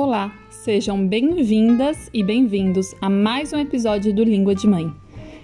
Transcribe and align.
Olá, 0.00 0.32
sejam 0.48 1.04
bem-vindas 1.08 2.08
e 2.14 2.22
bem-vindos 2.22 2.94
a 3.00 3.10
mais 3.10 3.52
um 3.52 3.58
episódio 3.58 4.14
do 4.14 4.22
Língua 4.22 4.54
de 4.54 4.68
Mãe. 4.68 4.92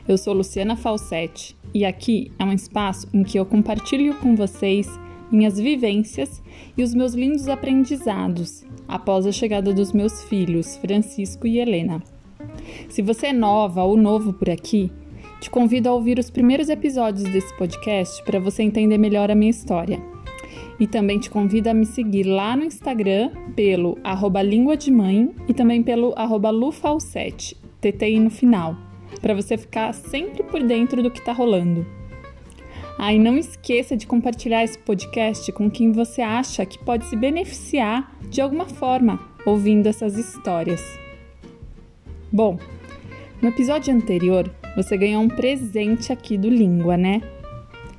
Eu 0.07 0.17
sou 0.17 0.33
Luciana 0.33 0.77
Falsetti 0.77 1.57
e 1.75 1.85
aqui 1.85 2.31
é 2.39 2.45
um 2.45 2.53
espaço 2.53 3.09
em 3.13 3.25
que 3.25 3.37
eu 3.37 3.45
compartilho 3.45 4.15
com 4.21 4.37
vocês 4.37 4.89
minhas 5.29 5.59
vivências 5.59 6.41
e 6.79 6.85
os 6.85 6.95
meus 6.95 7.15
lindos 7.15 7.49
aprendizados 7.49 8.65
após 8.87 9.27
a 9.27 9.33
chegada 9.33 9.75
dos 9.75 9.93
meus 9.93 10.23
filhos, 10.23 10.77
Francisco 10.77 11.49
e 11.49 11.59
Helena. 11.59 12.01
Se 12.89 13.03
você 13.03 13.27
é 13.27 13.33
nova 13.33 13.83
ou 13.83 13.97
novo 13.97 14.33
por 14.33 14.49
aqui, 14.49 14.89
te 15.41 15.51
convido 15.51 15.89
a 15.89 15.93
ouvir 15.93 16.17
os 16.17 16.31
primeiros 16.31 16.69
episódios 16.69 17.29
desse 17.29 17.53
podcast 17.59 18.23
para 18.23 18.39
você 18.39 18.63
entender 18.63 18.99
melhor 18.99 19.33
a 19.33 19.35
minha 19.35 19.51
história. 19.51 20.14
E 20.79 20.87
também 20.87 21.19
te 21.19 21.31
convido 21.31 21.71
a 21.71 21.75
me 21.75 21.87
seguir 21.87 22.25
lá 22.25 22.57
no 22.57 22.65
Instagram 22.65 23.31
pelo 23.55 23.99
arroba 24.03 24.43
língua 24.43 24.77
de 24.77 24.91
mãe 24.91 25.31
e 25.49 25.55
também 25.55 25.83
pelo 25.83 26.13
arroba 26.17 26.51
lufalsete, 26.51 27.57
TTI 27.81 28.19
no 28.19 28.31
final, 28.31 28.77
para 29.21 29.35
você 29.35 29.57
ficar 29.57 29.93
sempre 29.93 30.43
por 30.43 30.63
dentro 30.63 31.03
do 31.03 31.11
que 31.11 31.21
está 31.21 31.33
rolando. 31.33 31.87
Ah, 32.99 33.13
e 33.13 33.19
não 33.19 33.37
esqueça 33.37 33.97
de 33.97 34.07
compartilhar 34.07 34.63
esse 34.63 34.79
podcast 34.79 35.51
com 35.53 35.71
quem 35.71 35.91
você 35.91 36.23
acha 36.23 36.65
que 36.65 36.79
pode 36.79 37.05
se 37.07 37.17
beneficiar 37.17 38.17
de 38.29 38.41
alguma 38.41 38.67
forma 38.67 39.21
ouvindo 39.45 39.89
essas 39.89 40.17
histórias. 40.17 40.83
Bom, 42.33 42.59
no 43.43 43.49
episódio 43.49 43.95
anterior 43.95 44.51
você 44.77 44.97
ganhou 44.97 45.23
um 45.23 45.29
presente 45.29 46.13
aqui 46.13 46.39
do 46.39 46.49
Língua, 46.49 46.97
né? 46.97 47.21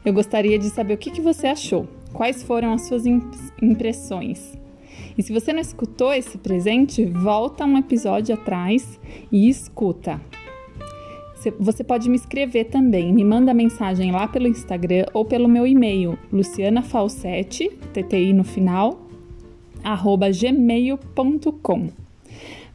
Eu 0.03 0.13
gostaria 0.13 0.57
de 0.57 0.69
saber 0.69 0.93
o 0.93 0.97
que, 0.97 1.11
que 1.11 1.21
você 1.21 1.47
achou, 1.47 1.87
quais 2.15 2.41
foram 2.41 2.73
as 2.73 2.83
suas 2.87 3.03
impressões. 3.61 4.57
E 5.17 5.21
se 5.21 5.33
você 5.33 5.51
não 5.51 5.59
escutou 5.59 6.13
esse 6.13 6.37
presente, 6.37 7.05
volta 7.05 7.65
um 7.65 7.77
episódio 7.77 8.33
atrás 8.33 8.99
e 9.31 9.49
escuta. 9.49 10.19
Você 11.59 11.83
pode 11.83 12.09
me 12.09 12.15
escrever 12.15 12.65
também, 12.65 13.13
me 13.13 13.23
manda 13.23 13.53
mensagem 13.53 14.11
lá 14.11 14.27
pelo 14.27 14.47
Instagram 14.47 15.05
ou 15.13 15.23
pelo 15.23 15.47
meu 15.47 15.67
e-mail, 15.67 16.17
lucianafalsete, 16.31 17.69
TTI 17.93 18.33
no 18.33 18.43
final, 18.43 18.99
arroba 19.83 20.31
gmail.com. 20.31 21.89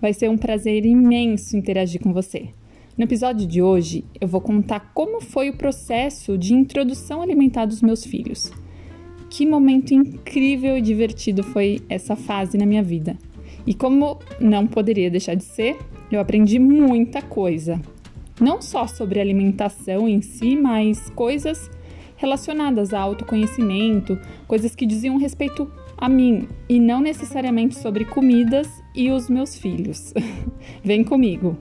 Vai 0.01 0.13
ser 0.13 0.31
um 0.31 0.39
prazer 0.39 0.87
imenso 0.87 1.57
interagir 1.57 2.01
com 2.01 2.13
você. 2.13 2.51
No 2.97 3.05
episódio 3.05 3.47
de 3.47 3.61
hoje, 3.61 4.05
eu 4.21 4.29
vou 4.29 4.41
contar 4.41 4.93
como 4.95 5.21
foi 5.21 5.51
o 5.51 5.57
processo 5.57 6.39
de 6.39 6.55
introdução 6.55 7.23
alimentar 7.23 7.65
dos 7.65 7.83
meus 7.83 8.05
filhos. 8.05 8.53
Que 9.31 9.47
momento 9.47 9.95
incrível 9.95 10.77
e 10.77 10.83
divertido 10.83 11.43
foi 11.43 11.81
essa 11.89 12.17
fase 12.17 12.59
na 12.59 12.67
minha 12.67 12.83
vida. 12.83 13.17
E 13.67 13.73
como 13.73 14.19
não 14.41 14.67
poderia 14.67 15.11
deixar 15.11 15.35
de 15.35 15.45
ser, 15.45 15.79
eu 16.11 16.21
aprendi 16.21 16.59
muita 16.59 17.23
coisa 17.23 17.81
não 18.41 18.63
só 18.63 18.87
sobre 18.87 19.21
alimentação 19.21 20.09
em 20.09 20.23
si, 20.23 20.57
mas 20.57 21.11
coisas 21.11 21.71
relacionadas 22.17 22.93
a 22.93 23.01
autoconhecimento, 23.01 24.19
coisas 24.49 24.75
que 24.75 24.87
diziam 24.87 25.19
respeito 25.19 25.71
a 25.97 26.09
mim 26.09 26.49
e 26.69 26.81
não 26.81 27.01
necessariamente 27.01 27.79
sobre 27.79 28.05
comidas 28.05 28.69
e 28.95 29.11
os 29.11 29.29
meus 29.29 29.57
filhos. 29.57 30.13
Vem 30.83 31.05
comigo! 31.05 31.57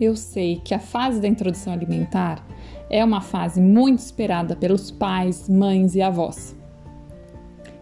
Eu 0.00 0.16
sei 0.16 0.60
que 0.64 0.74
a 0.74 0.78
fase 0.78 1.20
da 1.20 1.28
introdução 1.28 1.72
alimentar 1.72 2.44
é 2.90 3.04
uma 3.04 3.20
fase 3.20 3.60
muito 3.60 4.00
esperada 4.00 4.56
pelos 4.56 4.90
pais, 4.90 5.48
mães 5.48 5.94
e 5.94 6.02
avós. 6.02 6.56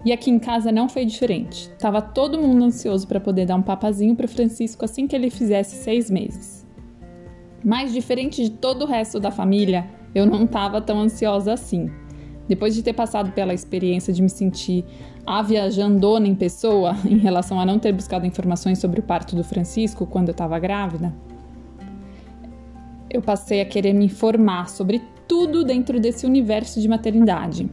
E 0.04 0.12
aqui 0.12 0.30
em 0.30 0.38
casa 0.38 0.72
não 0.72 0.88
foi 0.88 1.04
diferente. 1.04 1.70
Tava 1.78 2.02
todo 2.02 2.40
mundo 2.40 2.64
ansioso 2.64 3.06
para 3.06 3.20
poder 3.20 3.46
dar 3.46 3.56
um 3.56 3.62
papazinho 3.62 4.16
para 4.16 4.28
Francisco 4.28 4.84
assim 4.84 5.06
que 5.06 5.14
ele 5.14 5.30
fizesse 5.30 5.76
seis 5.76 6.10
meses. 6.10 6.66
Mas 7.64 7.92
diferente 7.92 8.42
de 8.42 8.50
todo 8.50 8.82
o 8.82 8.88
resto 8.88 9.20
da 9.20 9.30
família, 9.30 9.86
eu 10.14 10.26
não 10.26 10.44
estava 10.44 10.80
tão 10.80 11.00
ansiosa 11.00 11.52
assim. 11.52 11.90
Depois 12.48 12.74
de 12.74 12.82
ter 12.82 12.92
passado 12.92 13.30
pela 13.32 13.54
experiência 13.54 14.12
de 14.12 14.20
me 14.20 14.28
sentir 14.28 14.84
a 15.24 15.40
viajandona 15.40 16.26
em 16.26 16.34
pessoa 16.34 16.96
em 17.08 17.18
relação 17.18 17.60
a 17.60 17.64
não 17.64 17.78
ter 17.78 17.92
buscado 17.92 18.26
informações 18.26 18.80
sobre 18.80 19.00
o 19.00 19.04
parto 19.04 19.36
do 19.36 19.44
Francisco 19.44 20.04
quando 20.04 20.28
eu 20.28 20.32
estava 20.32 20.58
grávida, 20.58 21.14
eu 23.12 23.20
passei 23.20 23.60
a 23.60 23.66
querer 23.66 23.92
me 23.92 24.06
informar 24.06 24.70
sobre 24.70 25.02
tudo 25.28 25.64
dentro 25.64 26.00
desse 26.00 26.24
universo 26.24 26.80
de 26.80 26.88
maternidade. 26.88 27.68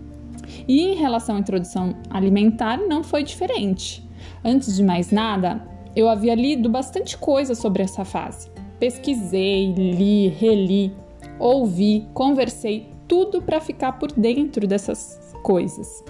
E 0.67 0.81
em 0.81 0.95
relação 0.95 1.37
à 1.37 1.39
introdução 1.39 1.95
alimentar, 2.09 2.77
não 2.77 3.03
foi 3.03 3.23
diferente. 3.23 4.07
Antes 4.43 4.75
de 4.75 4.83
mais 4.83 5.11
nada, 5.11 5.65
eu 5.95 6.09
havia 6.09 6.35
lido 6.35 6.69
bastante 6.69 7.17
coisa 7.17 7.55
sobre 7.55 7.81
essa 7.81 8.03
fase. 8.03 8.51
Pesquisei, 8.79 9.73
li, 9.73 10.27
reli, 10.27 10.93
ouvi, 11.39 12.07
conversei, 12.13 12.89
tudo 13.07 13.41
para 13.41 13.61
ficar 13.61 13.93
por 13.93 14.11
dentro 14.11 14.67
dessas 14.67 15.33
coisas. 15.41 16.03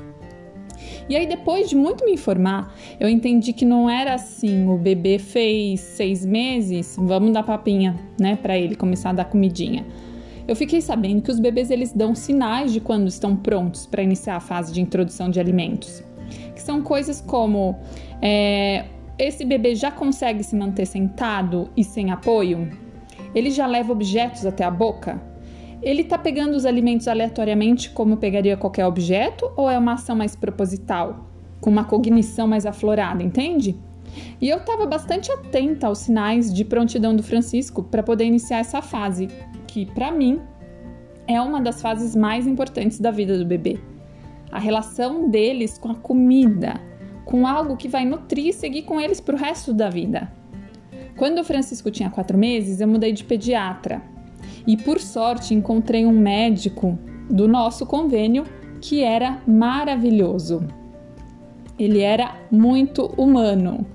E 1.09 1.15
aí, 1.15 1.25
depois 1.25 1.67
de 1.67 1.75
muito 1.75 2.05
me 2.05 2.13
informar, 2.13 2.71
eu 2.99 3.09
entendi 3.09 3.51
que 3.51 3.65
não 3.65 3.89
era 3.89 4.13
assim: 4.13 4.69
o 4.69 4.77
bebê 4.77 5.17
fez 5.17 5.79
seis 5.79 6.23
meses, 6.23 6.95
vamos 6.99 7.33
dar 7.33 7.41
papinha, 7.41 7.99
né, 8.19 8.35
para 8.35 8.55
ele 8.55 8.75
começar 8.75 9.09
a 9.09 9.13
dar 9.13 9.25
comidinha. 9.25 9.83
Eu 10.47 10.55
fiquei 10.55 10.81
sabendo 10.81 11.21
que 11.21 11.31
os 11.31 11.39
bebês 11.39 11.69
eles 11.69 11.91
dão 11.91 12.15
sinais 12.15 12.71
de 12.71 12.79
quando 12.79 13.07
estão 13.07 13.35
prontos 13.35 13.85
para 13.85 14.03
iniciar 14.03 14.35
a 14.35 14.39
fase 14.39 14.71
de 14.71 14.81
introdução 14.81 15.29
de 15.29 15.39
alimentos, 15.39 16.03
que 16.55 16.61
são 16.61 16.81
coisas 16.81 17.21
como 17.21 17.75
é, 18.21 18.85
esse 19.17 19.45
bebê 19.45 19.75
já 19.75 19.91
consegue 19.91 20.43
se 20.43 20.55
manter 20.55 20.85
sentado 20.85 21.69
e 21.75 21.83
sem 21.83 22.11
apoio, 22.11 22.67
ele 23.35 23.51
já 23.51 23.67
leva 23.67 23.91
objetos 23.91 24.45
até 24.45 24.63
a 24.63 24.71
boca, 24.71 25.21
ele 25.81 26.01
está 26.01 26.17
pegando 26.17 26.55
os 26.55 26.65
alimentos 26.65 27.07
aleatoriamente 27.07 27.89
como 27.91 28.17
pegaria 28.17 28.57
qualquer 28.57 28.85
objeto 28.85 29.49
ou 29.55 29.69
é 29.69 29.77
uma 29.77 29.93
ação 29.93 30.15
mais 30.15 30.35
proposital, 30.35 31.25
com 31.61 31.69
uma 31.69 31.85
cognição 31.85 32.47
mais 32.47 32.65
aflorada, 32.65 33.23
entende? 33.23 33.77
E 34.41 34.49
eu 34.49 34.57
estava 34.57 34.85
bastante 34.85 35.31
atenta 35.31 35.87
aos 35.87 35.99
sinais 35.99 36.53
de 36.53 36.65
prontidão 36.65 37.15
do 37.15 37.23
Francisco 37.23 37.83
para 37.83 38.03
poder 38.03 38.25
iniciar 38.25 38.59
essa 38.59 38.81
fase, 38.81 39.27
que 39.67 39.85
para 39.85 40.11
mim 40.11 40.41
é 41.27 41.39
uma 41.39 41.61
das 41.61 41.81
fases 41.81 42.15
mais 42.15 42.45
importantes 42.45 42.99
da 42.99 43.11
vida 43.11 43.37
do 43.37 43.45
bebê. 43.45 43.79
A 44.51 44.59
relação 44.59 45.29
deles 45.29 45.77
com 45.77 45.91
a 45.91 45.95
comida, 45.95 46.81
com 47.23 47.45
algo 47.45 47.77
que 47.77 47.87
vai 47.87 48.03
nutrir 48.03 48.47
e 48.47 48.53
seguir 48.53 48.81
com 48.81 48.99
eles 48.99 49.21
para 49.21 49.35
o 49.35 49.37
resto 49.37 49.73
da 49.73 49.89
vida. 49.89 50.29
Quando 51.15 51.39
o 51.39 51.43
Francisco 51.43 51.91
tinha 51.91 52.09
quatro 52.09 52.37
meses, 52.37 52.81
eu 52.81 52.87
mudei 52.87 53.13
de 53.13 53.23
pediatra 53.23 54.01
e 54.65 54.77
por 54.77 54.99
sorte 54.99 55.53
encontrei 55.53 56.05
um 56.05 56.11
médico 56.11 56.97
do 57.29 57.47
nosso 57.47 57.85
convênio 57.85 58.43
que 58.81 59.03
era 59.03 59.41
maravilhoso. 59.47 60.65
Ele 61.77 61.99
era 61.99 62.35
muito 62.51 63.05
humano. 63.17 63.85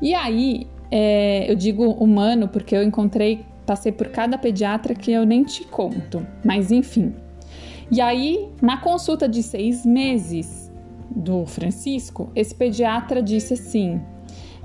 E 0.00 0.14
aí, 0.14 0.66
é, 0.90 1.50
eu 1.50 1.54
digo 1.54 1.84
humano 1.90 2.48
porque 2.48 2.74
eu 2.74 2.82
encontrei, 2.82 3.44
passei 3.66 3.92
por 3.92 4.08
cada 4.08 4.38
pediatra 4.38 4.94
que 4.94 5.12
eu 5.12 5.24
nem 5.24 5.44
te 5.44 5.64
conto, 5.64 6.26
mas 6.44 6.70
enfim. 6.70 7.14
E 7.90 8.00
aí, 8.00 8.48
na 8.62 8.76
consulta 8.76 9.28
de 9.28 9.42
seis 9.42 9.84
meses 9.84 10.70
do 11.10 11.44
Francisco, 11.44 12.30
esse 12.36 12.54
pediatra 12.54 13.20
disse 13.20 13.54
assim: 13.54 14.00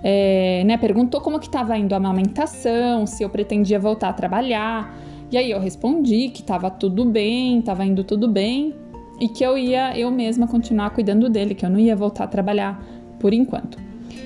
é, 0.04 0.64
né, 0.66 0.78
perguntou 0.78 1.22
como 1.22 1.40
que 1.40 1.48
estava 1.48 1.78
indo 1.78 1.94
a 1.94 1.98
amamentação, 1.98 3.06
se 3.06 3.24
eu 3.24 3.30
pretendia 3.30 3.80
voltar 3.80 4.10
a 4.10 4.14
trabalhar. 4.14 4.96
E 5.32 5.38
aí 5.38 5.50
eu 5.52 5.60
respondi 5.60 6.30
que 6.30 6.42
estava 6.42 6.70
tudo 6.70 7.04
bem, 7.06 7.60
estava 7.60 7.86
indo 7.86 8.04
tudo 8.04 8.28
bem 8.28 8.76
e 9.20 9.28
que 9.28 9.44
eu 9.44 9.58
ia 9.58 9.98
eu 9.98 10.12
mesma 10.12 10.48
continuar 10.48 10.92
cuidando 10.92 11.30
dele, 11.30 11.56
que 11.56 11.66
eu 11.66 11.70
não 11.70 11.80
ia 11.80 11.96
voltar 11.96 12.26
a 12.26 12.28
trabalhar 12.28 12.82
por 13.20 13.34
enquanto. 13.34 13.78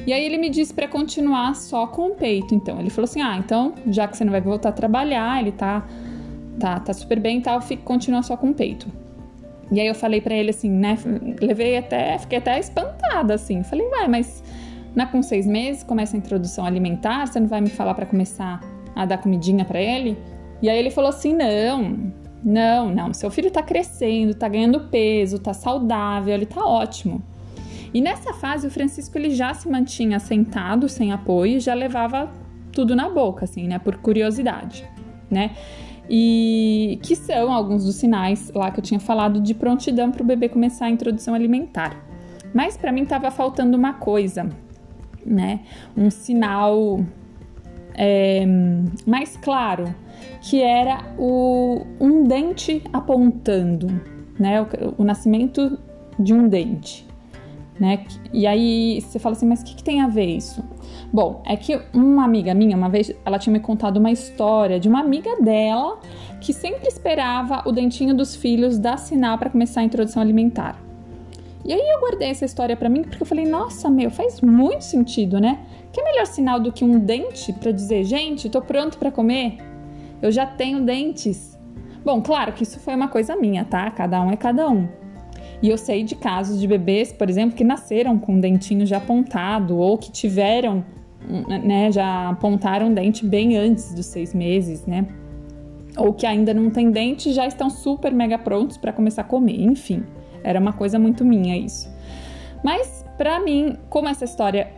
E 0.06 0.14
aí 0.14 0.24
ele 0.26 0.38
me 0.38 0.50
disse 0.50 0.74
para 0.74 0.88
continuar 0.88 1.56
só 1.56 1.86
com 1.88 2.08
o 2.08 2.16
peito, 2.16 2.54
então. 2.56 2.80
Ele 2.80 2.90
falou 2.90 3.06
assim: 3.06 3.22
"Ah, 3.22 3.38
então, 3.38 3.74
já 3.88 4.08
que 4.08 4.18
você 4.18 4.26
não 4.26 4.32
vai 4.32 4.42
voltar 4.42 4.70
a 4.70 4.72
trabalhar, 4.72 5.40
ele 5.40 5.52
tá 5.52 5.86
tá 6.60 6.80
tá 6.80 6.94
super 6.94 7.20
bem, 7.20 7.40
tal, 7.40 7.62
fica 7.62 7.84
continua 7.84 8.22
só 8.24 8.36
com 8.36 8.50
o 8.50 8.54
peito". 8.54 8.88
E 9.72 9.80
aí 9.80 9.88
eu 9.88 9.96
falei 9.96 10.20
para 10.20 10.34
ele 10.34 10.50
assim, 10.50 10.70
né, 10.70 10.98
levei 11.40 11.78
até, 11.78 12.18
fiquei 12.18 12.40
até 12.40 12.60
espantada 12.60 13.36
assim. 13.36 13.64
Falei: 13.64 13.88
"Ué, 13.88 14.08
mas 14.08 14.44
na 14.96 15.06
com 15.06 15.22
seis 15.22 15.46
meses 15.46 15.84
começa 15.84 16.16
a 16.16 16.20
introdução 16.20 16.66
alimentar, 16.66 17.28
você 17.28 17.40
não 17.40 17.48
vai 17.48 17.62
me 17.62 17.70
falar 17.70 17.94
para 17.94 18.06
começar 18.06 18.62
a 18.96 19.06
dar 19.06 19.18
comidinha 19.18 19.66
para 19.66 19.82
ele?" 19.82 20.18
E 20.62 20.70
aí 20.70 20.78
ele 20.78 20.92
falou 20.92 21.10
assim: 21.10 21.34
não, 21.34 22.12
não, 22.44 22.94
não, 22.94 23.14
seu 23.14 23.30
filho 23.30 23.52
tá 23.52 23.62
crescendo, 23.62 24.34
tá 24.34 24.48
ganhando 24.48 24.80
peso, 24.90 25.40
tá 25.40 25.54
saudável, 25.54 26.34
ele 26.34 26.46
tá 26.46 26.64
ótimo. 26.64 27.22
E 27.94 28.02
nessa 28.02 28.34
fase 28.34 28.68
o 28.68 28.72
Francisco 28.72 29.18
ele 29.18 29.32
já 29.32 29.54
se 29.54 29.68
mantinha 29.70 30.20
sentado, 30.20 30.88
sem 30.88 31.12
apoio, 31.12 31.58
e 31.58 31.60
já 31.60 31.74
levava 31.74 32.32
tudo 32.72 32.96
na 32.96 33.10
boca, 33.10 33.46
assim, 33.46 33.68
né, 33.68 33.80
por 33.80 33.98
curiosidade, 33.98 34.88
né? 35.30 35.52
e 36.10 37.00
que 37.04 37.16
são 37.16 37.52
alguns 37.52 37.86
dos 37.86 37.96
sinais 37.96 38.52
lá 38.56 38.72
que 38.72 38.80
eu 38.80 38.84
tinha 38.84 39.00
falado 39.00 39.40
de 39.40 39.54
prontidão 39.54 40.12
para 40.12 40.24
o 40.24 40.26
bebê 40.26 40.50
começar 40.50 40.86
a 40.86 40.90
introdução 40.90 41.36
alimentar. 41.36 41.96
Mas 42.52 42.76
para 42.76 42.92
mim 42.92 43.04
estava 43.04 43.30
faltando 43.30 43.78
uma 43.78 43.94
coisa, 43.94 44.50
né? 45.30 45.62
Um 45.96 46.10
sinal 46.10 47.00
é, 47.94 48.46
mais 49.06 49.38
claro, 49.38 49.94
que 50.42 50.62
era 50.62 51.00
o, 51.18 51.86
um 52.00 52.24
dente 52.24 52.84
apontando, 52.92 53.88
né? 54.40 54.62
O, 54.62 54.68
o 54.98 55.04
nascimento 55.04 55.78
de 56.18 56.34
um 56.34 56.48
dente. 56.48 57.08
Né? 57.80 58.06
E 58.34 58.46
aí 58.46 59.00
você 59.00 59.18
fala 59.20 59.38
assim, 59.38 59.48
mas 59.48 59.62
o 59.62 59.66
que, 59.66 59.74
que, 59.76 59.84
tem 59.84 60.02
a 60.02 60.08
ver 60.08 60.26
isso? 60.26 60.62
Bom, 61.14 61.42
é 61.46 61.56
que 61.56 61.80
uma 61.94 62.26
amiga 62.26 62.54
minha, 62.54 62.76
uma 62.76 62.90
vez, 62.90 63.10
ela 63.26 63.40
tinha 63.40 63.54
me 63.54 63.60
contado 63.62 63.98
uma 63.98 64.12
história 64.12 64.78
de 64.78 64.90
uma 64.90 65.00
amiga 65.00 65.42
dela 65.42 65.98
que 66.42 66.52
sempre 66.52 66.90
esperava 66.90 67.64
o 67.66 67.72
dentinho 67.72 68.14
dos 68.14 68.36
filhos 68.36 68.78
dar 68.78 68.98
sinal 68.98 69.38
para 69.38 69.50
começar 69.50 69.80
a 69.80 69.84
introdução 69.86 70.22
alimentar. 70.22 70.89
E 71.66 71.74
aí 71.74 71.90
eu 71.90 72.00
guardei 72.00 72.30
essa 72.30 72.46
história 72.46 72.76
para 72.76 72.90
mim 72.90 73.04
porque 73.04 73.22
eu 73.22 73.28
falei, 73.28 73.46
nossa, 73.46 73.90
meu, 73.90 74.10
faz 74.10 74.42
muito 74.42 74.84
sentido, 74.84 75.40
né? 75.40 75.60
Que 75.92 76.02
melhor 76.02 76.26
sinal 76.26 76.60
do 76.60 76.72
que 76.72 76.84
um 76.84 77.00
dente 77.00 77.52
para 77.54 77.72
dizer, 77.72 78.04
gente, 78.04 78.50
tô 78.50 78.62
pronto 78.62 78.98
para 78.98 79.12
comer? 79.12 79.58
Eu 80.22 80.32
já 80.32 80.46
tenho 80.46 80.82
dentes. 80.82 81.58
Bom, 82.04 82.22
claro 82.22 82.54
que 82.54 82.64
isso 82.64 82.80
foi 82.80 82.96
uma 82.96 83.08
coisa 83.08 83.36
minha, 83.36 83.66
tá? 83.66 83.90
Cada 83.92 84.22
um 84.22 84.32
é 84.32 84.38
cada 84.38 84.70
um. 84.70 84.88
E 85.62 85.70
eu 85.70 85.78
sei 85.78 86.04
de 86.04 86.16
casos 86.16 86.60
de 86.60 86.68
bebês, 86.68 87.12
por 87.12 87.30
exemplo, 87.30 87.56
que 87.56 87.64
nasceram 87.64 88.18
com 88.18 88.38
o 88.38 88.42
dentinho 88.42 88.86
já 88.86 88.98
apontado 88.98 89.78
ou 89.78 89.98
que 89.98 90.12
tiveram, 90.12 90.86
né, 91.64 91.92
já 91.92 92.30
apontaram 92.30 92.90
o 92.90 92.96
dente 92.96 93.26
bem 93.26 93.58
antes 93.58 93.94
dos 93.94 94.06
seis 94.06 94.34
meses, 94.34 94.86
né? 94.86 95.06
Ou 95.98 96.14
que 96.14 96.26
ainda 96.26 96.54
não 96.54 96.70
tem 96.70 96.90
dente 96.92 97.30
e 97.30 97.34
já 97.34 97.46
estão 97.46 97.70
super 97.70 98.14
mega 98.14 98.38
prontos 98.38 98.78
para 98.78 98.94
começar 98.94 99.22
a 99.22 99.26
comer. 99.26 99.62
Enfim, 99.62 100.04
era 100.44 100.60
uma 100.60 100.74
coisa 100.74 100.98
muito 101.00 101.26
minha 101.26 101.58
isso. 101.58 101.90
Mas 102.64 103.06
para 103.18 103.40
mim, 103.40 103.78
como 103.90 104.08
essa 104.08 104.26
história 104.26 104.72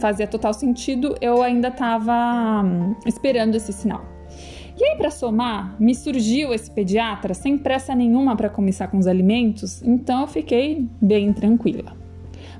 fazia 0.00 0.26
total 0.26 0.52
sentido, 0.52 1.14
eu 1.20 1.42
ainda 1.42 1.68
estava 1.68 2.62
hum, 2.64 2.94
esperando 3.06 3.54
esse 3.54 3.72
sinal. 3.72 4.04
E 4.78 4.84
aí, 4.84 4.96
para 4.96 5.10
somar, 5.10 5.74
me 5.80 5.94
surgiu 5.94 6.52
esse 6.52 6.70
pediatra 6.70 7.32
sem 7.32 7.56
pressa 7.56 7.94
nenhuma 7.94 8.36
para 8.36 8.50
começar 8.50 8.88
com 8.88 8.98
os 8.98 9.06
alimentos, 9.06 9.82
então 9.82 10.22
eu 10.22 10.26
fiquei 10.26 10.86
bem 11.00 11.32
tranquila. 11.32 11.96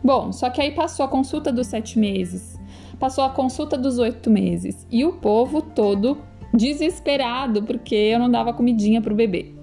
Bom, 0.02 0.32
só 0.32 0.49
que 0.49 0.62
aí 0.62 0.70
passou 0.70 1.04
a 1.04 1.08
consulta 1.08 1.52
dos 1.52 1.66
sete 1.66 1.99
meses, 1.99 2.58
passou 2.99 3.25
a 3.25 3.31
consulta 3.31 3.76
dos 3.76 3.99
oito 3.99 4.31
meses 4.31 4.87
e 4.90 5.04
o 5.04 5.14
povo 5.14 5.60
todo 5.60 6.19
desesperado 6.54 7.64
porque 7.64 7.94
eu 7.94 8.19
não 8.19 8.31
dava 8.31 8.52
comidinha 8.54 9.02
para 9.02 9.12
o 9.12 9.16
bebê. 9.16 9.55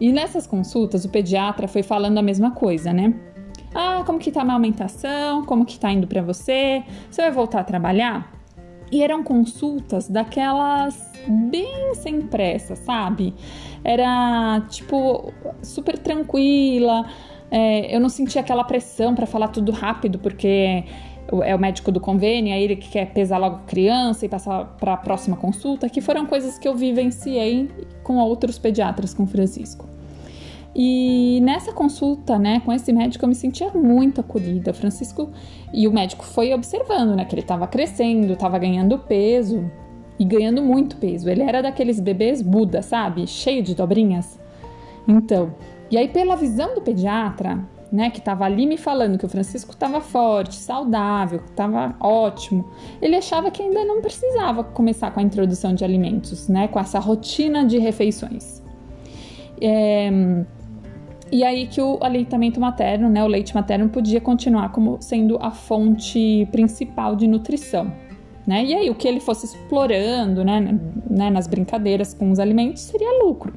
E 0.00 0.12
nessas 0.12 0.46
consultas, 0.46 1.04
o 1.04 1.08
pediatra 1.08 1.66
foi 1.66 1.82
falando 1.82 2.18
a 2.18 2.22
mesma 2.22 2.52
coisa, 2.52 2.92
né? 2.92 3.14
Ah, 3.74 4.02
como 4.06 4.18
que 4.18 4.30
tá 4.30 4.40
a 4.40 4.42
amamentação? 4.42 5.44
Como 5.44 5.64
que 5.64 5.78
tá 5.78 5.92
indo 5.92 6.06
para 6.06 6.22
você? 6.22 6.82
Você 7.10 7.22
vai 7.22 7.30
voltar 7.30 7.60
a 7.60 7.64
trabalhar? 7.64 8.32
E 8.90 9.02
eram 9.02 9.22
consultas 9.22 10.08
daquelas 10.08 11.12
bem 11.26 11.94
sem 11.94 12.22
pressa, 12.22 12.74
sabe? 12.74 13.34
Era 13.84 14.62
tipo 14.68 15.32
super 15.62 15.98
tranquila. 15.98 17.06
É, 17.50 17.94
eu 17.94 18.00
não 18.00 18.08
sentia 18.08 18.40
aquela 18.40 18.64
pressão 18.64 19.14
para 19.14 19.26
falar 19.26 19.48
tudo 19.48 19.72
rápido, 19.72 20.18
porque 20.18 20.84
é 21.42 21.54
o 21.54 21.58
médico 21.58 21.92
do 21.92 22.00
convênio, 22.00 22.54
aí 22.54 22.62
ele 22.62 22.76
que 22.76 22.88
quer 22.88 23.12
pesar 23.12 23.38
logo 23.38 23.56
a 23.56 23.60
criança 23.60 24.24
e 24.24 24.28
passar 24.28 24.76
para 24.80 24.94
a 24.94 24.96
próxima 24.96 25.36
consulta, 25.36 25.88
que 25.88 26.00
foram 26.00 26.26
coisas 26.26 26.58
que 26.58 26.66
eu 26.66 26.74
vivenciei 26.74 27.68
com 28.02 28.16
outros 28.16 28.58
pediatras 28.58 29.12
com 29.12 29.26
Francisco. 29.26 29.86
E 30.74 31.40
nessa 31.42 31.72
consulta, 31.72 32.38
né, 32.38 32.60
com 32.64 32.72
esse 32.72 32.92
médico, 32.92 33.24
eu 33.24 33.28
me 33.28 33.34
sentia 33.34 33.70
muito 33.70 34.20
acolhida. 34.20 34.72
Francisco 34.72 35.30
e 35.72 35.88
o 35.88 35.92
médico 35.92 36.24
foi 36.24 36.54
observando, 36.54 37.16
né, 37.16 37.24
que 37.24 37.34
ele 37.34 37.42
estava 37.42 37.66
crescendo, 37.66 38.32
estava 38.32 38.58
ganhando 38.58 38.98
peso 38.98 39.70
e 40.18 40.24
ganhando 40.24 40.62
muito 40.62 40.96
peso. 40.96 41.28
Ele 41.28 41.42
era 41.42 41.62
daqueles 41.62 42.00
bebês 42.00 42.40
Buda, 42.40 42.80
sabe? 42.82 43.26
Cheio 43.26 43.62
de 43.62 43.74
dobrinhas. 43.74 44.38
Então, 45.06 45.54
e 45.90 45.96
aí 45.96 46.08
pela 46.08 46.36
visão 46.36 46.74
do 46.74 46.80
pediatra, 46.80 47.58
né, 47.90 48.10
que 48.10 48.18
estava 48.18 48.44
ali 48.44 48.66
me 48.66 48.76
falando 48.76 49.18
que 49.18 49.24
o 49.24 49.28
Francisco 49.28 49.72
estava 49.72 50.00
forte, 50.00 50.54
saudável, 50.54 51.40
estava 51.44 51.94
ótimo, 52.00 52.70
ele 53.00 53.16
achava 53.16 53.50
que 53.50 53.62
ainda 53.62 53.84
não 53.84 54.00
precisava 54.00 54.62
começar 54.62 55.10
com 55.10 55.20
a 55.20 55.22
introdução 55.22 55.74
de 55.74 55.84
alimentos, 55.84 56.48
né, 56.48 56.68
com 56.68 56.78
essa 56.78 56.98
rotina 56.98 57.64
de 57.64 57.78
refeições. 57.78 58.62
É, 59.60 60.10
e 61.30 61.44
aí 61.44 61.66
que 61.66 61.80
o 61.80 61.98
aleitamento 62.00 62.60
materno, 62.60 63.08
né, 63.08 63.22
o 63.22 63.26
leite 63.26 63.54
materno 63.54 63.88
podia 63.88 64.20
continuar 64.20 64.70
como 64.70 64.98
sendo 65.00 65.38
a 65.40 65.50
fonte 65.50 66.48
principal 66.50 67.14
de 67.14 67.26
nutrição. 67.26 67.92
Né? 68.46 68.64
E 68.64 68.74
aí 68.74 68.90
o 68.90 68.94
que 68.94 69.06
ele 69.06 69.20
fosse 69.20 69.44
explorando 69.44 70.42
né, 70.42 70.80
né, 71.08 71.28
nas 71.28 71.46
brincadeiras 71.46 72.14
com 72.14 72.30
os 72.30 72.38
alimentos 72.38 72.82
seria 72.82 73.22
lucro. 73.22 73.52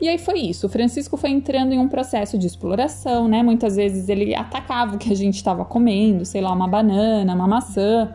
E 0.00 0.08
aí 0.08 0.18
foi 0.18 0.38
isso. 0.40 0.66
O 0.66 0.68
Francisco 0.68 1.16
foi 1.16 1.30
entrando 1.30 1.72
em 1.72 1.78
um 1.78 1.88
processo 1.88 2.38
de 2.38 2.46
exploração, 2.46 3.26
né? 3.26 3.42
Muitas 3.42 3.76
vezes 3.76 4.08
ele 4.08 4.34
atacava 4.34 4.94
o 4.94 4.98
que 4.98 5.12
a 5.12 5.16
gente 5.16 5.34
estava 5.34 5.64
comendo, 5.64 6.24
sei 6.24 6.40
lá, 6.40 6.52
uma 6.52 6.68
banana, 6.68 7.34
uma 7.34 7.48
maçã. 7.48 8.14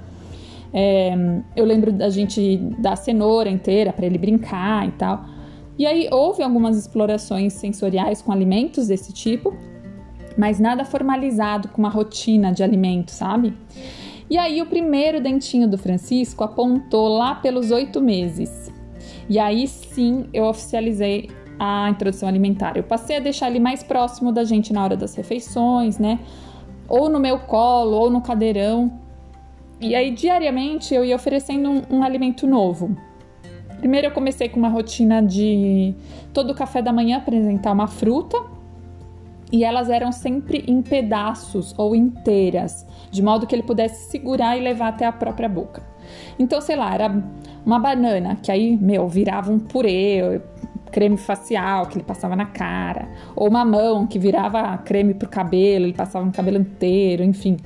É, 0.73 1.13
eu 1.55 1.65
lembro 1.65 1.91
da 1.91 2.09
gente 2.09 2.57
dar 2.79 2.95
cenoura 2.95 3.49
inteira 3.49 3.91
para 3.91 4.05
ele 4.05 4.17
brincar 4.17 4.87
e 4.87 4.91
tal. 4.91 5.25
E 5.77 5.85
aí 5.85 6.07
houve 6.11 6.41
algumas 6.41 6.77
explorações 6.77 7.53
sensoriais 7.53 8.21
com 8.21 8.31
alimentos 8.31 8.87
desse 8.87 9.11
tipo, 9.11 9.55
mas 10.37 10.59
nada 10.59 10.85
formalizado 10.85 11.67
com 11.67 11.81
uma 11.81 11.89
rotina 11.89 12.51
de 12.51 12.63
alimentos, 12.63 13.15
sabe? 13.15 13.53
E 14.29 14.37
aí 14.37 14.61
o 14.61 14.65
primeiro 14.65 15.21
dentinho 15.21 15.67
do 15.67 15.77
Francisco 15.77 16.43
apontou 16.43 17.07
lá 17.07 17.35
pelos 17.35 17.71
oito 17.71 18.01
meses. 18.01 18.71
E 19.29 19.37
aí 19.37 19.67
sim 19.67 20.27
eu 20.33 20.45
oficializei 20.45 21.29
a 21.59 21.89
introdução 21.89 22.27
alimentar. 22.27 22.77
Eu 22.77 22.83
passei 22.83 23.17
a 23.17 23.19
deixar 23.19 23.49
ele 23.49 23.59
mais 23.59 23.83
próximo 23.83 24.31
da 24.31 24.43
gente 24.43 24.73
na 24.73 24.83
hora 24.83 24.97
das 24.97 25.15
refeições, 25.15 25.97
né? 25.97 26.19
Ou 26.87 27.09
no 27.09 27.19
meu 27.19 27.39
colo, 27.39 27.95
ou 27.95 28.09
no 28.09 28.21
cadeirão. 28.21 28.91
E 29.79 29.95
aí 29.95 30.11
diariamente 30.11 30.93
eu 30.93 31.03
ia 31.03 31.15
oferecendo 31.15 31.69
um, 31.69 31.97
um 31.97 32.03
alimento 32.03 32.47
novo. 32.47 32.95
Primeiro 33.79 34.07
eu 34.07 34.11
comecei 34.11 34.47
com 34.47 34.57
uma 34.59 34.69
rotina 34.69 35.21
de 35.21 35.93
todo 36.33 36.53
café 36.55 36.81
da 36.81 36.93
manhã 36.93 37.17
apresentar 37.17 37.73
uma 37.73 37.87
fruta 37.87 38.37
e 39.51 39.63
elas 39.63 39.89
eram 39.89 40.11
sempre 40.11 40.63
em 40.67 40.81
pedaços 40.81 41.75
ou 41.77 41.95
inteiras, 41.95 42.87
de 43.11 43.21
modo 43.21 43.45
que 43.45 43.53
ele 43.53 43.61
pudesse 43.61 44.09
segurar 44.09 44.57
e 44.57 44.61
levar 44.61 44.87
até 44.87 45.05
a 45.05 45.11
própria 45.11 45.47
boca. 45.47 45.83
Então, 46.39 46.59
sei 46.59 46.75
lá, 46.75 46.91
era 46.91 47.23
uma 47.63 47.77
banana, 47.77 48.35
que 48.35 48.51
aí, 48.51 48.75
meu, 48.75 49.07
virava 49.07 49.51
um 49.51 49.59
purê, 49.59 50.41
creme 50.93 51.17
facial 51.17 51.87
que 51.87 51.97
ele 51.97 52.05
passava 52.05 52.35
na 52.35 52.45
cara, 52.45 53.09
ou 53.35 53.49
uma 53.49 53.65
mão 53.65 54.05
que 54.05 54.19
virava 54.19 54.77
creme 54.77 55.15
pro 55.15 55.27
cabelo, 55.27 55.85
ele 55.85 55.93
passava 55.93 56.23
no 56.23 56.31
cabelo 56.31 56.57
inteiro, 56.57 57.23
enfim. 57.23 57.57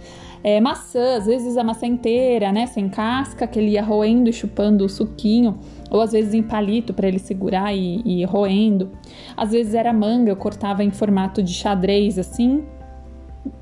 É, 0.44 0.62
maçã, 0.62 1.18
às 1.18 1.26
vezes 1.26 1.58
a 1.58 1.64
maçã 1.64 1.86
inteira, 1.86 2.52
né, 2.52 2.66
sem 2.68 2.88
casca, 2.88 3.46
que 3.46 3.60
ele 3.60 3.72
ia 3.72 3.84
roendo 3.84 4.30
e 4.30 4.34
chupando 4.34 4.86
o 4.86 4.90
suquinho 4.90 5.60
ou 5.90 6.02
às 6.02 6.12
vezes 6.12 6.34
em 6.34 6.42
palito 6.42 6.94
para 6.94 7.08
ele 7.08 7.20
segurar 7.20 7.74
e, 7.74 8.02
e 8.06 8.24
roendo. 8.24 8.92
Às 9.36 9.52
vezes 9.52 9.74
era 9.74 9.92
manga, 9.92 10.32
eu 10.32 10.36
cortava 10.36 10.84
em 10.84 10.92
formato 10.92 11.44
de 11.44 11.54
xadrez 11.54 12.18
assim, 12.18 12.64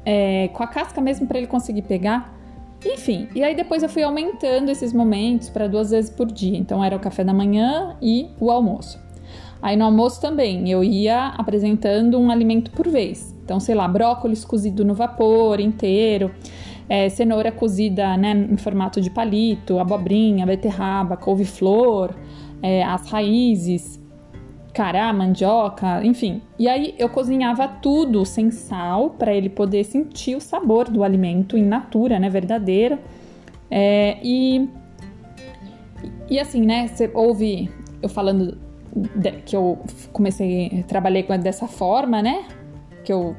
é, 0.05 0.49
com 0.49 0.61
a 0.61 0.67
casca 0.67 1.01
mesmo 1.01 1.25
para 1.25 1.39
ele 1.39 1.47
conseguir 1.47 1.81
pegar. 1.83 2.35
Enfim, 2.85 3.27
e 3.33 3.43
aí 3.43 3.55
depois 3.55 3.81
eu 3.81 3.89
fui 3.89 4.03
aumentando 4.03 4.69
esses 4.69 4.93
momentos 4.93 5.49
para 5.49 5.67
duas 5.67 5.89
vezes 5.89 6.11
por 6.11 6.27
dia. 6.27 6.57
Então 6.57 6.83
era 6.83 6.95
o 6.95 6.99
café 6.99 7.23
da 7.23 7.33
manhã 7.33 7.97
e 8.01 8.29
o 8.39 8.51
almoço. 8.51 9.04
Aí 9.65 9.75
no 9.75 9.83
almoço 9.83 10.21
também 10.21 10.69
eu 10.69 10.83
ia 10.83 11.29
apresentando 11.29 12.19
um 12.19 12.29
alimento 12.29 12.69
por 12.69 12.87
vez. 12.87 13.35
Então, 13.43 13.59
sei 13.59 13.73
lá, 13.73 13.87
brócolis 13.87 14.45
cozido 14.45 14.85
no 14.85 14.93
vapor 14.93 15.59
inteiro, 15.59 16.29
é, 16.87 17.09
cenoura 17.09 17.51
cozida 17.51 18.15
né, 18.15 18.47
em 18.51 18.57
formato 18.57 19.01
de 19.01 19.09
palito, 19.09 19.79
abobrinha, 19.79 20.45
beterraba, 20.45 21.17
couve-flor, 21.17 22.13
é, 22.61 22.83
as 22.83 23.09
raízes, 23.09 23.99
cará, 24.71 25.11
mandioca, 25.11 26.05
enfim. 26.05 26.43
E 26.59 26.67
aí 26.67 26.93
eu 26.99 27.09
cozinhava 27.09 27.67
tudo 27.67 28.23
sem 28.23 28.51
sal 28.51 29.09
para 29.17 29.33
ele 29.33 29.49
poder 29.49 29.83
sentir 29.83 30.35
o 30.35 30.39
sabor 30.39 30.91
do 30.91 31.03
alimento 31.03 31.57
in 31.57 31.65
natura, 31.65 32.19
né, 32.19 32.29
verdadeiro. 32.29 32.99
É, 33.71 34.19
e 34.21 34.69
e 36.29 36.39
assim, 36.39 36.61
né, 36.61 36.87
você 36.87 37.09
ouve 37.15 37.67
eu 37.99 38.09
falando 38.09 38.63
que 39.45 39.55
eu 39.55 39.79
comecei, 40.13 40.83
trabalhei 40.87 41.23
dessa 41.37 41.67
forma, 41.67 42.21
né? 42.21 42.45
Que 43.03 43.11
eu 43.11 43.35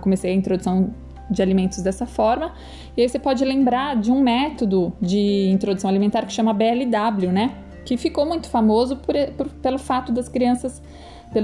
comecei 0.00 0.32
a 0.32 0.34
introdução 0.34 0.90
de 1.30 1.42
alimentos 1.42 1.82
dessa 1.82 2.06
forma. 2.06 2.54
E 2.96 3.02
aí 3.02 3.08
você 3.08 3.18
pode 3.18 3.44
lembrar 3.44 3.96
de 3.96 4.10
um 4.10 4.20
método 4.20 4.92
de 5.00 5.50
introdução 5.50 5.90
alimentar 5.90 6.24
que 6.24 6.32
chama 6.32 6.52
BLW, 6.52 7.32
né? 7.32 7.54
que 7.86 7.96
ficou 7.96 8.26
muito 8.26 8.50
famoso 8.50 8.96
por, 8.96 9.14
por, 9.36 9.48
pelo 9.48 9.78
fato 9.78 10.10
das 10.10 10.28
crianças, 10.28 10.82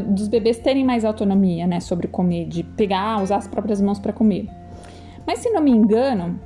dos 0.09 0.27
bebês 0.27 0.59
terem 0.59 0.85
mais 0.85 1.05
autonomia, 1.05 1.67
né, 1.67 1.79
sobre 1.79 2.09
comer, 2.09 2.47
de 2.47 2.65
pegar, 2.65 3.23
usar 3.23 3.37
as 3.37 3.47
próprias 3.47 3.81
mãos 3.81 4.01
para 4.01 4.13
comer. 4.13 4.49
Mas 5.25 5.39
se 5.39 5.51
não 5.51 5.63
me 5.63 5.71
engano, 5.71 6.39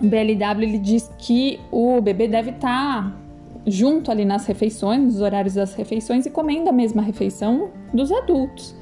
o 0.00 0.06
BLW 0.06 0.62
ele 0.62 0.78
diz 0.78 1.10
que 1.18 1.58
o 1.72 2.00
bebê 2.00 2.28
deve 2.28 2.50
estar 2.50 3.10
tá 3.10 3.16
junto 3.66 4.10
ali 4.10 4.24
nas 4.24 4.46
refeições, 4.46 5.00
nos 5.02 5.20
horários 5.20 5.54
das 5.54 5.74
refeições 5.74 6.26
e 6.26 6.30
comendo 6.30 6.68
a 6.68 6.72
mesma 6.72 7.02
refeição 7.02 7.70
dos 7.92 8.10
adultos. 8.10 8.74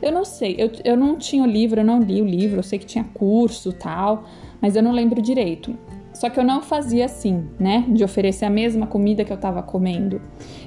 Eu 0.00 0.12
não 0.12 0.24
sei, 0.24 0.56
eu, 0.58 0.70
eu 0.84 0.96
não 0.96 1.16
tinha 1.16 1.42
o 1.42 1.46
livro, 1.46 1.80
eu 1.80 1.84
não 1.84 2.00
li 2.00 2.20
o 2.20 2.24
livro, 2.24 2.58
eu 2.58 2.62
sei 2.62 2.78
que 2.78 2.86
tinha 2.86 3.04
curso 3.04 3.72
tal, 3.72 4.24
mas 4.60 4.76
eu 4.76 4.82
não 4.82 4.92
lembro 4.92 5.22
direito. 5.22 5.76
Só 6.12 6.30
que 6.30 6.40
eu 6.40 6.44
não 6.44 6.62
fazia 6.62 7.04
assim, 7.04 7.46
né? 7.58 7.84
De 7.88 8.02
oferecer 8.02 8.46
a 8.46 8.50
mesma 8.50 8.86
comida 8.86 9.22
que 9.22 9.30
eu 9.30 9.36
estava 9.36 9.62
comendo. 9.62 10.20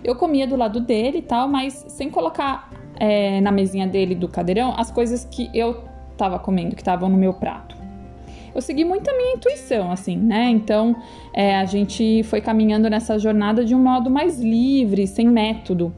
Eu 0.04 0.16
comia 0.16 0.46
do 0.46 0.56
lado 0.56 0.80
dele 0.80 1.20
e 1.20 1.22
tal, 1.24 1.48
mas 1.48 1.86
sem 1.88 2.10
colocar 2.10 2.70
é, 3.00 3.42
na 3.42 3.52
mesinha 3.52 3.88
dele 3.88 4.14
do 4.14 4.28
cadeirão 4.28 4.76
as 4.78 4.92
coisas 4.92 5.26
que 5.26 5.50
eu 5.52 5.84
estava 6.12 6.38
comendo, 6.38 6.76
que 6.76 6.82
estavam 6.82 7.10
no 7.10 7.18
meu 7.18 7.34
prato. 7.34 7.79
Eu 8.54 8.62
segui 8.62 8.84
muito 8.84 9.10
a 9.10 9.14
minha 9.16 9.36
intuição, 9.36 9.92
assim, 9.92 10.18
né? 10.18 10.50
Então 10.50 10.96
é, 11.34 11.56
a 11.56 11.66
gente 11.66 12.24
foi 12.24 12.42
caminhando 12.42 12.90
nessa 12.90 13.18
jornada 13.18 13.64
de 13.64 13.76
um 13.76 13.82
modo 13.82 14.10
mais 14.10 14.40
livre, 14.40 15.06
sem 15.08 15.28
método. 15.28 15.94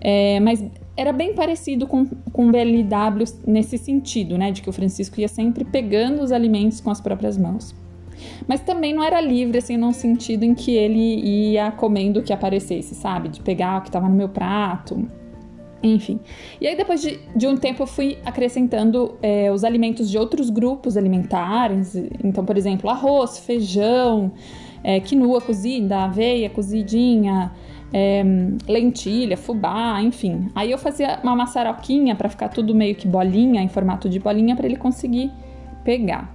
É, 0.00 0.38
mas 0.40 0.64
era 0.96 1.12
bem 1.12 1.34
parecido 1.34 1.86
com, 1.86 2.06
com 2.32 2.48
o 2.48 2.52
BLW 2.52 3.24
nesse 3.46 3.78
sentido, 3.78 4.38
né? 4.38 4.50
De 4.50 4.62
que 4.62 4.68
o 4.68 4.72
Francisco 4.72 5.20
ia 5.20 5.28
sempre 5.28 5.64
pegando 5.64 6.22
os 6.22 6.30
alimentos 6.30 6.80
com 6.80 6.90
as 6.90 7.00
próprias 7.00 7.36
mãos. 7.36 7.74
Mas 8.46 8.60
também 8.60 8.94
não 8.94 9.02
era 9.02 9.20
livre, 9.20 9.58
assim, 9.58 9.76
num 9.76 9.92
sentido 9.92 10.44
em 10.44 10.54
que 10.54 10.72
ele 10.74 11.52
ia 11.52 11.72
comendo 11.72 12.20
o 12.20 12.22
que 12.22 12.32
aparecesse, 12.32 12.94
sabe? 12.94 13.28
De 13.28 13.40
pegar 13.40 13.78
o 13.78 13.80
que 13.82 13.88
estava 13.88 14.08
no 14.08 14.14
meu 14.14 14.28
prato, 14.28 15.08
enfim. 15.92 16.20
E 16.60 16.66
aí, 16.66 16.76
depois 16.76 17.02
de, 17.02 17.20
de 17.36 17.46
um 17.46 17.56
tempo, 17.56 17.82
eu 17.82 17.86
fui 17.86 18.18
acrescentando 18.24 19.16
é, 19.22 19.52
os 19.52 19.64
alimentos 19.64 20.10
de 20.10 20.16
outros 20.16 20.50
grupos 20.50 20.96
alimentares. 20.96 21.94
Então, 22.22 22.44
por 22.44 22.56
exemplo, 22.56 22.88
arroz, 22.88 23.38
feijão, 23.38 24.32
é, 24.82 24.98
quinoa 25.00 25.40
cozida, 25.40 26.04
aveia 26.04 26.48
cozidinha, 26.48 27.52
é, 27.92 28.24
lentilha, 28.66 29.36
fubá, 29.36 30.00
enfim. 30.02 30.48
Aí 30.54 30.70
eu 30.70 30.78
fazia 30.78 31.20
uma 31.22 31.36
maçaroquinha 31.36 32.16
para 32.16 32.28
ficar 32.28 32.48
tudo 32.48 32.74
meio 32.74 32.94
que 32.94 33.06
bolinha, 33.06 33.62
em 33.62 33.68
formato 33.68 34.08
de 34.08 34.18
bolinha, 34.18 34.56
para 34.56 34.66
ele 34.66 34.76
conseguir 34.76 35.30
pegar. 35.84 36.34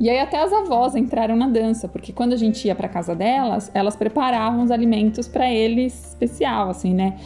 E 0.00 0.10
aí 0.10 0.18
até 0.18 0.42
as 0.42 0.52
avós 0.52 0.94
entraram 0.94 1.36
na 1.36 1.48
dança, 1.48 1.86
porque 1.86 2.12
quando 2.12 2.32
a 2.32 2.36
gente 2.36 2.66
ia 2.66 2.74
para 2.74 2.88
casa 2.88 3.14
delas, 3.14 3.70
elas 3.74 3.94
preparavam 3.94 4.62
os 4.62 4.70
alimentos 4.70 5.28
para 5.28 5.50
ele 5.50 5.82
especial, 5.82 6.70
assim, 6.70 6.94
né? 6.94 7.16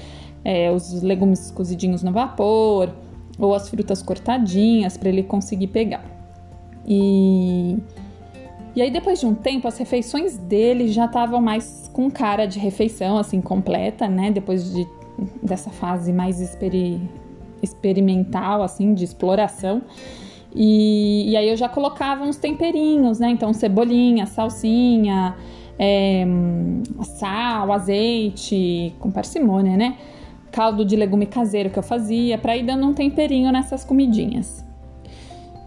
É, 0.45 0.71
os 0.71 1.03
legumes 1.03 1.51
cozidinhos 1.51 2.03
no 2.03 2.13
vapor 2.13 2.91
ou 3.39 3.55
as 3.55 3.69
frutas 3.69 4.03
cortadinhas 4.03 4.97
para 4.97 5.09
ele 5.09 5.23
conseguir 5.23 5.69
pegar. 5.69 6.05
E 6.87 7.79
e 8.75 8.81
aí 8.81 8.91
depois 8.91 9.19
de 9.21 9.27
um 9.27 9.35
tempo 9.35 9.67
as 9.67 9.77
refeições 9.79 10.37
dele 10.37 10.89
já 10.89 11.07
estavam 11.07 11.41
mais 11.41 11.91
com 11.93 12.11
cara 12.11 12.47
de 12.47 12.59
refeição 12.59 13.19
assim 13.19 13.41
completa, 13.41 14.09
né? 14.09 14.31
Depois 14.31 14.73
de 14.73 14.87
dessa 15.43 15.71
fase 15.71 16.13
mais 16.13 16.41
experi 16.41 17.01
experimental 17.63 18.63
assim 18.63 18.95
de 18.95 19.05
exploração. 19.05 19.83
E, 20.55 21.31
e, 21.31 21.37
aí 21.37 21.49
eu 21.49 21.57
já 21.57 21.69
colocava 21.69 22.25
uns 22.25 22.37
temperinhos, 22.37 23.21
né? 23.21 23.31
Então, 23.31 23.53
cebolinha, 23.53 24.27
salsinha, 24.27 25.37
é, 25.79 26.27
sal, 27.05 27.71
azeite, 27.71 28.93
com 28.99 29.13
parcimônia, 29.13 29.77
né? 29.77 29.97
Caldo 30.51 30.85
de 30.85 30.97
legume 30.97 31.27
caseiro 31.27 31.71
que 31.71 31.79
eu 31.79 31.83
fazia, 31.83 32.37
para 32.39 32.57
ir 32.57 32.65
dando 32.65 32.87
um 32.87 32.95
temperinho 32.95 33.51
nessas 33.53 33.85
comidinhas. 33.85 34.65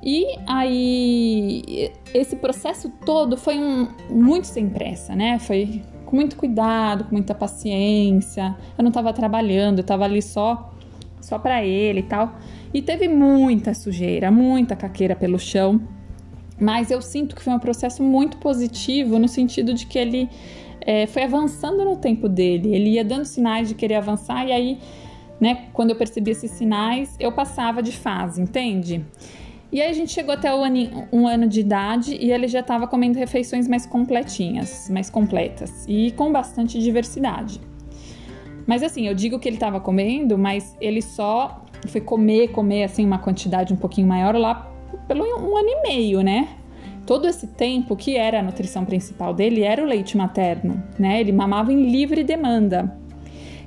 E 0.06 0.38
aí, 0.46 1.92
esse 2.14 2.36
processo 2.36 2.90
todo 3.06 3.38
foi 3.38 3.58
um, 3.58 3.88
muito 4.10 4.48
sem 4.48 4.68
pressa, 4.68 5.16
né? 5.16 5.40
Foi 5.40 5.82
com 6.06 6.18
muito 6.18 6.36
cuidado, 6.36 7.06
com 7.06 7.12
muita 7.12 7.34
paciência. 7.34 8.56
Eu 8.78 8.84
não 8.84 8.90
estava 8.90 9.14
trabalhando, 9.14 9.80
eu 9.80 9.82
estava 9.84 10.04
ali 10.04 10.22
só, 10.22 10.74
só 11.22 11.40
para 11.40 11.64
ele 11.64 12.02
e 12.02 12.04
tal. 12.04 12.36
E 12.74 12.82
teve 12.82 13.08
muita 13.08 13.74
sujeira, 13.74 14.30
muita 14.30 14.76
caqueira 14.76 15.16
pelo 15.16 15.40
chão, 15.40 15.82
mas 16.60 16.92
eu 16.92 17.02
sinto 17.02 17.36
que 17.36 17.42
foi 17.42 17.54
um 17.54 17.60
processo 17.60 18.04
muito 18.04 18.38
positivo 18.38 19.18
no 19.18 19.28
sentido 19.28 19.74
de 19.74 19.86
que 19.86 19.98
ele 19.98 20.30
é, 20.86 21.08
foi 21.08 21.24
avançando 21.24 21.84
no 21.84 21.98
tempo 21.98 22.30
dele, 22.30 22.74
ele 22.74 22.92
ia 22.92 23.04
dando 23.04 23.26
sinais 23.26 23.68
de 23.68 23.76
querer 23.76 23.96
avançar, 23.96 24.48
e 24.48 24.52
aí, 24.52 24.80
né, 25.40 25.66
quando 25.74 25.92
eu 25.92 25.96
percebi 25.96 26.32
esses 26.32 26.52
sinais, 26.52 27.16
eu 27.20 27.32
passava 27.32 27.82
de 27.82 27.92
fase, 27.92 28.42
entende? 28.42 29.06
E 29.72 29.82
aí 29.82 29.90
a 29.90 29.94
gente 29.94 30.12
chegou 30.12 30.36
até 30.36 30.54
o 30.54 30.64
ano, 30.64 31.08
um 31.12 31.28
ano 31.28 31.48
de 31.48 31.60
idade 31.60 32.16
e 32.16 32.32
ele 32.32 32.48
já 32.48 32.60
estava 32.60 32.86
comendo 32.86 33.18
refeições 33.18 33.68
mais 33.68 33.88
completinhas, 33.88 34.88
mais 34.88 35.10
completas 35.10 35.86
e 35.88 36.12
com 36.12 36.32
bastante 36.32 36.78
diversidade. 36.80 37.60
Mas 38.68 38.84
assim, 38.84 39.08
eu 39.08 39.16
digo 39.16 39.40
que 39.40 39.50
ele 39.50 39.56
estava 39.56 39.80
comendo, 39.80 40.38
mas 40.38 40.78
ele 40.80 41.02
só 41.02 41.66
foi 41.88 42.02
comer, 42.02 42.50
comer 42.50 42.84
assim 42.84 43.04
uma 43.04 43.18
quantidade 43.18 43.74
um 43.74 43.76
pouquinho 43.76 44.08
maior 44.08 44.36
lá 44.36 44.72
pelo 45.08 45.24
um 45.24 45.58
ano 45.58 45.70
e 45.70 45.82
meio, 45.88 46.22
né? 46.22 46.50
Todo 47.06 47.28
esse 47.28 47.48
tempo 47.48 47.96
que 47.96 48.16
era 48.16 48.40
a 48.40 48.44
nutrição 48.44 48.86
principal 48.86 49.34
dele 49.34 49.62
era 49.62 49.84
o 49.84 49.86
leite 49.86 50.16
materno, 50.16 50.82
né? 50.98 51.20
Ele 51.20 51.32
mamava 51.32 51.74
em 51.74 51.90
livre 51.90 52.24
demanda. 52.24 52.96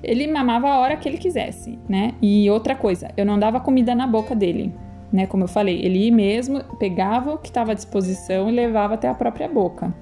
Ele 0.02 0.26
mamava 0.26 0.68
a 0.68 0.78
hora 0.78 0.96
que 0.96 1.08
ele 1.08 1.18
quisesse, 1.18 1.78
né? 1.88 2.14
E 2.22 2.48
outra 2.50 2.74
coisa, 2.74 3.10
eu 3.16 3.26
não 3.26 3.38
dava 3.38 3.60
comida 3.60 3.94
na 3.94 4.06
boca 4.06 4.34
dele, 4.34 4.72
né? 5.12 5.26
Como 5.26 5.44
eu 5.44 5.48
falei, 5.48 5.84
ele 5.84 6.10
mesmo, 6.10 6.62
pegava 6.78 7.34
o 7.34 7.38
que 7.38 7.48
estava 7.48 7.72
à 7.72 7.74
disposição 7.74 8.48
e 8.48 8.52
levava 8.52 8.94
até 8.94 9.08
a 9.08 9.14
própria 9.14 9.48
boca. 9.48 9.94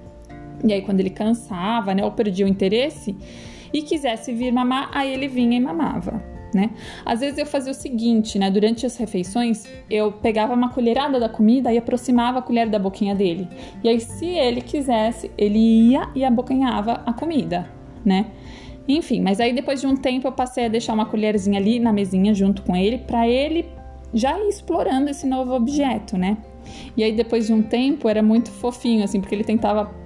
E 0.64 0.72
aí 0.72 0.82
quando 0.82 1.00
ele 1.00 1.10
cansava, 1.10 1.94
né, 1.94 2.04
ou 2.04 2.12
perdia 2.12 2.46
o 2.46 2.48
interesse 2.48 3.16
e 3.72 3.82
quisesse 3.82 4.32
vir 4.32 4.52
mamar, 4.52 4.90
aí 4.92 5.12
ele 5.12 5.28
vinha 5.28 5.56
e 5.56 5.60
mamava 5.60 6.33
né? 6.54 6.70
Às 7.04 7.20
vezes 7.20 7.38
eu 7.38 7.46
fazia 7.46 7.72
o 7.72 7.74
seguinte, 7.74 8.38
né? 8.38 8.50
Durante 8.50 8.86
as 8.86 8.96
refeições, 8.96 9.64
eu 9.90 10.12
pegava 10.12 10.54
uma 10.54 10.70
colherada 10.70 11.18
da 11.20 11.28
comida 11.28 11.72
e 11.72 11.78
aproximava 11.78 12.38
a 12.38 12.42
colher 12.42 12.68
da 12.68 12.78
boquinha 12.78 13.14
dele. 13.14 13.48
E 13.82 13.88
aí, 13.88 14.00
se 14.00 14.26
ele 14.26 14.60
quisesse, 14.60 15.30
ele 15.36 15.58
ia 15.58 16.08
e 16.14 16.24
abocanhava 16.24 17.02
a 17.04 17.12
comida, 17.12 17.68
né? 18.04 18.26
Enfim, 18.86 19.20
mas 19.22 19.40
aí 19.40 19.52
depois 19.52 19.80
de 19.80 19.86
um 19.86 19.96
tempo 19.96 20.28
eu 20.28 20.32
passei 20.32 20.66
a 20.66 20.68
deixar 20.68 20.92
uma 20.92 21.06
colherzinha 21.06 21.58
ali 21.58 21.80
na 21.80 21.92
mesinha 21.92 22.34
junto 22.34 22.62
com 22.62 22.76
ele, 22.76 22.98
para 22.98 23.26
ele 23.26 23.66
já 24.12 24.38
ir 24.38 24.48
explorando 24.48 25.10
esse 25.10 25.26
novo 25.26 25.54
objeto, 25.54 26.16
né? 26.18 26.36
E 26.96 27.02
aí 27.02 27.12
depois 27.12 27.46
de 27.46 27.52
um 27.52 27.62
tempo 27.62 28.08
era 28.08 28.22
muito 28.22 28.50
fofinho, 28.50 29.02
assim, 29.02 29.20
porque 29.20 29.34
ele 29.34 29.44
tentava 29.44 30.03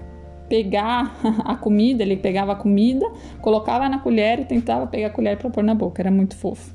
pegar 0.48 1.16
a 1.44 1.56
comida, 1.56 2.02
ele 2.02 2.16
pegava 2.16 2.52
a 2.52 2.56
comida, 2.56 3.06
colocava 3.40 3.88
na 3.88 3.98
colher 3.98 4.40
e 4.40 4.44
tentava 4.44 4.86
pegar 4.86 5.08
a 5.08 5.10
colher 5.10 5.36
para 5.36 5.50
pôr 5.50 5.62
na 5.62 5.74
boca, 5.74 6.02
era 6.02 6.10
muito 6.10 6.36
fofo. 6.36 6.74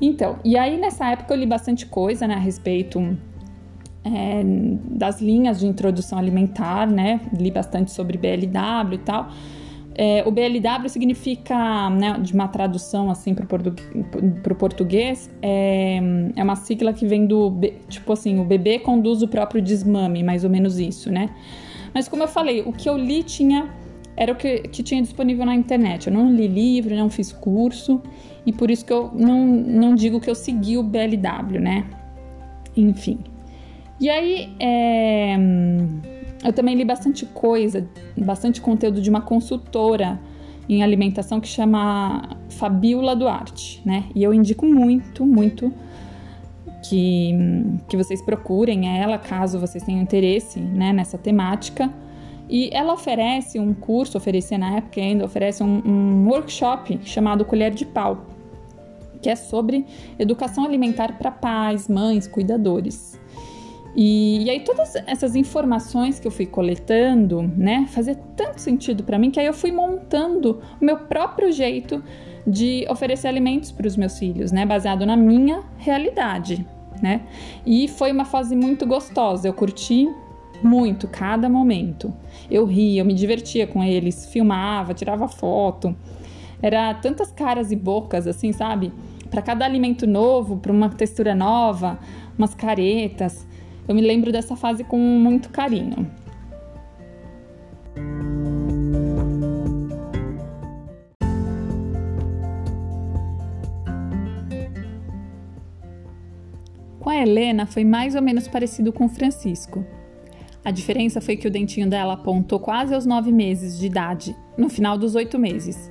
Então, 0.00 0.36
e 0.44 0.58
aí 0.58 0.76
nessa 0.76 1.10
época 1.10 1.32
eu 1.32 1.38
li 1.38 1.46
bastante 1.46 1.86
coisa 1.86 2.26
né, 2.26 2.34
a 2.34 2.38
respeito 2.38 3.16
é, 4.04 4.42
das 4.44 5.20
linhas 5.20 5.60
de 5.60 5.66
introdução 5.66 6.18
alimentar, 6.18 6.86
né? 6.90 7.20
Li 7.38 7.50
bastante 7.50 7.92
sobre 7.92 8.18
BLW 8.18 8.94
e 8.94 8.98
tal. 8.98 9.28
É, 9.94 10.24
o 10.26 10.30
BLW 10.30 10.88
significa, 10.88 11.90
né, 11.90 12.18
de 12.18 12.32
uma 12.32 12.48
tradução 12.48 13.10
assim 13.10 13.34
para 13.34 13.44
o 13.44 14.54
português, 14.54 15.30
é, 15.42 16.00
é 16.34 16.42
uma 16.42 16.56
sigla 16.56 16.94
que 16.94 17.06
vem 17.06 17.26
do, 17.26 17.52
tipo 17.88 18.12
assim, 18.12 18.40
o 18.40 18.44
bebê 18.44 18.78
conduz 18.78 19.22
o 19.22 19.28
próprio 19.28 19.60
desmame, 19.60 20.22
mais 20.22 20.44
ou 20.44 20.50
menos 20.50 20.78
isso, 20.78 21.12
né? 21.12 21.30
Mas 21.94 22.08
como 22.08 22.22
eu 22.22 22.28
falei, 22.28 22.62
o 22.62 22.72
que 22.72 22.88
eu 22.88 22.96
li 22.96 23.22
tinha 23.22 23.68
era 24.16 24.32
o 24.32 24.36
que, 24.36 24.60
que 24.68 24.82
tinha 24.82 25.00
disponível 25.00 25.44
na 25.44 25.54
internet. 25.54 26.06
Eu 26.06 26.12
não 26.12 26.32
li 26.32 26.46
livro, 26.46 26.94
não 26.94 27.08
fiz 27.08 27.32
curso 27.32 28.00
e 28.44 28.52
por 28.52 28.70
isso 28.70 28.84
que 28.84 28.92
eu 28.92 29.10
não, 29.14 29.46
não 29.46 29.94
digo 29.94 30.20
que 30.20 30.28
eu 30.28 30.34
segui 30.34 30.76
o 30.76 30.82
BLW, 30.82 31.60
né? 31.60 31.86
Enfim. 32.76 33.20
E 34.00 34.10
aí, 34.10 34.52
é, 34.58 35.36
eu 36.44 36.52
também 36.52 36.74
li 36.74 36.84
bastante 36.84 37.24
coisa, 37.26 37.88
bastante 38.16 38.60
conteúdo 38.60 39.00
de 39.00 39.08
uma 39.08 39.20
consultora 39.20 40.20
em 40.68 40.82
alimentação 40.82 41.40
que 41.40 41.48
chama 41.48 42.36
Fabiola 42.48 43.14
Duarte, 43.14 43.82
né? 43.84 44.04
E 44.14 44.22
eu 44.22 44.32
indico 44.34 44.66
muito, 44.66 45.24
muito 45.24 45.72
que, 46.82 47.32
que 47.88 47.96
vocês 47.96 48.20
procurem 48.20 48.88
ela 49.00 49.16
caso 49.16 49.58
vocês 49.58 49.84
tenham 49.84 50.02
interesse 50.02 50.58
né, 50.58 50.92
nessa 50.92 51.16
temática. 51.16 51.92
E 52.48 52.68
ela 52.72 52.92
oferece 52.92 53.58
um 53.58 53.72
curso, 53.72 54.18
oferecia 54.18 54.58
na 54.58 54.76
época 54.76 55.00
ainda, 55.00 55.24
oferece 55.24 55.62
um, 55.62 55.82
um 55.86 56.28
workshop 56.28 57.00
chamado 57.04 57.44
Colher 57.44 57.72
de 57.72 57.86
Pau, 57.86 58.26
que 59.22 59.30
é 59.30 59.36
sobre 59.36 59.86
educação 60.18 60.64
alimentar 60.64 61.16
para 61.16 61.30
pais, 61.30 61.88
mães, 61.88 62.26
cuidadores. 62.26 63.18
E, 63.94 64.44
e, 64.44 64.50
aí 64.50 64.60
todas 64.60 64.94
essas 65.06 65.36
informações 65.36 66.18
que 66.18 66.26
eu 66.26 66.30
fui 66.30 66.46
coletando, 66.46 67.42
né, 67.42 67.86
fazia 67.88 68.14
tanto 68.36 68.60
sentido 68.60 69.04
para 69.04 69.18
mim 69.18 69.30
que 69.30 69.38
aí 69.38 69.46
eu 69.46 69.52
fui 69.52 69.70
montando 69.70 70.60
o 70.80 70.84
meu 70.84 70.96
próprio 70.96 71.52
jeito 71.52 72.02
de 72.46 72.86
oferecer 72.88 73.28
alimentos 73.28 73.70
para 73.70 73.86
os 73.86 73.96
meus 73.96 74.18
filhos, 74.18 74.50
né, 74.50 74.66
baseado 74.66 75.06
na 75.06 75.16
minha 75.16 75.62
realidade, 75.78 76.66
né? 77.00 77.22
E 77.64 77.88
foi 77.88 78.10
uma 78.10 78.24
fase 78.24 78.56
muito 78.56 78.86
gostosa. 78.86 79.46
Eu 79.48 79.52
curti 79.52 80.08
muito 80.62 81.08
cada 81.08 81.48
momento. 81.48 82.12
Eu 82.50 82.64
ria, 82.64 83.00
eu 83.00 83.04
me 83.04 83.14
divertia 83.14 83.66
com 83.66 83.82
eles, 83.82 84.26
filmava, 84.26 84.94
tirava 84.94 85.28
foto. 85.28 85.94
Era 86.60 86.94
tantas 86.94 87.32
caras 87.32 87.72
e 87.72 87.76
bocas 87.76 88.26
assim, 88.26 88.52
sabe? 88.52 88.92
Para 89.30 89.42
cada 89.42 89.64
alimento 89.64 90.06
novo, 90.06 90.58
para 90.58 90.70
uma 90.70 90.88
textura 90.88 91.34
nova, 91.34 91.98
umas 92.38 92.54
caretas. 92.54 93.46
Eu 93.88 93.94
me 93.94 94.00
lembro 94.00 94.30
dessa 94.30 94.54
fase 94.54 94.84
com 94.84 94.98
muito 94.98 95.50
carinho. 95.50 96.08
A 107.12 107.22
Helena 107.22 107.66
foi 107.66 107.84
mais 107.84 108.14
ou 108.14 108.22
menos 108.22 108.48
parecido 108.48 108.92
com 108.92 109.04
o 109.04 109.08
Francisco. 109.08 109.84
A 110.64 110.70
diferença 110.70 111.20
foi 111.20 111.36
que 111.36 111.46
o 111.46 111.50
dentinho 111.50 111.88
dela 111.88 112.14
apontou 112.14 112.58
quase 112.58 112.94
aos 112.94 113.04
nove 113.04 113.32
meses 113.32 113.78
de 113.78 113.86
idade, 113.86 114.36
no 114.56 114.68
final 114.68 114.96
dos 114.96 115.14
oito 115.14 115.38
meses. 115.38 115.90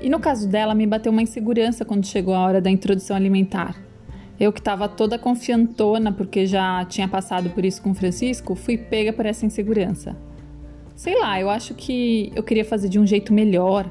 E 0.00 0.08
no 0.08 0.20
caso 0.20 0.48
dela, 0.48 0.74
me 0.74 0.86
bateu 0.86 1.10
uma 1.10 1.22
insegurança 1.22 1.84
quando 1.84 2.06
chegou 2.06 2.34
a 2.34 2.40
hora 2.40 2.60
da 2.60 2.70
introdução 2.70 3.16
alimentar. 3.16 3.76
Eu 4.38 4.52
que 4.52 4.60
estava 4.60 4.88
toda 4.88 5.18
confiantona 5.18 6.12
porque 6.12 6.46
já 6.46 6.84
tinha 6.84 7.08
passado 7.08 7.50
por 7.50 7.64
isso 7.64 7.80
com 7.82 7.90
o 7.90 7.94
Francisco, 7.94 8.54
fui 8.54 8.76
pega 8.76 9.12
por 9.12 9.26
essa 9.26 9.46
insegurança. 9.46 10.16
Sei 10.94 11.18
lá, 11.18 11.40
eu 11.40 11.50
acho 11.50 11.74
que 11.74 12.32
eu 12.34 12.42
queria 12.42 12.64
fazer 12.64 12.88
de 12.88 12.98
um 12.98 13.06
jeito 13.06 13.32
melhor. 13.32 13.90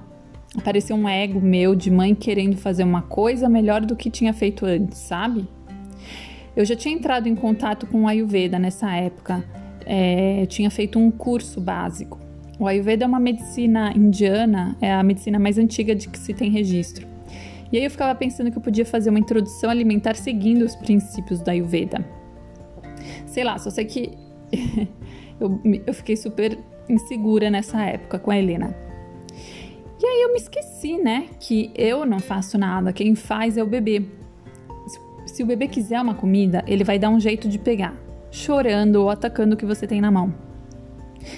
Apareceu 0.55 0.95
um 0.95 1.07
ego 1.07 1.41
meu 1.41 1.75
de 1.75 1.89
mãe 1.89 2.13
querendo 2.13 2.57
fazer 2.57 2.83
uma 2.83 3.01
coisa 3.01 3.49
melhor 3.49 3.81
do 3.81 3.95
que 3.95 4.09
tinha 4.09 4.33
feito 4.33 4.65
antes, 4.65 4.99
sabe? 4.99 5.47
Eu 6.55 6.65
já 6.65 6.75
tinha 6.75 6.93
entrado 6.93 7.27
em 7.27 7.35
contato 7.35 7.87
com 7.87 8.03
o 8.03 8.07
Ayurveda 8.07 8.59
nessa 8.59 8.95
época. 8.95 9.43
É, 9.85 10.45
tinha 10.45 10.69
feito 10.69 10.99
um 10.99 11.09
curso 11.09 11.59
básico. 11.59 12.19
O 12.59 12.67
Ayurveda 12.67 13.03
é 13.03 13.07
uma 13.07 13.19
medicina 13.19 13.91
indiana, 13.95 14.77
é 14.79 14.93
a 14.93 15.01
medicina 15.01 15.39
mais 15.39 15.57
antiga 15.57 15.95
de 15.95 16.07
que 16.07 16.17
se 16.17 16.33
tem 16.33 16.51
registro. 16.51 17.07
E 17.71 17.77
aí 17.77 17.83
eu 17.83 17.89
ficava 17.89 18.13
pensando 18.13 18.51
que 18.51 18.57
eu 18.57 18.61
podia 18.61 18.85
fazer 18.85 19.09
uma 19.09 19.17
introdução 19.17 19.69
alimentar 19.69 20.15
seguindo 20.15 20.61
os 20.61 20.75
princípios 20.75 21.41
da 21.41 21.53
Ayurveda. 21.53 22.05
Sei 23.25 23.43
lá, 23.43 23.57
só 23.57 23.71
sei 23.71 23.85
que 23.85 24.11
eu, 25.39 25.59
eu 25.87 25.93
fiquei 25.93 26.15
super 26.15 26.57
insegura 26.87 27.49
nessa 27.49 27.83
época 27.83 28.19
com 28.19 28.29
a 28.29 28.37
Helena. 28.37 28.75
E 29.99 30.05
aí 30.05 30.21
eu 30.21 30.33
me 30.33 30.37
esqueci, 30.37 30.97
né, 30.97 31.29
que 31.39 31.71
eu 31.75 32.05
não 32.05 32.19
faço 32.19 32.57
nada, 32.57 32.93
quem 32.93 33.15
faz 33.15 33.57
é 33.57 33.63
o 33.63 33.67
bebê. 33.67 34.03
Se 35.33 35.41
o 35.41 35.47
bebê 35.47 35.67
quiser 35.67 35.99
uma 35.99 36.13
comida, 36.13 36.63
ele 36.67 36.83
vai 36.83 36.99
dar 36.99 37.09
um 37.09 37.19
jeito 37.19 37.49
de 37.49 37.57
pegar, 37.57 37.97
chorando 38.29 38.97
ou 38.97 39.09
atacando 39.09 39.55
o 39.55 39.57
que 39.57 39.65
você 39.65 39.87
tem 39.87 39.99
na 39.99 40.11
mão. 40.11 40.31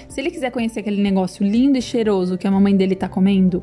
Se 0.06 0.20
ele 0.20 0.30
quiser 0.30 0.50
conhecer 0.50 0.80
aquele 0.80 1.02
negócio 1.02 1.42
lindo 1.42 1.78
e 1.78 1.80
cheiroso 1.80 2.36
que 2.36 2.46
a 2.46 2.50
mamãe 2.50 2.76
dele 2.76 2.94
tá 2.94 3.08
comendo, 3.08 3.62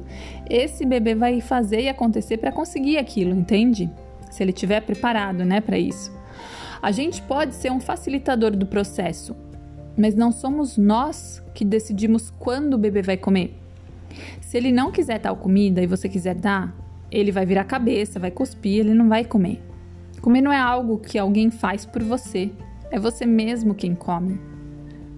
esse 0.49 0.87
bebê 0.87 1.13
vai 1.13 1.39
fazer 1.39 1.81
e 1.81 1.87
acontecer 1.87 2.37
para 2.37 2.51
conseguir 2.51 2.97
aquilo, 2.97 3.35
entende? 3.35 3.87
Se 4.31 4.41
ele 4.41 4.49
estiver 4.49 4.81
preparado, 4.81 5.45
né, 5.45 5.61
para 5.61 5.77
isso. 5.77 6.11
A 6.81 6.89
gente 6.91 7.21
pode 7.21 7.53
ser 7.53 7.71
um 7.71 7.79
facilitador 7.79 8.55
do 8.55 8.65
processo, 8.65 9.35
mas 9.95 10.15
não 10.15 10.31
somos 10.31 10.79
nós 10.79 11.43
que 11.53 11.63
decidimos 11.63 12.31
quando 12.39 12.73
o 12.73 12.79
bebê 12.79 13.03
vai 13.03 13.17
comer. 13.17 13.53
Se 14.41 14.57
ele 14.57 14.71
não 14.71 14.91
quiser 14.91 15.19
tal 15.19 15.35
comida 15.35 15.79
e 15.79 15.85
você 15.85 16.09
quiser 16.09 16.33
dar, 16.33 16.75
ele 17.11 17.31
vai 17.31 17.45
virar 17.45 17.65
cabeça, 17.65 18.19
vai 18.19 18.31
cuspir, 18.31 18.79
ele 18.79 18.95
não 18.95 19.07
vai 19.07 19.23
comer. 19.23 19.61
Comer 20.23 20.39
não 20.39 20.53
é 20.53 20.57
algo 20.57 20.99
que 20.99 21.19
alguém 21.19 21.51
faz 21.51 21.85
por 21.85 22.01
você, 22.01 22.49
é 22.89 22.97
você 22.97 23.25
mesmo 23.25 23.75
quem 23.75 23.93
come. 23.93 24.39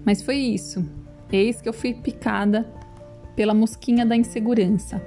Mas 0.04 0.20
foi 0.20 0.34
isso. 0.34 0.84
Eis 1.30 1.62
que 1.62 1.68
eu 1.68 1.72
fui 1.72 1.94
picada 1.94 2.66
pela 3.36 3.54
mosquinha 3.54 4.04
da 4.04 4.16
insegurança. 4.16 5.00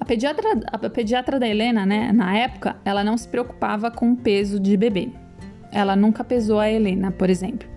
A 0.00 0.04
pediatra, 0.04 0.48
a 0.66 0.90
pediatra 0.90 1.38
da 1.38 1.46
Helena, 1.46 1.86
né, 1.86 2.10
na 2.10 2.36
época, 2.36 2.76
ela 2.84 3.04
não 3.04 3.16
se 3.16 3.28
preocupava 3.28 3.88
com 3.88 4.10
o 4.10 4.16
peso 4.16 4.58
de 4.58 4.76
bebê. 4.76 5.10
Ela 5.70 5.94
nunca 5.94 6.24
pesou 6.24 6.58
a 6.58 6.68
Helena, 6.68 7.12
por 7.12 7.30
exemplo. 7.30 7.68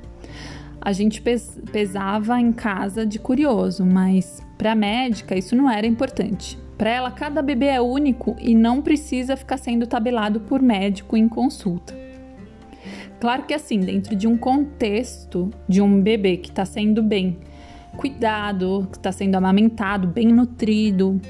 A 0.82 0.92
gente 0.92 1.22
pes, 1.22 1.56
pesava 1.72 2.42
em 2.42 2.52
casa 2.52 3.06
de 3.06 3.20
curioso, 3.20 3.86
mas 3.86 4.42
para 4.58 4.72
a 4.72 4.76
médica 4.76 5.38
isso 5.38 5.56
não 5.56 5.70
era 5.70 5.86
importante. 5.86 6.58
Para 6.78 6.90
ela, 6.90 7.12
cada 7.12 7.42
bebê 7.42 7.68
é 7.68 7.82
único 7.82 8.36
e 8.40 8.56
não 8.56 8.82
precisa 8.82 9.38
ficar 9.38 9.58
sendo 9.58 9.86
tabelado 9.88 10.42
por 10.42 10.62
médico 10.62 11.16
em 11.16 11.30
consulta. 11.30 11.94
Claro 13.20 13.44
que 13.44 13.54
assim, 13.54 13.80
dentro 13.80 14.16
de 14.16 14.28
um 14.28 14.38
contexto 14.38 15.50
de 15.68 15.82
um 15.82 16.02
bebê 16.02 16.38
que 16.38 16.50
está 16.50 16.66
sendo 16.66 17.02
bem 17.02 17.38
cuidado, 17.96 18.88
que 18.92 18.98
está 18.98 19.12
sendo 19.12 19.36
amamentado, 19.36 20.08
bem 20.08 20.28
nutrido, 20.28 21.22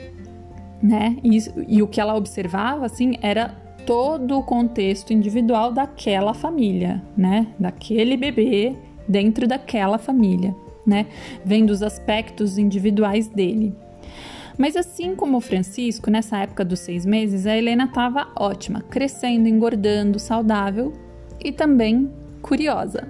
né? 0.81 1.17
E, 1.23 1.37
e 1.67 1.83
o 1.83 1.87
que 1.87 2.01
ela 2.01 2.15
observava, 2.15 2.85
assim, 2.85 3.15
era 3.21 3.49
todo 3.85 4.37
o 4.37 4.43
contexto 4.43 5.13
individual 5.13 5.71
daquela 5.71 6.33
família, 6.33 7.03
né? 7.15 7.47
Daquele 7.59 8.17
bebê 8.17 8.75
dentro 9.07 9.47
daquela 9.47 9.97
família, 9.97 10.55
né? 10.85 11.05
Vendo 11.45 11.69
os 11.69 11.83
aspectos 11.83 12.57
individuais 12.57 13.27
dele. 13.27 13.75
Mas 14.57 14.75
assim 14.75 15.15
como 15.15 15.37
o 15.37 15.41
Francisco, 15.41 16.11
nessa 16.11 16.37
época 16.37 16.63
dos 16.63 16.79
seis 16.79 17.05
meses, 17.05 17.47
a 17.47 17.57
Helena 17.57 17.85
estava 17.85 18.27
ótima, 18.35 18.81
crescendo, 18.81 19.47
engordando, 19.47 20.19
saudável 20.19 20.93
e 21.43 21.51
também 21.51 22.11
curiosa. 22.41 23.07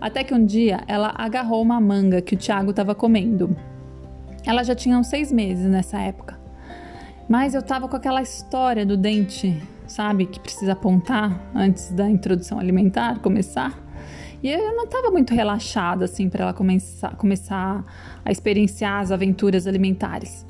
Até 0.00 0.22
que 0.22 0.32
um 0.32 0.44
dia 0.44 0.80
ela 0.86 1.12
agarrou 1.16 1.60
uma 1.60 1.80
manga 1.80 2.22
que 2.22 2.34
o 2.34 2.38
Tiago 2.38 2.70
estava 2.70 2.94
comendo. 2.94 3.56
Ela 4.46 4.62
já 4.62 4.74
tinha 4.74 4.96
uns 4.96 5.08
seis 5.08 5.30
meses 5.30 5.66
nessa 5.66 5.98
época. 5.98 6.38
Mas 7.28 7.54
eu 7.54 7.62
tava 7.62 7.88
com 7.88 7.96
aquela 7.96 8.22
história 8.22 8.86
do 8.86 8.96
dente, 8.96 9.60
sabe, 9.86 10.24
que 10.24 10.40
precisa 10.40 10.72
apontar 10.72 11.38
antes 11.54 11.92
da 11.92 12.08
introdução 12.08 12.58
alimentar 12.58 13.18
começar. 13.18 13.87
E 14.42 14.50
eu 14.50 14.76
não 14.76 14.84
estava 14.84 15.10
muito 15.10 15.34
relaxada 15.34 16.04
assim 16.04 16.28
para 16.28 16.44
ela 16.44 16.52
começar, 16.52 17.16
começar 17.16 17.84
a 18.24 18.30
experienciar 18.30 19.00
as 19.00 19.10
aventuras 19.10 19.66
alimentares. 19.66 20.46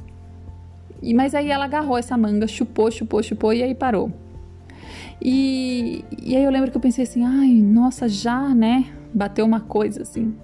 E 1.03 1.15
mas 1.15 1.35
aí 1.35 1.51
ela 1.51 1.65
agarrou 1.65 1.97
essa 1.97 2.17
manga, 2.17 2.47
chupou, 2.47 2.91
chupou, 2.91 3.23
chupou 3.23 3.53
e 3.53 3.63
aí 3.63 3.75
parou. 3.75 4.13
E, 5.21 6.05
e 6.23 6.37
aí 6.37 6.45
eu 6.45 6.51
lembro 6.51 6.71
que 6.71 6.77
eu 6.77 6.81
pensei 6.81 7.05
assim, 7.05 7.25
ai, 7.25 7.49
nossa, 7.49 8.09
já, 8.09 8.55
né? 8.55 8.87
Bateu 9.13 9.45
uma 9.45 9.61
coisa 9.61 10.03
assim. 10.03 10.35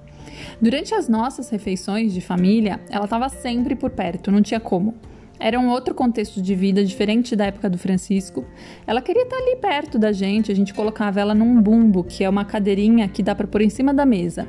Durante 0.61 0.94
as 0.94 1.09
nossas 1.09 1.48
refeições 1.50 2.12
de 2.12 2.20
família, 2.20 2.80
ela 2.90 3.04
estava 3.04 3.28
sempre 3.28 3.76
por 3.76 3.90
perto, 3.90 4.30
não 4.30 4.42
tinha 4.42 4.59
como. 4.59 4.94
Era 5.38 5.59
um 5.59 5.68
outro 5.68 5.94
contexto 5.94 6.40
de 6.40 6.55
vida 6.55 6.85
diferente 6.85 7.35
da 7.35 7.47
época 7.47 7.68
do 7.68 7.77
Francisco. 7.77 8.44
Ela 8.87 9.03
queria 9.03 9.25
estar 9.25 9.37
ali 9.37 9.57
perto 9.57 9.99
da 9.99 10.12
gente, 10.12 10.53
a 10.53 10.55
gente 10.55 10.73
colocava 10.73 11.20
ela 11.20 11.35
num 11.35 11.61
bumbo, 11.61 12.05
que 12.05 12.23
é 12.23 12.29
uma 12.29 12.44
cadeirinha 12.44 13.09
que 13.09 13.23
dá 13.23 13.35
para 13.35 13.47
pôr 13.47 13.62
em 13.62 13.68
cima 13.68 13.92
da 13.92 14.07
mesa, 14.07 14.49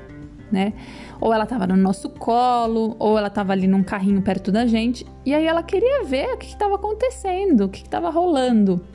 né? 0.51 0.73
Ou 1.19 1.33
ela 1.33 1.43
estava 1.43 1.65
no 1.65 1.75
nosso 1.75 2.09
colo, 2.09 2.95
ou 2.99 3.17
ela 3.17 3.27
estava 3.27 3.51
ali 3.51 3.67
num 3.67 3.83
carrinho 3.83 4.21
perto 4.21 4.51
da 4.51 4.65
gente, 4.65 5.05
e 5.25 5.33
aí 5.33 5.45
ela 5.45 5.63
queria 5.63 6.03
ver 6.03 6.33
o 6.33 6.37
que 6.37 6.45
estava 6.45 6.75
acontecendo, 6.75 7.65
o 7.65 7.69
que 7.69 7.81
estava 7.81 8.09
rolando. 8.09 8.85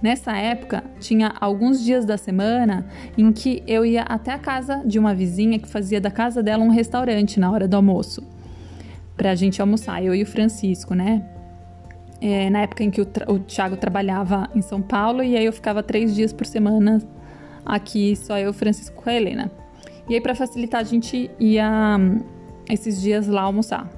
Nessa 0.00 0.36
época, 0.36 0.84
tinha 1.00 1.34
alguns 1.40 1.82
dias 1.82 2.04
da 2.04 2.16
semana 2.16 2.86
em 3.16 3.32
que 3.32 3.62
eu 3.66 3.84
ia 3.84 4.02
até 4.02 4.32
a 4.32 4.38
casa 4.38 4.82
de 4.86 4.98
uma 4.98 5.12
vizinha 5.12 5.58
que 5.58 5.68
fazia 5.68 6.00
da 6.00 6.10
casa 6.10 6.40
dela 6.40 6.62
um 6.62 6.70
restaurante 6.70 7.40
na 7.40 7.50
hora 7.50 7.66
do 7.66 7.74
almoço, 7.74 8.22
pra 9.18 9.34
gente 9.34 9.60
almoçar, 9.60 10.02
eu 10.02 10.14
e 10.14 10.22
o 10.22 10.26
Francisco, 10.26 10.94
né? 10.94 11.22
É, 12.20 12.48
na 12.48 12.62
época 12.62 12.82
em 12.82 12.90
que 12.90 13.00
o, 13.00 13.06
o 13.28 13.38
Thiago 13.40 13.76
trabalhava 13.76 14.48
em 14.54 14.62
São 14.62 14.80
Paulo, 14.80 15.22
e 15.22 15.36
aí 15.36 15.44
eu 15.44 15.52
ficava 15.52 15.82
três 15.82 16.14
dias 16.14 16.32
por 16.32 16.46
semana 16.46 17.02
aqui, 17.66 18.16
só 18.16 18.38
eu, 18.38 18.52
Francisco 18.52 19.02
e 19.06 19.10
a 19.10 19.14
Helena. 19.14 19.50
E 20.08 20.14
aí, 20.14 20.20
para 20.20 20.34
facilitar, 20.34 20.80
a 20.80 20.84
gente 20.84 21.30
ia 21.38 21.98
hum, 22.00 22.20
esses 22.70 23.00
dias 23.00 23.26
lá 23.26 23.42
almoçar. 23.42 23.90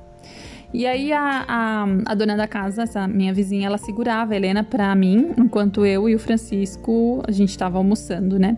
E 0.72 0.86
aí 0.86 1.12
a, 1.12 1.44
a, 1.48 1.84
a, 2.06 2.14
dona 2.14 2.36
da 2.36 2.46
casa, 2.46 2.82
essa 2.82 3.06
minha 3.06 3.34
vizinha, 3.34 3.66
ela 3.66 3.78
segurava 3.78 4.32
a 4.32 4.36
Helena 4.36 4.64
para 4.64 4.94
mim, 4.94 5.32
enquanto 5.36 5.84
eu 5.84 6.08
e 6.08 6.14
o 6.14 6.18
Francisco 6.18 7.22
a 7.26 7.32
gente 7.32 7.50
estava 7.50 7.76
almoçando, 7.76 8.38
né? 8.38 8.56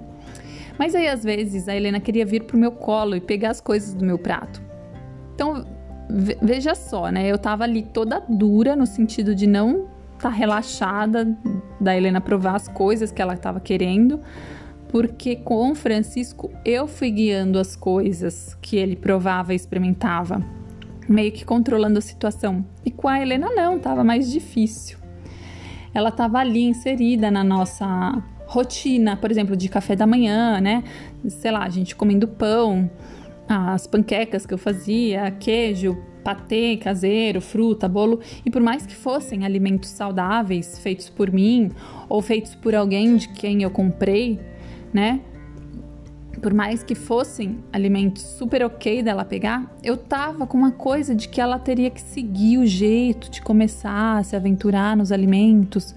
Mas 0.78 0.94
aí 0.94 1.08
às 1.08 1.24
vezes 1.24 1.68
a 1.68 1.74
Helena 1.74 2.00
queria 2.00 2.26
vir 2.26 2.44
pro 2.44 2.58
meu 2.58 2.70
colo 2.70 3.16
e 3.16 3.20
pegar 3.20 3.50
as 3.50 3.60
coisas 3.60 3.94
do 3.94 4.04
meu 4.04 4.18
prato. 4.18 4.62
Então, 5.34 5.64
veja 6.40 6.74
só, 6.74 7.08
né? 7.10 7.26
Eu 7.26 7.38
tava 7.38 7.64
ali 7.64 7.82
toda 7.82 8.22
dura 8.28 8.76
no 8.76 8.86
sentido 8.86 9.34
de 9.34 9.46
não 9.46 9.86
estar 10.16 10.28
tá 10.28 10.28
relaxada 10.28 11.36
da 11.80 11.96
Helena 11.96 12.20
provar 12.20 12.56
as 12.56 12.68
coisas 12.68 13.10
que 13.10 13.22
ela 13.22 13.34
estava 13.34 13.58
querendo, 13.60 14.20
porque 14.88 15.36
com 15.36 15.74
Francisco 15.74 16.50
eu 16.64 16.86
fui 16.86 17.10
guiando 17.10 17.58
as 17.58 17.74
coisas 17.74 18.56
que 18.60 18.76
ele 18.76 18.94
provava 18.94 19.52
e 19.52 19.56
experimentava, 19.56 20.44
meio 21.08 21.32
que 21.32 21.44
controlando 21.44 21.98
a 21.98 22.02
situação. 22.02 22.64
E 22.84 22.90
com 22.90 23.08
a 23.08 23.20
Helena 23.20 23.48
não, 23.50 23.78
estava 23.78 24.04
mais 24.04 24.30
difícil. 24.30 24.98
Ela 25.94 26.10
estava 26.10 26.38
ali 26.38 26.62
inserida 26.62 27.30
na 27.30 27.42
nossa 27.42 28.22
rotina, 28.46 29.16
por 29.16 29.30
exemplo, 29.30 29.56
de 29.56 29.68
café 29.68 29.96
da 29.96 30.06
manhã, 30.06 30.60
né? 30.60 30.84
Sei 31.28 31.50
lá, 31.50 31.64
a 31.64 31.68
gente 31.70 31.96
comendo 31.96 32.28
pão, 32.28 32.90
as 33.52 33.86
panquecas 33.86 34.46
que 34.46 34.54
eu 34.54 34.58
fazia, 34.58 35.30
queijo, 35.30 35.96
patê 36.22 36.76
caseiro, 36.76 37.40
fruta, 37.40 37.88
bolo, 37.88 38.20
e 38.44 38.50
por 38.50 38.62
mais 38.62 38.86
que 38.86 38.94
fossem 38.94 39.44
alimentos 39.44 39.90
saudáveis 39.90 40.78
feitos 40.78 41.08
por 41.08 41.30
mim 41.30 41.70
ou 42.08 42.22
feitos 42.22 42.54
por 42.54 42.74
alguém 42.74 43.16
de 43.16 43.28
quem 43.28 43.62
eu 43.62 43.70
comprei, 43.70 44.38
né? 44.92 45.20
Por 46.40 46.52
mais 46.52 46.82
que 46.82 46.94
fossem 46.94 47.58
alimentos 47.72 48.22
super 48.22 48.64
ok 48.64 49.02
dela 49.02 49.24
pegar, 49.24 49.76
eu 49.82 49.96
tava 49.96 50.46
com 50.46 50.56
uma 50.58 50.72
coisa 50.72 51.14
de 51.14 51.28
que 51.28 51.40
ela 51.40 51.58
teria 51.58 51.90
que 51.90 52.00
seguir 52.00 52.58
o 52.58 52.66
jeito 52.66 53.30
de 53.30 53.40
começar 53.42 54.18
a 54.18 54.22
se 54.24 54.34
aventurar 54.34 54.96
nos 54.96 55.12
alimentos. 55.12 55.94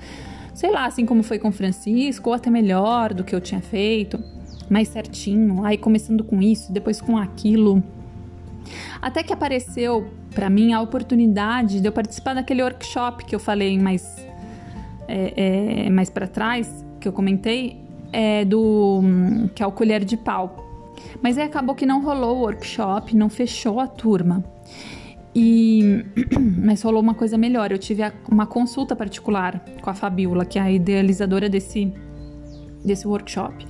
Sei 0.54 0.70
lá, 0.70 0.86
assim 0.86 1.06
como 1.06 1.24
foi 1.24 1.40
com 1.40 1.52
Francisco, 1.52 2.30
ou 2.30 2.36
até 2.36 2.50
melhor 2.50 3.14
do 3.14 3.24
que 3.24 3.34
eu 3.34 3.42
tinha 3.42 3.62
feito, 3.62 4.24
mais 4.70 4.88
certinho. 4.88 5.64
Aí 5.66 5.78
começando 5.78 6.24
com 6.24 6.42
isso, 6.42 6.72
depois 6.72 7.02
com 7.02 7.18
aquilo. 7.18 7.84
Até 9.02 9.24
que 9.24 9.34
apareceu 9.34 10.08
para 10.34 10.50
mim 10.50 10.74
a 10.74 10.82
oportunidade 10.82 11.80
de 11.80 11.88
eu 11.88 11.92
participar 11.92 12.34
daquele 12.34 12.62
workshop 12.62 13.26
que 13.26 13.36
eu 13.36 13.40
falei 13.40 13.78
mais, 13.78 14.26
é, 15.08 15.86
é, 15.86 15.90
mais 15.90 16.10
para 16.10 16.28
trás, 16.28 16.86
que 17.00 17.08
eu 17.08 17.14
comentei, 17.14 17.78
é, 18.12 18.44
do 18.44 19.02
que 19.54 19.64
é 19.64 19.68
o 19.68 19.72
colher 19.72 20.04
de 20.04 20.18
pau. 20.18 20.64
Mas 21.22 21.38
aí 21.38 21.46
acabou 21.46 21.76
que 21.76 21.86
não 21.86 22.04
rolou 22.04 22.38
o 22.38 22.42
workshop, 22.42 23.16
não 23.16 23.30
fechou 23.30 23.80
a 23.80 23.88
turma. 23.88 24.44
E 25.34 26.06
mas 26.64 26.82
rolou 26.82 27.02
uma 27.02 27.14
coisa 27.14 27.38
melhor. 27.38 27.72
Eu 27.72 27.78
tive 27.78 28.02
uma 28.30 28.46
consulta 28.46 28.96
particular 28.96 29.64
com 29.82 29.90
a 29.90 29.94
Fabiola, 29.94 30.46
que 30.46 30.58
é 30.58 30.62
a 30.62 30.72
idealizadora 30.72 31.50
desse 31.50 31.94
desse 32.84 33.08
workshop. 33.08 33.66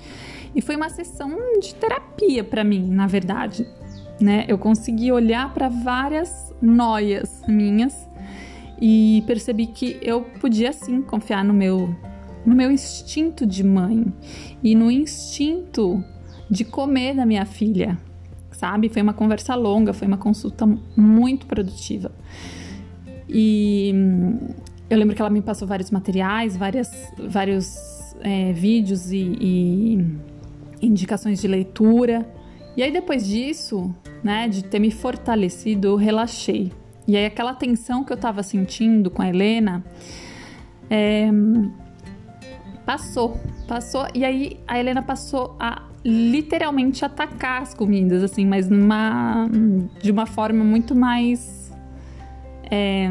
E 0.55 0.61
foi 0.61 0.75
uma 0.77 0.89
sessão 0.89 1.29
de 1.59 1.75
terapia 1.75 2.43
para 2.43 2.63
mim, 2.63 2.87
na 2.89 3.07
verdade, 3.07 3.67
né? 4.19 4.45
Eu 4.47 4.57
consegui 4.57 5.11
olhar 5.11 5.53
para 5.53 5.67
várias 5.67 6.53
noias 6.61 7.43
minhas 7.47 8.09
e 8.79 9.21
percebi 9.27 9.67
que 9.67 9.99
eu 10.01 10.21
podia 10.39 10.71
sim 10.71 11.01
confiar 11.01 11.43
no 11.43 11.53
meu 11.53 11.93
no 12.45 12.55
meu 12.55 12.71
instinto 12.71 13.45
de 13.45 13.63
mãe 13.63 14.05
e 14.63 14.75
no 14.75 14.91
instinto 14.91 16.03
de 16.49 16.63
comer 16.63 17.15
da 17.15 17.25
minha 17.25 17.43
filha, 17.43 17.97
sabe? 18.51 18.87
Foi 18.87 19.01
uma 19.01 19.13
conversa 19.13 19.55
longa, 19.55 19.93
foi 19.93 20.07
uma 20.07 20.17
consulta 20.17 20.65
muito 20.95 21.47
produtiva. 21.47 22.11
E 23.27 23.91
hum, 23.95 24.39
eu 24.87 24.97
lembro 24.97 25.15
que 25.15 25.21
ela 25.21 25.31
me 25.31 25.41
passou 25.41 25.67
vários 25.67 25.89
materiais, 25.89 26.55
várias, 26.55 26.91
vários 27.17 28.15
é, 28.21 28.53
vídeos 28.53 29.11
e, 29.11 29.35
e 29.41 30.07
indicações 30.81 31.41
de 31.41 31.47
leitura. 31.47 32.27
E 32.75 32.83
aí 32.83 32.91
depois 32.91 33.25
disso, 33.27 33.93
né, 34.23 34.47
de 34.47 34.63
ter 34.63 34.79
me 34.79 34.91
fortalecido, 34.91 35.87
eu 35.87 35.95
relaxei. 35.95 36.71
E 37.07 37.15
aí 37.15 37.25
aquela 37.25 37.53
tensão 37.53 38.03
que 38.03 38.11
eu 38.11 38.17
tava 38.17 38.43
sentindo 38.43 39.09
com 39.09 39.21
a 39.21 39.29
Helena, 39.29 39.83
é, 40.89 41.29
Passou, 42.85 43.39
passou. 43.67 44.05
E 44.13 44.23
aí 44.23 44.59
a 44.67 44.79
Helena 44.79 45.01
passou 45.01 45.55
a 45.59 45.81
literalmente 46.05 47.03
atacar 47.03 47.63
as 47.63 47.73
comidas, 47.73 48.21
assim, 48.21 48.45
mas 48.45 48.69
numa, 48.69 49.49
de 49.99 50.11
uma 50.11 50.27
forma 50.27 50.63
muito 50.63 50.93
mais 50.93 51.64
é, 52.69 53.09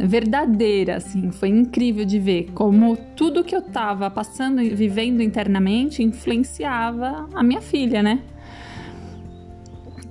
verdadeira, 0.00 0.96
assim. 0.96 1.30
Foi 1.30 1.48
incrível 1.48 2.04
de 2.04 2.18
ver 2.18 2.50
como 2.54 2.96
tudo 2.96 3.44
que 3.44 3.54
eu 3.54 3.62
tava 3.62 4.10
passando 4.10 4.60
e 4.60 4.70
vivendo 4.70 5.22
internamente 5.22 6.02
influenciava 6.02 7.28
a 7.34 7.42
minha 7.42 7.60
filha, 7.60 8.02
né? 8.02 8.20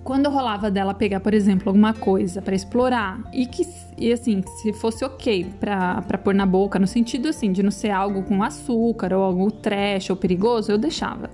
quando 0.06 0.30
rolava 0.30 0.70
dela 0.70 0.94
pegar, 0.94 1.20
por 1.20 1.34
exemplo, 1.34 1.68
alguma 1.68 1.92
coisa 1.92 2.40
para 2.40 2.54
explorar 2.54 3.20
e 3.34 3.48
que 3.48 3.68
e 3.98 4.14
assim, 4.14 4.44
se 4.62 4.72
fosse 4.74 5.04
ok 5.04 5.48
para 5.60 6.18
pôr 6.24 6.36
na 6.36 6.46
boca, 6.46 6.78
no 6.78 6.86
sentido 6.86 7.28
assim, 7.28 7.52
de 7.52 7.64
não 7.64 7.72
ser 7.72 7.90
algo 7.90 8.22
com 8.22 8.44
açúcar 8.44 9.14
ou 9.14 9.24
algo 9.24 9.50
trash 9.50 10.12
ou 10.12 10.16
perigoso, 10.16 10.72
eu 10.72 10.78
deixava. 10.78 11.32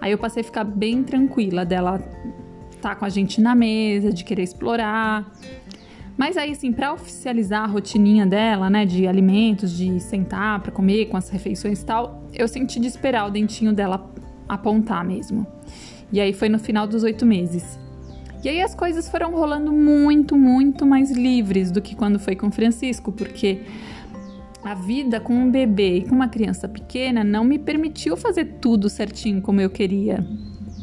Aí 0.00 0.12
eu 0.12 0.18
passei 0.18 0.42
a 0.42 0.44
ficar 0.44 0.64
bem 0.64 1.02
tranquila 1.02 1.64
dela 1.64 1.98
estar 2.72 2.90
tá 2.90 2.94
com 2.94 3.06
a 3.06 3.08
gente 3.08 3.40
na 3.40 3.54
mesa, 3.54 4.12
de 4.12 4.22
querer 4.22 4.42
explorar. 4.42 5.32
Mas 6.16 6.36
aí, 6.36 6.52
assim, 6.52 6.72
para 6.72 6.92
oficializar 6.92 7.64
a 7.64 7.66
rotininha 7.66 8.24
dela, 8.24 8.70
né, 8.70 8.86
de 8.86 9.06
alimentos, 9.06 9.76
de 9.76 9.98
sentar 9.98 10.60
para 10.60 10.70
comer 10.70 11.06
com 11.06 11.16
as 11.16 11.28
refeições 11.28 11.82
e 11.82 11.84
tal, 11.84 12.22
eu 12.32 12.46
senti 12.46 12.78
de 12.78 12.86
esperar 12.86 13.26
o 13.26 13.30
dentinho 13.30 13.72
dela 13.72 14.12
apontar 14.48 15.04
mesmo. 15.04 15.46
E 16.12 16.20
aí 16.20 16.32
foi 16.32 16.48
no 16.48 16.58
final 16.58 16.86
dos 16.86 17.02
oito 17.02 17.26
meses. 17.26 17.78
E 18.44 18.48
aí 18.48 18.60
as 18.60 18.74
coisas 18.74 19.08
foram 19.08 19.32
rolando 19.32 19.72
muito, 19.72 20.36
muito 20.36 20.86
mais 20.86 21.10
livres 21.10 21.70
do 21.70 21.80
que 21.80 21.96
quando 21.96 22.18
foi 22.18 22.36
com 22.36 22.50
Francisco, 22.50 23.10
porque 23.10 23.62
a 24.62 24.74
vida 24.74 25.18
com 25.18 25.34
um 25.34 25.50
bebê 25.50 25.98
e 25.98 26.04
com 26.04 26.14
uma 26.14 26.28
criança 26.28 26.68
pequena 26.68 27.24
não 27.24 27.42
me 27.42 27.58
permitiu 27.58 28.16
fazer 28.16 28.56
tudo 28.60 28.88
certinho 28.88 29.42
como 29.42 29.60
eu 29.60 29.70
queria, 29.70 30.26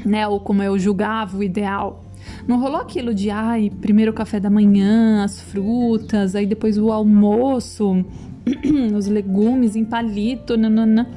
né? 0.04 0.28
Ou 0.28 0.40
como 0.40 0.62
eu 0.62 0.78
julgava 0.78 1.38
o 1.38 1.44
ideal. 1.44 2.04
Não 2.48 2.60
rolou 2.60 2.80
aquilo 2.80 3.14
de, 3.14 3.30
ai, 3.30 3.72
primeiro 3.82 4.12
o 4.12 4.14
café 4.14 4.40
da 4.40 4.50
manhã, 4.50 5.24
as 5.24 5.40
frutas, 5.40 6.36
aí 6.36 6.46
depois 6.46 6.78
o 6.78 6.92
almoço, 6.92 8.06
os 8.96 9.08
legumes 9.08 9.76
em 9.76 9.86
palito, 9.86 10.58
nanana. 10.58 11.10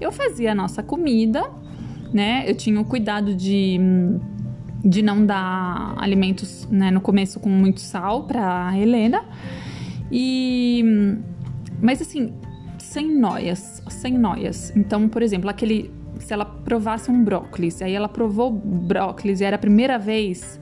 Eu 0.00 0.10
fazia 0.10 0.52
a 0.52 0.54
nossa 0.54 0.82
comida, 0.82 1.50
né? 2.12 2.44
Eu 2.46 2.54
tinha 2.54 2.80
o 2.80 2.84
cuidado 2.84 3.34
de 3.34 3.78
de 4.82 5.02
não 5.02 5.26
dar 5.26 5.94
alimentos 5.98 6.66
né, 6.70 6.90
no 6.90 7.02
começo 7.02 7.38
com 7.38 7.50
muito 7.50 7.80
sal 7.80 8.24
para 8.24 8.72
Helena. 8.78 9.22
E 10.10 10.82
mas 11.82 12.00
assim, 12.00 12.32
sem 12.78 13.14
noias, 13.18 13.82
sem 13.88 14.18
noias. 14.18 14.72
Então, 14.76 15.08
por 15.08 15.22
exemplo, 15.22 15.48
aquele 15.48 15.90
se 16.30 16.34
ela 16.34 16.44
provasse 16.44 17.10
um 17.10 17.24
brócolis, 17.24 17.82
aí 17.82 17.92
ela 17.92 18.08
provou 18.08 18.52
brócolis 18.52 19.40
e 19.40 19.44
era 19.44 19.56
a 19.56 19.58
primeira 19.58 19.98
vez 19.98 20.60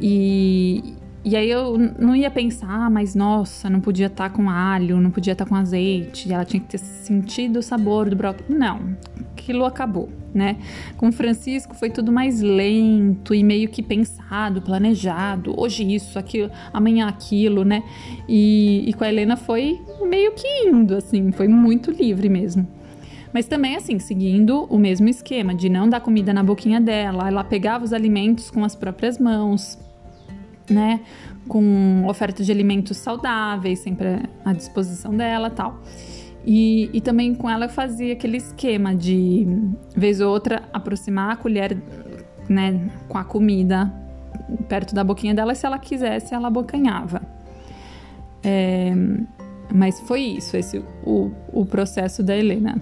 e 0.00 0.94
e 1.22 1.34
aí 1.34 1.50
eu 1.50 1.76
não 1.98 2.14
ia 2.14 2.30
pensar, 2.30 2.68
ah, 2.70 2.88
mas 2.88 3.14
nossa, 3.14 3.68
não 3.68 3.80
podia 3.80 4.06
estar 4.06 4.30
tá 4.30 4.34
com 4.34 4.48
alho, 4.48 5.00
não 5.00 5.10
podia 5.10 5.32
estar 5.32 5.44
tá 5.44 5.48
com 5.48 5.56
azeite, 5.56 6.32
ela 6.32 6.44
tinha 6.44 6.60
que 6.60 6.68
ter 6.68 6.78
sentido 6.78 7.58
o 7.58 7.62
sabor 7.62 8.08
do 8.08 8.14
brócolis. 8.14 8.48
Não, 8.48 8.96
aquilo 9.32 9.64
acabou, 9.64 10.08
né? 10.32 10.56
Com 10.96 11.10
Francisco 11.10 11.74
foi 11.74 11.90
tudo 11.90 12.12
mais 12.12 12.40
lento 12.40 13.34
e 13.34 13.42
meio 13.42 13.68
que 13.68 13.82
pensado, 13.82 14.62
planejado. 14.62 15.52
Hoje 15.60 15.82
isso, 15.92 16.16
aquilo, 16.16 16.48
amanhã 16.72 17.08
aquilo, 17.08 17.64
né? 17.64 17.82
E, 18.28 18.84
e 18.86 18.92
com 18.94 19.02
a 19.02 19.08
Helena 19.08 19.36
foi 19.36 19.80
meio 20.08 20.32
que 20.32 20.46
indo, 20.68 20.94
assim, 20.94 21.32
foi 21.32 21.48
muito 21.48 21.90
livre 21.90 22.28
mesmo. 22.28 22.66
Mas 23.36 23.46
também, 23.46 23.76
assim, 23.76 23.98
seguindo 23.98 24.64
o 24.64 24.78
mesmo 24.78 25.10
esquema 25.10 25.54
de 25.54 25.68
não 25.68 25.86
dar 25.86 26.00
comida 26.00 26.32
na 26.32 26.42
boquinha 26.42 26.80
dela, 26.80 27.28
ela 27.28 27.44
pegava 27.44 27.84
os 27.84 27.92
alimentos 27.92 28.50
com 28.50 28.64
as 28.64 28.74
próprias 28.74 29.18
mãos 29.18 29.78
né? 30.70 31.00
Com 31.46 32.06
oferta 32.06 32.42
de 32.42 32.50
alimentos 32.50 32.96
saudáveis, 32.96 33.80
sempre 33.80 34.22
à 34.42 34.54
disposição 34.54 35.14
dela 35.14 35.50
tal. 35.50 35.82
E, 36.46 36.88
e 36.94 37.00
também 37.02 37.34
com 37.34 37.50
ela 37.50 37.66
eu 37.66 37.68
fazia 37.68 38.14
aquele 38.14 38.38
esquema 38.38 38.94
de, 38.94 39.46
vez 39.94 40.18
ou 40.22 40.32
outra, 40.32 40.62
aproximar 40.72 41.32
a 41.34 41.36
colher 41.36 41.76
né, 42.48 42.90
com 43.06 43.18
a 43.18 43.24
comida 43.24 43.92
perto 44.66 44.94
da 44.94 45.04
boquinha 45.04 45.34
dela 45.34 45.52
e 45.52 45.56
se 45.56 45.66
ela 45.66 45.78
quisesse, 45.78 46.34
ela 46.34 46.48
abocanhava. 46.48 47.20
É, 48.42 48.94
mas 49.74 50.00
foi 50.00 50.22
isso, 50.22 50.56
esse 50.56 50.82
o, 51.04 51.30
o 51.52 51.66
processo 51.66 52.22
da 52.22 52.34
Helena. 52.34 52.80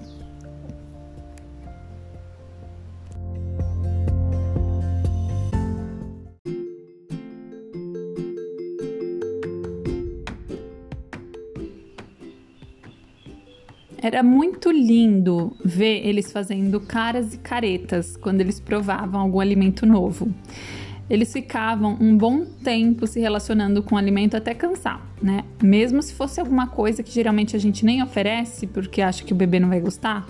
Era 14.04 14.22
muito 14.22 14.70
lindo 14.70 15.56
ver 15.64 16.06
eles 16.06 16.30
fazendo 16.30 16.78
caras 16.78 17.32
e 17.32 17.38
caretas 17.38 18.18
quando 18.18 18.42
eles 18.42 18.60
provavam 18.60 19.18
algum 19.18 19.40
alimento 19.40 19.86
novo. 19.86 20.28
Eles 21.08 21.32
ficavam 21.32 21.96
um 21.98 22.14
bom 22.14 22.44
tempo 22.44 23.06
se 23.06 23.18
relacionando 23.18 23.82
com 23.82 23.94
o 23.94 23.98
alimento 23.98 24.36
até 24.36 24.52
cansar, 24.52 25.00
né? 25.22 25.42
Mesmo 25.62 26.02
se 26.02 26.12
fosse 26.12 26.38
alguma 26.38 26.66
coisa 26.66 27.02
que 27.02 27.10
geralmente 27.10 27.56
a 27.56 27.58
gente 27.58 27.82
nem 27.82 28.02
oferece 28.02 28.66
porque 28.66 29.00
acha 29.00 29.24
que 29.24 29.32
o 29.32 29.36
bebê 29.36 29.58
não 29.58 29.70
vai 29.70 29.80
gostar, 29.80 30.28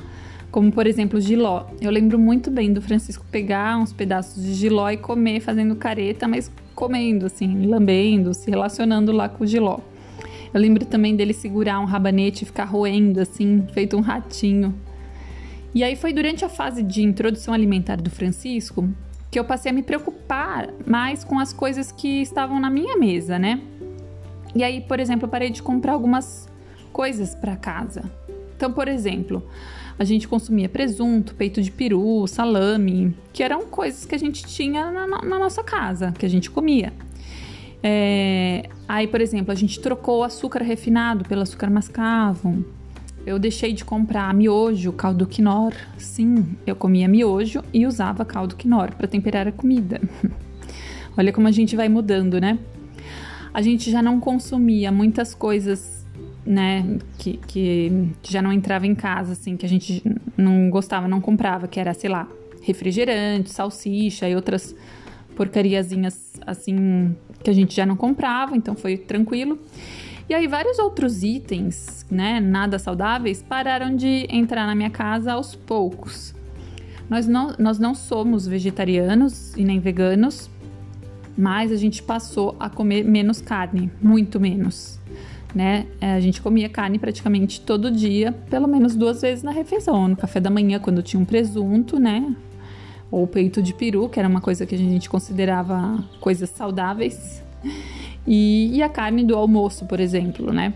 como 0.53 0.71
por 0.71 0.87
exemplo 0.87 1.21
giló. 1.21 1.67
Eu 1.81 1.91
lembro 1.91 2.17
muito 2.17 2.53
bem 2.53 2.73
do 2.73 2.81
Francisco 2.81 3.27
pegar 3.29 3.77
uns 3.77 3.93
pedaços 3.93 4.41
de 4.41 4.55
giló 4.55 4.89
e 4.89 4.97
comer 4.97 5.41
fazendo 5.41 5.75
careta, 5.75 6.29
mas 6.29 6.49
comendo 6.77 7.27
assim, 7.27 7.67
lambendo, 7.67 8.35
se 8.35 8.49
relacionando 8.49 9.11
lá 9.11 9.29
com 9.29 9.43
o 9.43 9.47
giló. 9.49 9.81
Eu 10.55 10.61
lembro 10.61 10.87
também 10.87 11.17
dele 11.17 11.35
segurar 11.35 11.81
um 11.81 11.85
rabanete 11.85 12.45
e 12.45 12.47
ficar 12.47 12.65
roendo 12.65 13.21
assim, 13.21 13.67
feito 13.75 13.97
um 13.97 14.01
ratinho. 14.01 14.73
E 15.75 15.83
aí 15.83 15.97
foi 15.97 16.13
durante 16.13 16.45
a 16.45 16.49
fase 16.49 16.81
de 16.81 17.03
introdução 17.03 17.53
alimentar 17.53 17.97
do 17.97 18.09
Francisco 18.09 18.89
que 19.33 19.39
eu 19.41 19.45
passei 19.45 19.73
a 19.73 19.75
me 19.75 19.83
preocupar 19.83 20.69
mais 20.87 21.25
com 21.25 21.41
as 21.41 21.53
coisas 21.53 21.91
que 21.91 22.23
estavam 22.23 22.61
na 22.61 22.71
minha 22.71 22.97
mesa, 22.97 23.37
né? 23.37 23.61
E 24.55 24.63
aí, 24.63 24.81
por 24.81 25.01
exemplo, 25.01 25.27
eu 25.27 25.29
parei 25.29 25.51
de 25.51 25.61
comprar 25.61 25.93
algumas 25.93 26.49
coisas 26.93 27.35
para 27.35 27.57
casa. 27.57 28.09
Então, 28.57 28.73
por 28.73 28.87
exemplo, 28.87 29.45
a 29.99 30.05
gente 30.05 30.29
consumia 30.29 30.69
presunto, 30.69 31.35
peito 31.35 31.61
de 31.61 31.73
peru, 31.73 32.29
salame, 32.29 33.13
que 33.33 33.43
eram 33.43 33.67
coisas 33.67 34.07
que 34.07 34.15
a 34.15 34.19
gente 34.19 34.45
tinha 34.45 34.93
na, 34.93 35.09
na 35.09 35.39
nossa 35.41 35.65
casa, 35.65 36.13
que 36.17 36.25
a 36.25 36.31
gente 36.31 36.49
comia. 36.49 36.93
É, 37.87 38.71
aí, 38.89 39.07
por 39.07 39.21
exemplo, 39.21 39.53
a 39.53 39.55
gente 39.55 39.79
trocou 39.79 40.21
o 40.21 40.25
açúcar 40.25 40.63
refinado 40.63 41.23
pelo 41.29 41.43
açúcar 41.43 41.69
mascavo. 41.69 42.65
Eu 43.27 43.39
deixei 43.39 43.75
de 43.75 43.85
comprar 43.85 44.33
miojo, 44.33 44.91
caldo 44.95 45.27
quinor. 45.27 45.75
Sim, 45.99 46.57
eu 46.67 46.75
comia 46.75 47.07
miojo 47.07 47.63
e 47.75 47.87
usava 47.87 48.25
caldo 48.25 48.57
quinor 48.57 48.95
para 48.95 49.07
temperar 49.07 49.47
a 49.47 49.53
comida. 49.53 50.01
Olha 51.15 51.31
como 51.31 51.47
a 51.47 51.51
gente 51.51 51.77
vai 51.77 51.91
mudando, 51.91 52.41
né? 52.41 52.59
A 53.53 53.61
gente 53.61 53.91
já 53.91 54.03
não 54.03 54.19
consumia 54.19 54.91
muitas 54.91 55.35
coisas 55.35 56.07
né, 56.45 56.99
que, 57.19 57.39
que, 57.47 58.11
já 58.23 58.41
não 58.41 58.53
entrava 58.53 58.87
em 58.87 58.95
casa, 58.95 59.33
assim, 59.33 59.57
que 59.59 59.65
a 59.65 59.69
gente 59.69 60.03
não 60.37 60.71
gostava, 60.71 61.07
não 61.07 61.21
comprava, 61.21 61.69
que 61.69 61.79
era, 61.79 61.93
sei 61.93 62.11
lá, 62.11 62.27
refrigerante, 62.63 63.51
salsicha 63.51 64.29
e 64.29 64.35
outras 64.35 64.75
porcariazinhas, 65.35 66.35
assim, 66.47 67.15
que 67.43 67.51
a 67.51 67.53
gente 67.53 67.75
já 67.75 67.85
não 67.85 67.97
comprava, 67.97 68.57
então 68.57 68.75
foi 68.75 68.97
tranquilo. 68.97 69.59
E 70.29 70.35
aí 70.35 70.47
vários 70.47 70.79
outros 70.79 71.23
itens, 71.23 72.07
né, 72.11 72.41
nada 72.41 72.79
saudáveis, 72.79 73.43
pararam 73.43 73.95
de 73.95 74.27
entrar 74.31 74.67
na 74.67 74.75
minha 74.75 74.91
casa 74.91 75.33
aos 75.33 75.55
poucos. 75.55 76.35
Nós 77.11 77.27
não, 77.27 77.55
nós 77.59 77.79
não 77.79 77.95
somos 77.95 78.47
vegetarianos 78.47 79.55
e 79.57 79.65
nem 79.65 79.79
veganos, 79.79 80.49
mas 81.37 81.71
a 81.71 81.77
gente 81.77 82.03
passou 82.03 82.57
a 82.59 82.71
comer 82.71 83.05
menos 83.05 83.41
carne, 83.43 83.91
muito 84.01 84.41
menos 84.41 84.99
né? 85.55 85.87
É, 86.01 86.15
a 86.15 86.21
gente 86.21 86.43
comia 86.43 86.69
carne 86.69 86.99
praticamente 86.99 87.61
todo 87.61 87.91
dia, 87.91 88.33
pelo 88.51 88.67
menos 88.67 88.97
duas 88.97 89.23
vezes 89.23 89.45
na 89.45 89.53
refeição. 89.53 90.09
No 90.09 90.17
café 90.17 90.41
da 90.41 90.51
manhã, 90.51 90.79
quando 90.81 91.03
tinha 91.03 91.21
um 91.21 91.25
presunto, 91.25 91.99
né? 91.99 92.35
Ou 93.15 93.29
peito 93.29 93.63
de 93.63 93.73
peru, 93.73 94.09
que 94.09 94.19
era 94.19 94.29
uma 94.29 94.41
coisa 94.41 94.67
que 94.67 94.75
a 94.75 94.79
gente 94.79 95.09
considerava 95.09 96.03
coisas 96.21 96.51
saudáveis. 96.51 97.41
E, 98.27 98.71
e 98.73 98.83
a 98.83 98.89
carne 98.89 99.23
do 99.23 99.37
almoço, 99.37 99.87
por 99.87 100.01
exemplo, 100.01 100.53
né? 100.53 100.75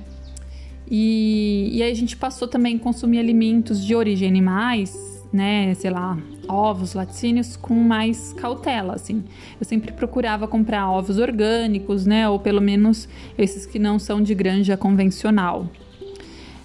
E, 0.89 1.69
e 1.73 1.83
aí 1.83 1.91
a 1.91 1.95
gente 1.95 2.17
passou 2.17 2.47
também 2.47 2.77
a 2.77 2.79
consumir 2.79 3.19
alimentos 3.19 3.85
de 3.85 3.93
origem 3.93 4.29
animais, 4.29 4.97
né, 5.33 5.75
sei 5.75 5.91
lá, 5.91 6.17
ovos, 6.47 6.95
laticínios 6.95 7.57
com 7.57 7.75
mais 7.75 8.33
cautela, 8.35 8.95
assim. 8.95 9.25
Eu 9.61 9.67
sempre 9.67 9.91
procurava 9.91 10.47
comprar 10.47 10.89
ovos 10.89 11.19
orgânicos, 11.19 12.07
né, 12.07 12.29
ou 12.29 12.39
pelo 12.39 12.61
menos 12.61 13.09
esses 13.37 13.67
que 13.67 13.81
não 13.81 13.99
são 13.99 14.23
de 14.23 14.33
granja 14.33 14.77
convencional. 14.77 15.69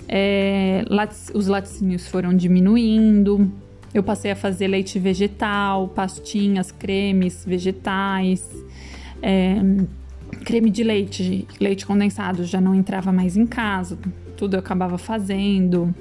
É, 0.07 0.86
os 1.33 1.47
laticínios 1.47 2.07
foram 2.07 2.31
diminuindo, 2.36 3.51
eu 3.93 4.01
passei 4.01 4.32
a 4.32 4.36
fazer 4.36 4.67
leite 4.67 4.97
vegetal, 4.97 5.88
pastinhas, 5.89 6.71
cremes 6.71 7.45
vegetais, 7.45 8.47
é, 9.21 9.56
creme 10.43 10.69
de 10.69 10.84
leite, 10.84 11.47
leite 11.60 11.86
condensado 11.86 12.43
já 12.43 12.60
não 12.60 12.73
entrava 12.73 13.12
mais 13.12 13.38
em 13.38 13.45
casa, 13.45 13.97
tudo 14.36 14.56
eu 14.56 14.60
acabava 14.60 14.97
fazendo. 14.97 15.93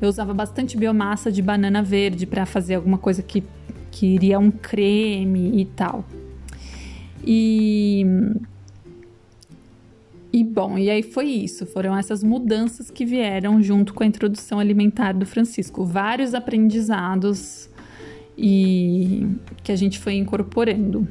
Eu 0.00 0.08
usava 0.08 0.32
bastante 0.34 0.76
biomassa 0.76 1.32
de 1.32 1.40
banana 1.40 1.82
verde 1.82 2.26
para 2.26 2.44
fazer 2.44 2.74
alguma 2.74 2.98
coisa 2.98 3.22
que, 3.22 3.42
que 3.90 4.06
iria 4.06 4.38
um 4.38 4.50
creme 4.50 5.60
e 5.60 5.64
tal. 5.64 6.04
E. 7.24 8.25
Bom, 10.56 10.78
e 10.78 10.88
aí 10.88 11.02
foi 11.02 11.26
isso. 11.26 11.66
Foram 11.66 11.94
essas 11.94 12.24
mudanças 12.24 12.90
que 12.90 13.04
vieram 13.04 13.60
junto 13.60 13.92
com 13.92 14.02
a 14.02 14.06
introdução 14.06 14.58
alimentar 14.58 15.12
do 15.12 15.26
Francisco. 15.26 15.84
Vários 15.84 16.32
aprendizados 16.32 17.68
e 18.38 19.26
que 19.62 19.70
a 19.70 19.76
gente 19.76 19.98
foi 19.98 20.14
incorporando. 20.14 21.06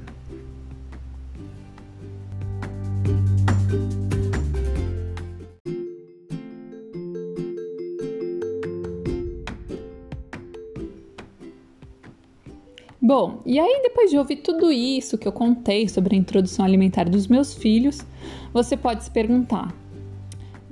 Bom, 13.08 13.40
e 13.46 13.60
aí 13.60 13.82
depois 13.84 14.10
de 14.10 14.18
ouvir 14.18 14.38
tudo 14.38 14.72
isso 14.72 15.16
que 15.16 15.28
eu 15.28 15.32
contei 15.32 15.88
sobre 15.88 16.16
a 16.16 16.18
introdução 16.18 16.66
alimentar 16.66 17.08
dos 17.08 17.28
meus 17.28 17.54
filhos, 17.54 18.04
você 18.52 18.76
pode 18.76 19.04
se 19.04 19.12
perguntar: 19.12 19.72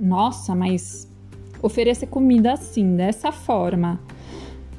nossa, 0.00 0.52
mas 0.52 1.08
oferecer 1.62 2.08
comida 2.08 2.54
assim, 2.54 2.96
dessa 2.96 3.30
forma, 3.30 4.00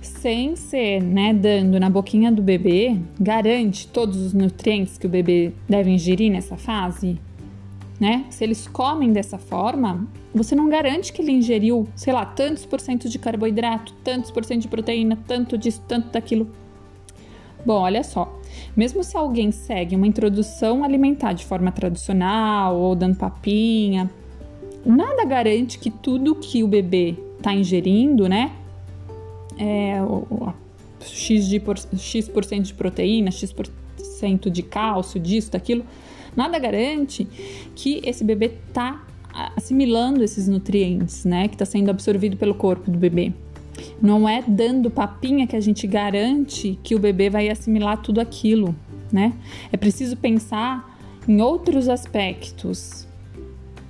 sem 0.01 0.57
ser, 0.57 1.01
né, 1.01 1.33
dando 1.33 1.79
na 1.79 1.89
boquinha 1.89 2.29
do 2.29 2.41
bebê, 2.41 2.99
garante 3.17 3.87
todos 3.87 4.17
os 4.17 4.33
nutrientes 4.33 4.97
que 4.97 5.07
o 5.07 5.09
bebê 5.09 5.53
deve 5.65 5.89
ingerir 5.89 6.29
nessa 6.29 6.57
fase? 6.57 7.17
Né? 7.97 8.25
Se 8.31 8.43
eles 8.43 8.67
comem 8.67 9.13
dessa 9.13 9.37
forma, 9.37 10.05
você 10.33 10.53
não 10.55 10.67
garante 10.67 11.13
que 11.13 11.21
ele 11.21 11.31
ingeriu, 11.31 11.87
sei 11.95 12.11
lá, 12.11 12.25
tantos 12.25 12.65
por 12.65 12.81
cento 12.81 13.07
de 13.07 13.17
carboidrato, 13.17 13.93
tantos 14.03 14.29
por 14.29 14.43
cento 14.43 14.63
de 14.63 14.67
proteína, 14.67 15.17
tanto 15.25 15.57
disso, 15.57 15.81
tanto 15.87 16.09
daquilo. 16.09 16.51
Bom, 17.65 17.81
olha 17.81 18.03
só. 18.03 18.39
Mesmo 18.75 19.03
se 19.03 19.17
alguém 19.17 19.51
segue 19.51 19.95
uma 19.95 20.05
introdução 20.05 20.83
alimentar 20.83 21.33
de 21.33 21.43
forma 21.43 21.71
tradicional 21.71 22.77
ou 22.77 22.95
dando 22.95 23.15
papinha, 23.15 24.09
nada 24.85 25.25
garante 25.25 25.79
que 25.79 25.89
tudo 25.89 26.35
que 26.35 26.63
o 26.63 26.67
bebê 26.67 27.15
está 27.37 27.53
ingerindo, 27.53 28.29
né? 28.29 28.51
É, 29.57 30.01
o, 30.03 30.53
X, 30.99 31.47
de 31.47 31.59
por, 31.59 31.77
X 31.97 32.27
por 32.27 32.43
cento 32.45 32.65
de 32.65 32.73
proteína, 32.73 33.31
X 33.31 33.51
por 33.51 33.67
cento 33.97 34.49
de 34.49 34.61
cálcio, 34.61 35.19
disso, 35.19 35.51
daquilo, 35.51 35.83
nada 36.35 36.59
garante 36.59 37.27
que 37.75 38.01
esse 38.03 38.23
bebê 38.23 38.51
está 38.67 39.03
assimilando 39.55 40.23
esses 40.23 40.47
nutrientes, 40.47 41.25
né? 41.25 41.47
Que 41.47 41.55
está 41.55 41.65
sendo 41.65 41.89
absorvido 41.89 42.37
pelo 42.37 42.53
corpo 42.53 42.91
do 42.91 42.97
bebê. 42.97 43.33
Não 44.01 44.27
é 44.27 44.43
dando 44.47 44.89
papinha 44.89 45.47
que 45.47 45.55
a 45.55 45.59
gente 45.59 45.87
garante 45.87 46.79
que 46.83 46.95
o 46.95 46.99
bebê 46.99 47.29
vai 47.29 47.49
assimilar 47.49 48.01
tudo 48.01 48.19
aquilo, 48.19 48.75
né? 49.11 49.33
É 49.71 49.77
preciso 49.77 50.17
pensar 50.17 50.97
em 51.27 51.41
outros 51.41 51.89
aspectos. 51.89 53.07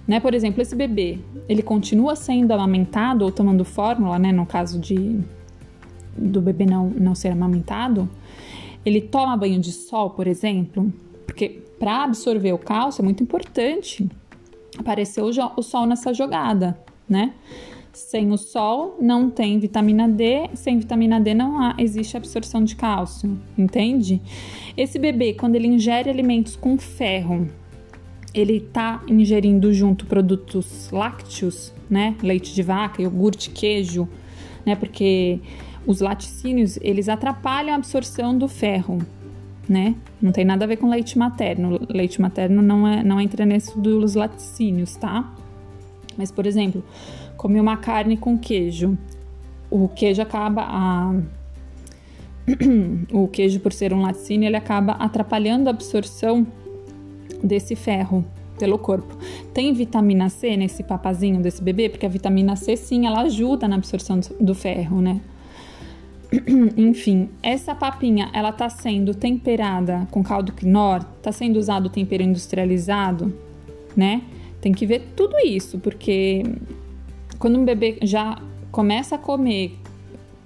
Né? 0.07 0.19
Por 0.19 0.33
exemplo, 0.33 0.61
esse 0.61 0.75
bebê, 0.75 1.19
ele 1.49 1.63
continua 1.63 2.15
sendo 2.15 2.53
amamentado 2.53 3.25
ou 3.25 3.31
tomando 3.31 3.65
fórmula, 3.65 4.19
né? 4.19 4.31
No 4.31 4.45
caso 4.45 4.79
de 4.79 5.19
do 6.17 6.41
bebê 6.41 6.65
não, 6.65 6.89
não 6.89 7.13
ser 7.13 7.29
amamentado, 7.29 8.09
ele 8.85 9.01
toma 9.01 9.35
banho 9.35 9.59
de 9.59 9.71
sol, 9.71 10.11
por 10.11 10.27
exemplo, 10.27 10.93
porque 11.25 11.61
para 11.77 12.03
absorver 12.03 12.53
o 12.53 12.57
cálcio 12.57 13.01
é 13.01 13.03
muito 13.03 13.21
importante 13.21 14.07
aparecer 14.77 15.21
o, 15.21 15.29
o 15.57 15.61
sol 15.61 15.85
nessa 15.85 16.13
jogada, 16.13 16.79
né? 17.07 17.33
Sem 17.95 18.29
o 18.33 18.37
sol 18.37 18.97
não 18.99 19.29
tem 19.29 19.57
vitamina 19.57 20.05
D, 20.05 20.49
sem 20.53 20.77
vitamina 20.77 21.17
D 21.17 21.33
não 21.33 21.61
há, 21.61 21.75
existe 21.77 22.17
absorção 22.17 22.61
de 22.61 22.75
cálcio, 22.75 23.39
entende? 23.57 24.21
Esse 24.75 24.99
bebê, 24.99 25.33
quando 25.33 25.55
ele 25.55 25.67
ingere 25.67 26.09
alimentos 26.09 26.57
com 26.57 26.77
ferro, 26.77 27.47
ele 28.33 28.57
está 28.57 29.01
ingerindo 29.07 29.73
junto 29.73 30.05
produtos 30.05 30.89
lácteos, 30.91 31.73
né? 31.89 32.17
Leite 32.21 32.53
de 32.53 32.61
vaca, 32.61 33.01
iogurte, 33.01 33.49
queijo, 33.49 34.09
né? 34.65 34.75
Porque 34.75 35.39
os 35.87 36.01
laticínios, 36.01 36.77
eles 36.81 37.07
atrapalham 37.07 37.71
a 37.71 37.77
absorção 37.77 38.37
do 38.37 38.49
ferro, 38.49 38.99
né? 39.69 39.95
Não 40.21 40.33
tem 40.33 40.43
nada 40.43 40.65
a 40.65 40.67
ver 40.67 40.75
com 40.75 40.89
leite 40.89 41.17
materno. 41.17 41.79
Leite 41.87 42.19
materno 42.19 42.61
não, 42.61 42.85
é, 42.85 43.01
não 43.05 43.21
entra 43.21 43.45
nesse 43.45 43.79
dos 43.79 44.15
laticínios, 44.15 44.97
tá? 44.97 45.33
Mas, 46.17 46.31
por 46.31 46.45
exemplo, 46.45 46.83
comi 47.37 47.59
uma 47.59 47.77
carne 47.77 48.17
com 48.17 48.37
queijo. 48.37 48.97
O 49.69 49.87
queijo 49.87 50.21
acaba 50.21 50.63
a 50.63 51.13
o 53.11 53.27
queijo 53.27 53.59
por 53.59 53.73
ser 53.73 53.93
um 53.93 54.01
laticínio, 54.01 54.47
ele 54.47 54.55
acaba 54.55 54.93
atrapalhando 54.93 55.67
a 55.67 55.71
absorção 55.71 56.45
desse 57.43 57.75
ferro 57.75 58.23
pelo 58.57 58.77
corpo. 58.77 59.17
Tem 59.53 59.73
vitamina 59.73 60.29
C 60.29 60.55
nesse 60.55 60.83
papazinho 60.83 61.41
desse 61.41 61.61
bebê, 61.61 61.89
porque 61.89 62.05
a 62.05 62.09
vitamina 62.09 62.55
C 62.55 62.75
sim, 62.75 63.05
ela 63.05 63.21
ajuda 63.21 63.67
na 63.67 63.75
absorção 63.75 64.19
do 64.39 64.53
ferro, 64.53 65.01
né? 65.01 65.21
enfim, 66.77 67.29
essa 67.41 67.75
papinha, 67.75 68.29
ela 68.33 68.51
tá 68.51 68.69
sendo 68.69 69.13
temperada 69.13 70.07
com 70.11 70.23
caldo 70.23 70.51
quinor, 70.53 71.03
tá 71.21 71.31
sendo 71.31 71.57
usado 71.57 71.89
tempero 71.89 72.23
industrializado, 72.23 73.33
né? 73.95 74.21
Tem 74.61 74.71
que 74.71 74.85
ver 74.85 75.11
tudo 75.15 75.37
isso, 75.39 75.77
porque 75.79 76.43
quando 77.39 77.57
um 77.59 77.65
bebê 77.65 77.99
já 78.01 78.41
começa 78.71 79.15
a 79.15 79.17
comer 79.17 79.77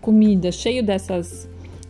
comida 0.02 0.52
cheio 0.52 0.84
dessas 0.84 1.50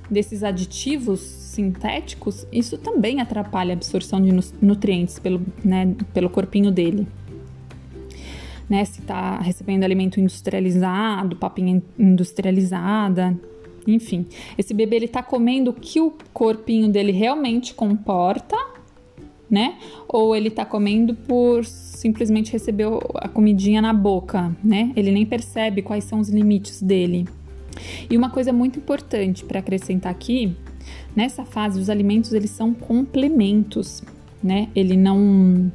desses 0.09 0.43
aditivos 0.43 1.19
sintéticos, 1.19 2.47
isso 2.51 2.77
também 2.77 3.21
atrapalha 3.21 3.73
a 3.73 3.75
absorção 3.75 4.21
de 4.21 4.31
nutrientes 4.61 5.19
pelo, 5.19 5.41
né, 5.63 5.95
pelo 6.13 6.29
corpinho 6.29 6.71
dele. 6.71 7.07
Né, 8.67 8.85
se 8.85 9.01
está 9.01 9.39
recebendo 9.39 9.83
alimento 9.83 10.19
industrializado, 10.19 11.35
papinha 11.35 11.81
industrializada, 11.97 13.37
enfim. 13.87 14.27
Esse 14.57 14.73
bebê 14.73 14.97
ele 14.97 15.07
tá 15.07 15.23
comendo 15.23 15.71
o 15.71 15.73
que 15.73 15.99
o 15.99 16.13
corpinho 16.33 16.87
dele 16.87 17.11
realmente 17.11 17.73
comporta, 17.73 18.55
né? 19.49 19.77
Ou 20.07 20.35
ele 20.35 20.49
tá 20.49 20.65
comendo 20.65 21.13
por 21.13 21.65
simplesmente 21.65 22.51
receber 22.51 22.87
a 23.15 23.27
comidinha 23.27 23.81
na 23.81 23.93
boca, 23.93 24.55
né? 24.63 24.91
Ele 24.95 25.11
nem 25.11 25.25
percebe 25.25 25.81
quais 25.81 26.03
são 26.03 26.19
os 26.19 26.29
limites 26.29 26.81
dele. 26.81 27.27
E 28.09 28.17
uma 28.17 28.29
coisa 28.29 28.51
muito 28.51 28.79
importante 28.79 29.43
para 29.45 29.59
acrescentar 29.59 30.11
aqui, 30.11 30.55
nessa 31.15 31.45
fase 31.45 31.79
os 31.79 31.89
alimentos 31.89 32.33
eles 32.33 32.51
são 32.51 32.73
complementos, 32.73 34.03
né? 34.43 34.69
Ele 34.75 34.95
não 34.95 35.71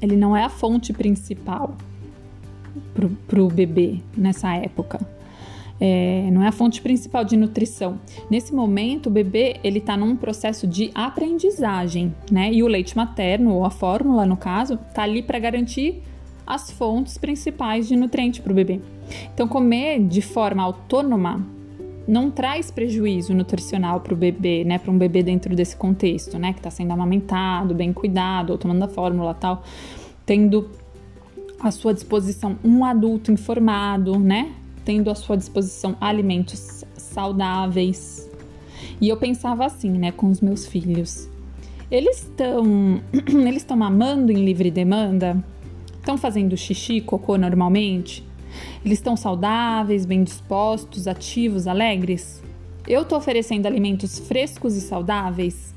ele 0.00 0.16
não 0.16 0.36
é 0.36 0.44
a 0.44 0.50
fonte 0.50 0.92
principal 0.92 1.76
para 3.26 3.42
o 3.42 3.48
bebê 3.48 4.00
nessa 4.16 4.54
época. 4.54 5.15
É, 5.78 6.28
não 6.32 6.42
é 6.42 6.48
a 6.48 6.52
fonte 6.52 6.80
principal 6.80 7.24
de 7.24 7.36
nutrição. 7.36 8.00
Nesse 8.30 8.54
momento, 8.54 9.08
o 9.08 9.10
bebê 9.10 9.56
ele 9.62 9.78
está 9.78 9.96
num 9.96 10.16
processo 10.16 10.66
de 10.66 10.90
aprendizagem, 10.94 12.14
né? 12.30 12.52
E 12.52 12.62
o 12.62 12.66
leite 12.66 12.96
materno 12.96 13.52
ou 13.52 13.64
a 13.64 13.70
fórmula, 13.70 14.24
no 14.24 14.36
caso, 14.36 14.78
está 14.88 15.02
ali 15.02 15.22
para 15.22 15.38
garantir 15.38 16.02
as 16.46 16.70
fontes 16.70 17.18
principais 17.18 17.88
de 17.88 17.96
nutriente 17.96 18.40
para 18.40 18.52
o 18.52 18.54
bebê. 18.54 18.80
Então, 19.34 19.46
comer 19.46 20.00
de 20.00 20.22
forma 20.22 20.62
autônoma 20.62 21.44
não 22.08 22.30
traz 22.30 22.70
prejuízo 22.70 23.34
nutricional 23.34 24.00
para 24.00 24.14
o 24.14 24.16
bebê, 24.16 24.64
né? 24.64 24.78
Para 24.78 24.90
um 24.90 24.96
bebê 24.96 25.22
dentro 25.22 25.54
desse 25.54 25.76
contexto, 25.76 26.38
né? 26.38 26.52
Que 26.52 26.60
está 26.60 26.70
sendo 26.70 26.92
amamentado, 26.92 27.74
bem 27.74 27.92
cuidado, 27.92 28.50
ou 28.50 28.58
tomando 28.58 28.82
a 28.82 28.88
fórmula 28.88 29.34
tal, 29.34 29.62
tendo 30.24 30.70
à 31.60 31.70
sua 31.70 31.92
disposição 31.92 32.56
um 32.64 32.84
adulto 32.84 33.32
informado, 33.32 34.18
né? 34.18 34.52
Tendo 34.86 35.10
à 35.10 35.14
sua 35.14 35.36
disposição 35.36 35.94
alimentos 36.00 36.82
saudáveis. 36.96 38.30
E 39.00 39.08
eu 39.08 39.18
pensava 39.18 39.66
assim, 39.66 39.90
né, 39.90 40.12
com 40.12 40.30
os 40.30 40.40
meus 40.40 40.64
filhos. 40.64 41.28
Eles 41.90 42.22
estão 42.22 43.02
eles 43.28 43.62
estão 43.62 43.76
mamando 43.76 44.32
em 44.32 44.44
livre 44.44 44.70
demanda? 44.70 45.44
Estão 45.98 46.16
fazendo 46.16 46.56
xixi, 46.56 47.00
cocô 47.00 47.36
normalmente? 47.36 48.24
Eles 48.84 48.98
estão 48.98 49.16
saudáveis, 49.16 50.06
bem 50.06 50.22
dispostos, 50.22 51.08
ativos, 51.08 51.66
alegres? 51.66 52.42
Eu 52.86 53.02
estou 53.02 53.18
oferecendo 53.18 53.66
alimentos 53.66 54.20
frescos 54.20 54.76
e 54.76 54.80
saudáveis? 54.80 55.74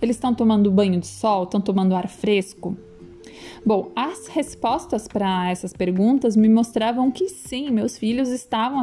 Eles 0.00 0.14
estão 0.16 0.32
tomando 0.32 0.70
banho 0.70 1.00
de 1.00 1.06
sol? 1.08 1.44
Estão 1.44 1.60
tomando 1.60 1.96
ar 1.96 2.08
fresco? 2.08 2.76
Bom, 3.64 3.92
as 3.94 4.26
respostas 4.26 5.06
para 5.06 5.48
essas 5.48 5.72
perguntas 5.72 6.36
me 6.36 6.48
mostravam 6.48 7.12
que 7.12 7.28
sim, 7.28 7.70
meus 7.70 7.96
filhos 7.96 8.28
estavam 8.28 8.82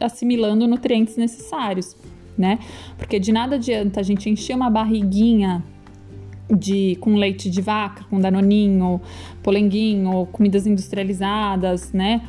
assimilando 0.00 0.66
nutrientes 0.66 1.18
necessários, 1.18 1.94
né? 2.36 2.58
Porque 2.96 3.18
de 3.18 3.30
nada 3.30 3.56
adianta 3.56 4.00
a 4.00 4.02
gente 4.02 4.30
encher 4.30 4.56
uma 4.56 4.70
barriguinha 4.70 5.62
de 6.50 6.96
com 7.00 7.14
leite 7.16 7.50
de 7.50 7.60
vaca, 7.60 8.04
com 8.08 8.18
danoninho, 8.18 9.02
polenguinho, 9.42 10.26
comidas 10.32 10.66
industrializadas, 10.66 11.92
né? 11.92 12.22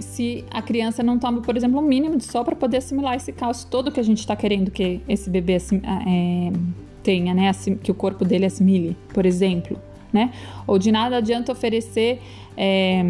Se 0.00 0.44
a 0.50 0.60
criança 0.60 1.04
não 1.04 1.20
toma, 1.20 1.40
por 1.40 1.56
exemplo, 1.56 1.78
um 1.78 1.86
mínimo 1.86 2.16
de 2.16 2.24
sol 2.24 2.44
para 2.44 2.56
poder 2.56 2.78
assimilar 2.78 3.14
esse 3.14 3.30
cálcio 3.30 3.68
todo 3.70 3.92
que 3.92 4.00
a 4.00 4.02
gente 4.02 4.18
está 4.18 4.34
querendo 4.34 4.72
que 4.72 5.00
esse 5.08 5.30
bebê 5.30 5.58
é, 5.58 6.52
tenha, 7.00 7.32
né? 7.32 7.52
Que 7.80 7.92
o 7.92 7.94
corpo 7.94 8.24
dele 8.24 8.46
assimile, 8.46 8.96
por 9.14 9.24
exemplo, 9.24 9.78
né? 10.12 10.32
Ou 10.66 10.78
de 10.78 10.92
nada 10.92 11.16
adianta 11.16 11.52
oferecer 11.52 12.20
é, 12.56 13.02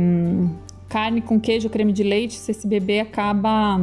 carne 0.88 1.20
com 1.20 1.40
queijo, 1.40 1.68
creme 1.68 1.92
de 1.92 2.02
leite, 2.02 2.34
se 2.34 2.50
esse 2.50 2.66
bebê 2.66 3.00
acaba 3.00 3.80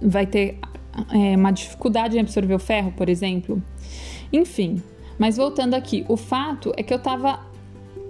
vai 0.00 0.26
ter 0.26 0.58
é, 1.12 1.36
uma 1.36 1.50
dificuldade 1.50 2.16
em 2.16 2.20
absorver 2.20 2.54
o 2.54 2.58
ferro, 2.58 2.92
por 2.96 3.08
exemplo. 3.08 3.62
Enfim, 4.32 4.82
mas 5.18 5.36
voltando 5.36 5.74
aqui, 5.74 6.04
o 6.08 6.16
fato 6.16 6.72
é 6.76 6.82
que 6.82 6.92
eu 6.92 6.98
tava 6.98 7.40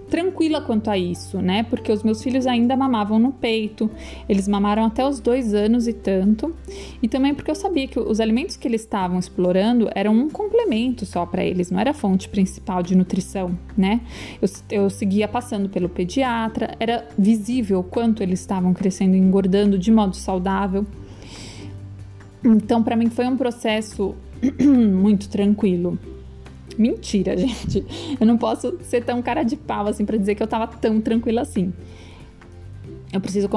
tranquila 0.08 0.60
quanto 0.60 0.90
a 0.90 0.98
isso, 0.98 1.40
né? 1.40 1.62
Porque 1.62 1.92
os 1.92 2.02
meus 2.02 2.22
filhos 2.22 2.46
ainda 2.46 2.76
mamavam 2.76 3.18
no 3.18 3.32
peito, 3.32 3.90
eles 4.28 4.48
mamaram 4.48 4.84
até 4.84 5.06
os 5.06 5.20
dois 5.20 5.54
anos 5.54 5.86
e 5.86 5.92
tanto, 5.92 6.54
e 7.02 7.08
também 7.08 7.34
porque 7.34 7.50
eu 7.50 7.54
sabia 7.54 7.86
que 7.86 7.98
os 7.98 8.20
alimentos 8.20 8.56
que 8.56 8.66
eles 8.66 8.80
estavam 8.82 9.18
explorando 9.18 9.88
eram 9.94 10.14
um 10.14 10.28
complemento 10.28 11.04
só 11.04 11.24
para 11.26 11.44
eles, 11.44 11.70
não 11.70 11.78
era 11.78 11.90
a 11.90 11.94
fonte 11.94 12.28
principal 12.28 12.82
de 12.82 12.96
nutrição, 12.96 13.56
né? 13.76 14.00
Eu, 14.40 14.48
eu 14.70 14.90
seguia 14.90 15.28
passando 15.28 15.68
pelo 15.68 15.88
pediatra, 15.88 16.74
era 16.80 17.06
visível 17.16 17.82
quanto 17.82 18.22
eles 18.22 18.40
estavam 18.40 18.72
crescendo 18.72 19.14
e 19.14 19.18
engordando 19.18 19.78
de 19.78 19.90
modo 19.90 20.16
saudável. 20.16 20.86
Então, 22.44 22.82
para 22.82 22.96
mim 22.96 23.10
foi 23.10 23.26
um 23.26 23.36
processo 23.36 24.14
muito 24.60 25.28
tranquilo. 25.28 25.98
Mentira, 26.78 27.34
gente. 27.36 27.84
Eu 28.18 28.26
não 28.26 28.38
posso 28.38 28.78
ser 28.82 29.04
tão 29.04 29.20
cara 29.20 29.42
de 29.42 29.56
pau 29.56 29.88
assim 29.88 30.04
para 30.04 30.16
dizer 30.16 30.36
que 30.36 30.42
eu 30.42 30.46
tava 30.46 30.68
tão 30.68 31.00
tranquila 31.00 31.42
assim. 31.42 31.72
Eu 33.12 33.20
preciso 33.20 33.48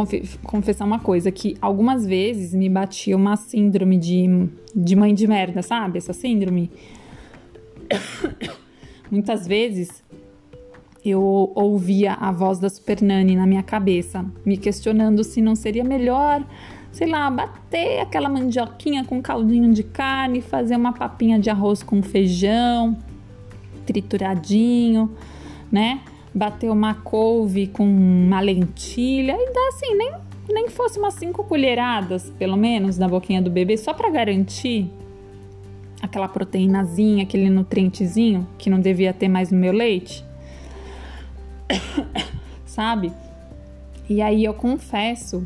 confessar 0.43 0.85
uma 0.85 0.99
coisa: 0.99 1.31
que 1.31 1.55
algumas 1.61 2.05
vezes 2.05 2.53
me 2.53 2.67
batia 2.67 3.15
uma 3.15 3.35
síndrome 3.35 3.97
de, 3.97 4.49
de 4.75 4.95
mãe 4.95 5.13
de 5.13 5.27
merda, 5.27 5.61
sabe? 5.61 5.99
Essa 5.99 6.13
síndrome. 6.13 6.71
Muitas 9.11 9.45
vezes 9.45 10.01
eu 11.03 11.51
ouvia 11.53 12.13
a 12.13 12.31
voz 12.31 12.59
da 12.59 12.69
Super 12.69 13.01
Nani 13.01 13.35
na 13.35 13.45
minha 13.45 13.63
cabeça, 13.63 14.25
me 14.45 14.55
questionando 14.55 15.23
se 15.23 15.41
não 15.41 15.53
seria 15.55 15.83
melhor, 15.83 16.45
sei 16.91 17.09
lá, 17.09 17.29
bater 17.29 17.99
aquela 17.99 18.29
mandioquinha 18.29 19.03
com 19.03 19.21
caldinho 19.21 19.73
de 19.73 19.83
carne, 19.83 20.41
fazer 20.41 20.77
uma 20.77 20.93
papinha 20.93 21.37
de 21.39 21.49
arroz 21.49 21.83
com 21.83 22.01
feijão, 22.01 22.95
trituradinho, 23.91 25.11
né? 25.69 26.01
Bater 26.33 26.69
uma 26.69 26.93
couve 26.93 27.67
com 27.67 27.83
uma 27.83 28.39
lentilha 28.39 29.35
e 29.37 29.53
dá 29.53 29.67
assim, 29.69 29.95
nem, 29.95 30.13
nem 30.49 30.69
fosse 30.69 30.97
umas 30.97 31.15
cinco 31.15 31.43
colheradas, 31.43 32.31
pelo 32.39 32.55
menos, 32.55 32.97
na 32.97 33.07
boquinha 33.07 33.41
do 33.41 33.49
bebê, 33.49 33.75
só 33.75 33.93
para 33.93 34.09
garantir 34.09 34.89
aquela 36.01 36.29
proteínazinha, 36.29 37.23
aquele 37.23 37.49
nutrientezinho 37.49 38.47
que 38.57 38.69
não 38.69 38.79
devia 38.79 39.13
ter 39.13 39.27
mais 39.27 39.51
no 39.51 39.57
meu 39.57 39.73
leite. 39.73 40.23
Sabe? 42.65 43.11
E 44.09 44.21
aí 44.21 44.45
eu 44.45 44.53
confesso 44.53 45.45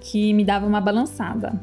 que 0.00 0.34
me 0.34 0.44
dava 0.44 0.66
uma 0.66 0.82
balançada. 0.82 1.58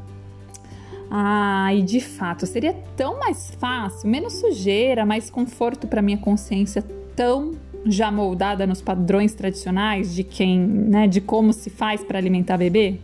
Ah, 1.14 1.74
e 1.76 1.82
de 1.82 2.00
fato, 2.00 2.46
seria 2.46 2.74
tão 2.96 3.20
mais 3.20 3.52
fácil, 3.60 4.10
menos 4.10 4.32
sujeira, 4.32 5.06
mais 5.06 5.30
conforto 5.30 5.86
para 5.86 6.02
minha 6.02 6.18
consciência 6.18 6.82
tão 7.14 7.52
já 7.86 8.10
moldada 8.10 8.66
nos 8.66 8.82
padrões 8.82 9.34
tradicionais 9.34 10.16
de 10.16 10.24
quem, 10.24 10.58
né, 10.58 11.08
de 11.08 11.20
como 11.20 11.52
se 11.52 11.70
faz 11.70 12.02
para 12.02 12.18
alimentar 12.18 12.58
bebê. 12.58 12.98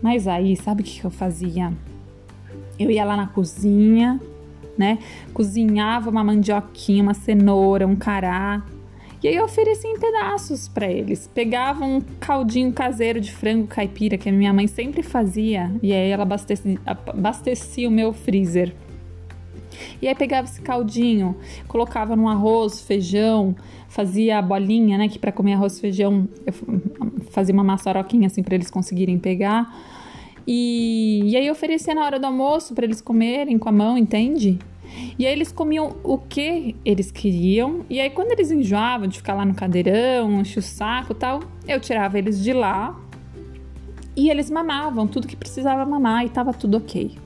Mas 0.00 0.28
aí, 0.28 0.54
sabe 0.54 0.82
o 0.82 0.84
que 0.84 1.02
eu 1.02 1.10
fazia? 1.10 1.72
Eu 2.78 2.90
ia 2.92 3.04
lá 3.04 3.16
na 3.16 3.26
cozinha, 3.26 4.20
né? 4.78 4.98
Cozinhava 5.32 6.10
uma 6.10 6.22
mandioquinha, 6.22 7.02
uma 7.02 7.14
cenoura, 7.14 7.86
um 7.86 7.96
cará, 7.96 8.62
e 9.24 9.28
aí 9.28 9.36
eu 9.36 9.44
oferecia 9.44 9.90
em 9.90 9.98
pedaços 9.98 10.68
para 10.68 10.86
eles. 10.86 11.26
Pegava 11.32 11.82
um 11.82 11.98
caldinho 12.20 12.70
caseiro 12.74 13.18
de 13.18 13.32
frango 13.32 13.66
caipira 13.66 14.18
que 14.18 14.28
a 14.28 14.32
minha 14.32 14.52
mãe 14.52 14.66
sempre 14.66 15.02
fazia, 15.02 15.74
e 15.82 15.94
aí 15.94 16.10
ela 16.10 16.24
abastecia, 16.24 16.78
abastecia 16.84 17.88
o 17.88 17.90
meu 17.90 18.12
freezer. 18.12 18.74
E 20.02 20.06
aí 20.06 20.14
pegava 20.14 20.46
esse 20.46 20.60
caldinho, 20.60 21.34
colocava 21.66 22.14
no 22.14 22.28
arroz, 22.28 22.82
feijão, 22.82 23.56
fazia 23.88 24.38
a 24.38 24.42
bolinha, 24.42 24.98
né, 24.98 25.08
que 25.08 25.18
para 25.18 25.32
comer 25.32 25.54
arroz, 25.54 25.80
feijão, 25.80 26.28
eu 26.44 26.52
fazia 27.30 27.54
uma 27.54 27.64
maçaroquinha 27.64 28.26
assim 28.26 28.42
para 28.42 28.54
eles 28.54 28.70
conseguirem 28.70 29.18
pegar. 29.18 29.74
E, 30.46 31.22
e 31.24 31.34
aí 31.34 31.50
oferecia 31.50 31.94
na 31.94 32.04
hora 32.04 32.18
do 32.20 32.26
almoço 32.26 32.74
para 32.74 32.84
eles 32.84 33.00
comerem 33.00 33.58
com 33.58 33.70
a 33.70 33.72
mão, 33.72 33.96
entende? 33.96 34.58
E 35.18 35.26
aí 35.26 35.32
eles 35.32 35.52
comiam 35.52 35.96
o 36.02 36.18
que 36.18 36.76
eles 36.84 37.10
queriam. 37.10 37.84
E 37.88 38.00
aí, 38.00 38.10
quando 38.10 38.32
eles 38.32 38.50
enjoavam 38.50 39.06
de 39.06 39.18
ficar 39.18 39.34
lá 39.34 39.44
no 39.44 39.54
cadeirão, 39.54 40.40
encher 40.40 40.58
o 40.58 40.62
saco 40.62 41.14
tal, 41.14 41.40
eu 41.66 41.80
tirava 41.80 42.18
eles 42.18 42.42
de 42.42 42.52
lá 42.52 42.98
E 44.16 44.30
eles 44.30 44.50
mamavam 44.50 45.06
tudo 45.06 45.26
que 45.26 45.36
precisava 45.36 45.84
mamar 45.84 46.24
e 46.24 46.28
tava 46.28 46.52
tudo 46.52 46.76
ok. 46.76 47.16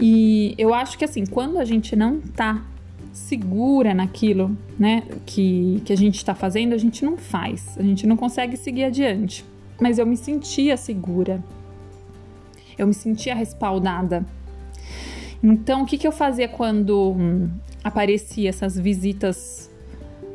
E 0.00 0.54
eu 0.58 0.72
acho 0.74 0.98
que 0.98 1.04
assim, 1.04 1.24
quando 1.24 1.58
a 1.58 1.64
gente 1.64 1.94
não 1.94 2.20
tá 2.20 2.62
segura 3.12 3.92
naquilo, 3.92 4.56
né, 4.78 5.02
que, 5.26 5.82
que 5.84 5.92
a 5.92 5.96
gente 5.96 6.16
está 6.16 6.34
fazendo, 6.34 6.72
a 6.74 6.78
gente 6.78 7.04
não 7.04 7.16
faz, 7.16 7.76
a 7.78 7.82
gente 7.82 8.06
não 8.06 8.16
consegue 8.16 8.56
seguir 8.56 8.84
adiante. 8.84 9.44
Mas 9.80 9.98
eu 9.98 10.06
me 10.06 10.16
sentia 10.16 10.76
segura, 10.76 11.42
eu 12.78 12.86
me 12.86 12.94
sentia 12.94 13.34
respaldada. 13.34 14.24
Então, 15.42 15.82
o 15.82 15.86
que, 15.86 15.98
que 15.98 16.06
eu 16.06 16.12
fazia 16.12 16.46
quando 16.46 17.12
hum, 17.12 17.50
aparecia 17.82 18.48
essas 18.48 18.78
visitas 18.78 19.70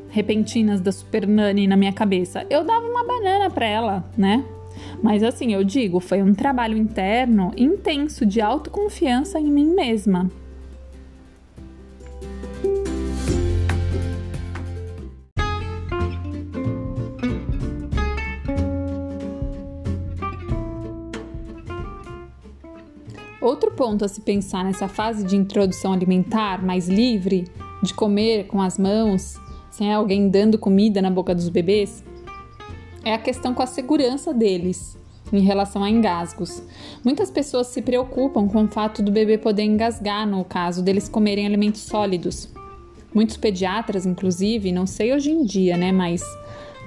repentinas 0.10 0.82
da 0.82 0.92
Super 0.92 1.26
Nani 1.26 1.66
na 1.66 1.78
minha 1.78 1.94
cabeça? 1.94 2.46
Eu 2.50 2.64
dava 2.64 2.86
uma 2.86 3.06
banana 3.06 3.50
para 3.50 3.66
ela, 3.66 4.06
né? 4.18 4.44
Mas 5.02 5.24
assim, 5.24 5.54
eu 5.54 5.64
digo, 5.64 6.00
foi 6.00 6.22
um 6.22 6.34
trabalho 6.34 6.78
interno 6.78 7.52
intenso 7.56 8.26
de 8.26 8.42
autoconfiança 8.42 9.40
em 9.40 9.50
mim 9.50 9.74
mesma. 9.74 10.30
Outro 23.48 23.72
ponto 23.72 24.04
a 24.04 24.10
se 24.10 24.20
pensar 24.20 24.66
nessa 24.66 24.90
fase 24.90 25.24
de 25.24 25.38
introdução 25.38 25.94
alimentar 25.94 26.62
mais 26.62 26.90
livre, 26.90 27.48
de 27.82 27.94
comer 27.94 28.46
com 28.48 28.62
as 28.62 28.78
mãos, 28.78 29.40
sem 29.72 29.94
alguém 29.94 30.28
dando 30.28 30.58
comida 30.58 31.02
na 31.02 31.10
boca 31.10 31.34
dos 31.34 31.48
bebês, 31.48 32.04
é 33.06 33.14
a 33.14 33.18
questão 33.18 33.54
com 33.54 33.64
a 33.64 33.66
segurança 33.66 34.34
deles 34.34 34.98
em 35.32 35.40
relação 35.40 35.82
a 35.82 35.90
engasgos. 35.90 36.62
Muitas 37.06 37.32
pessoas 37.32 37.68
se 37.68 37.82
preocupam 37.82 38.50
com 38.50 38.66
o 38.66 38.68
fato 38.68 39.02
do 39.02 39.14
bebê 39.14 39.38
poder 39.38 39.64
engasgar 39.64 40.28
no 40.28 40.44
caso 40.44 40.84
deles 40.84 41.08
comerem 41.08 41.46
alimentos 41.46 41.84
sólidos. 41.84 42.54
Muitos 43.14 43.38
pediatras, 43.38 44.06
inclusive, 44.06 44.74
não 44.74 44.86
sei 44.86 45.14
hoje 45.14 45.32
em 45.32 45.46
dia, 45.46 45.78
né, 45.78 45.94
mas 45.94 46.22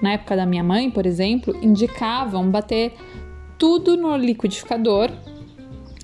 na 0.02 0.12
época 0.12 0.36
da 0.36 0.44
minha 0.44 0.62
mãe, 0.62 0.90
por 0.90 1.06
exemplo, 1.06 1.56
indicavam 1.62 2.50
bater 2.50 2.92
tudo 3.56 3.96
no 3.96 4.14
liquidificador 4.14 5.11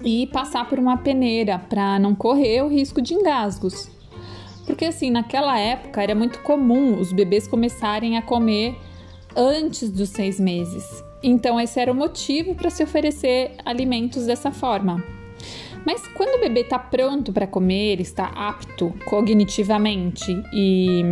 e 0.04 0.26
passar 0.26 0.68
por 0.68 0.78
uma 0.78 0.96
peneira 0.96 1.58
para 1.58 1.98
não 1.98 2.14
correr 2.14 2.62
o 2.62 2.68
risco 2.68 3.00
de 3.00 3.14
engasgos. 3.14 3.90
Porque 4.66 4.84
assim, 4.84 5.10
naquela 5.10 5.58
época 5.58 6.02
era 6.02 6.14
muito 6.14 6.40
comum 6.40 6.98
os 6.98 7.12
bebês 7.12 7.46
começarem 7.46 8.16
a 8.16 8.22
comer 8.22 8.76
antes 9.36 9.90
dos 9.90 10.08
seis 10.08 10.40
meses. 10.40 11.04
Então, 11.22 11.58
esse 11.60 11.78
era 11.80 11.90
o 11.90 11.94
motivo 11.94 12.54
para 12.54 12.70
se 12.70 12.82
oferecer 12.82 13.52
alimentos 13.64 14.26
dessa 14.26 14.50
forma. 14.50 15.02
Mas 15.84 16.06
quando 16.08 16.36
o 16.36 16.40
bebê 16.40 16.62
está 16.62 16.78
pronto 16.78 17.32
para 17.32 17.46
comer, 17.46 18.00
está 18.00 18.26
apto 18.26 18.92
cognitivamente 19.04 20.32
e 20.52 21.02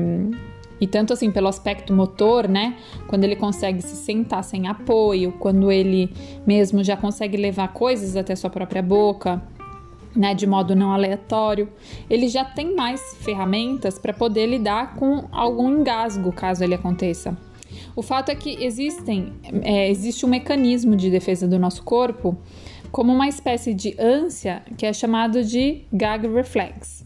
e 0.84 0.86
tanto 0.86 1.14
assim 1.14 1.30
pelo 1.30 1.48
aspecto 1.48 1.94
motor, 1.94 2.46
né? 2.46 2.76
Quando 3.06 3.24
ele 3.24 3.36
consegue 3.36 3.80
se 3.80 3.96
sentar 3.96 4.44
sem 4.44 4.68
apoio, 4.68 5.32
quando 5.32 5.72
ele 5.72 6.12
mesmo 6.46 6.84
já 6.84 6.94
consegue 6.94 7.38
levar 7.38 7.68
coisas 7.68 8.14
até 8.16 8.36
sua 8.36 8.50
própria 8.50 8.82
boca, 8.82 9.42
né, 10.14 10.34
de 10.34 10.46
modo 10.46 10.76
não 10.76 10.92
aleatório, 10.92 11.70
ele 12.10 12.28
já 12.28 12.44
tem 12.44 12.76
mais 12.76 13.00
ferramentas 13.20 13.98
para 13.98 14.12
poder 14.12 14.44
lidar 14.44 14.94
com 14.96 15.24
algum 15.32 15.70
engasgo, 15.70 16.30
caso 16.30 16.62
ele 16.62 16.74
aconteça. 16.74 17.34
O 17.96 18.02
fato 18.02 18.28
é 18.28 18.34
que 18.34 18.62
existem, 18.62 19.32
é, 19.62 19.88
existe 19.88 20.26
um 20.26 20.28
mecanismo 20.28 20.94
de 20.96 21.10
defesa 21.10 21.48
do 21.48 21.58
nosso 21.58 21.82
corpo, 21.82 22.36
como 22.92 23.10
uma 23.10 23.26
espécie 23.26 23.72
de 23.72 23.96
ânsia 23.98 24.62
que 24.76 24.84
é 24.84 24.92
chamado 24.92 25.42
de 25.42 25.86
gag 25.90 26.28
reflex 26.28 27.03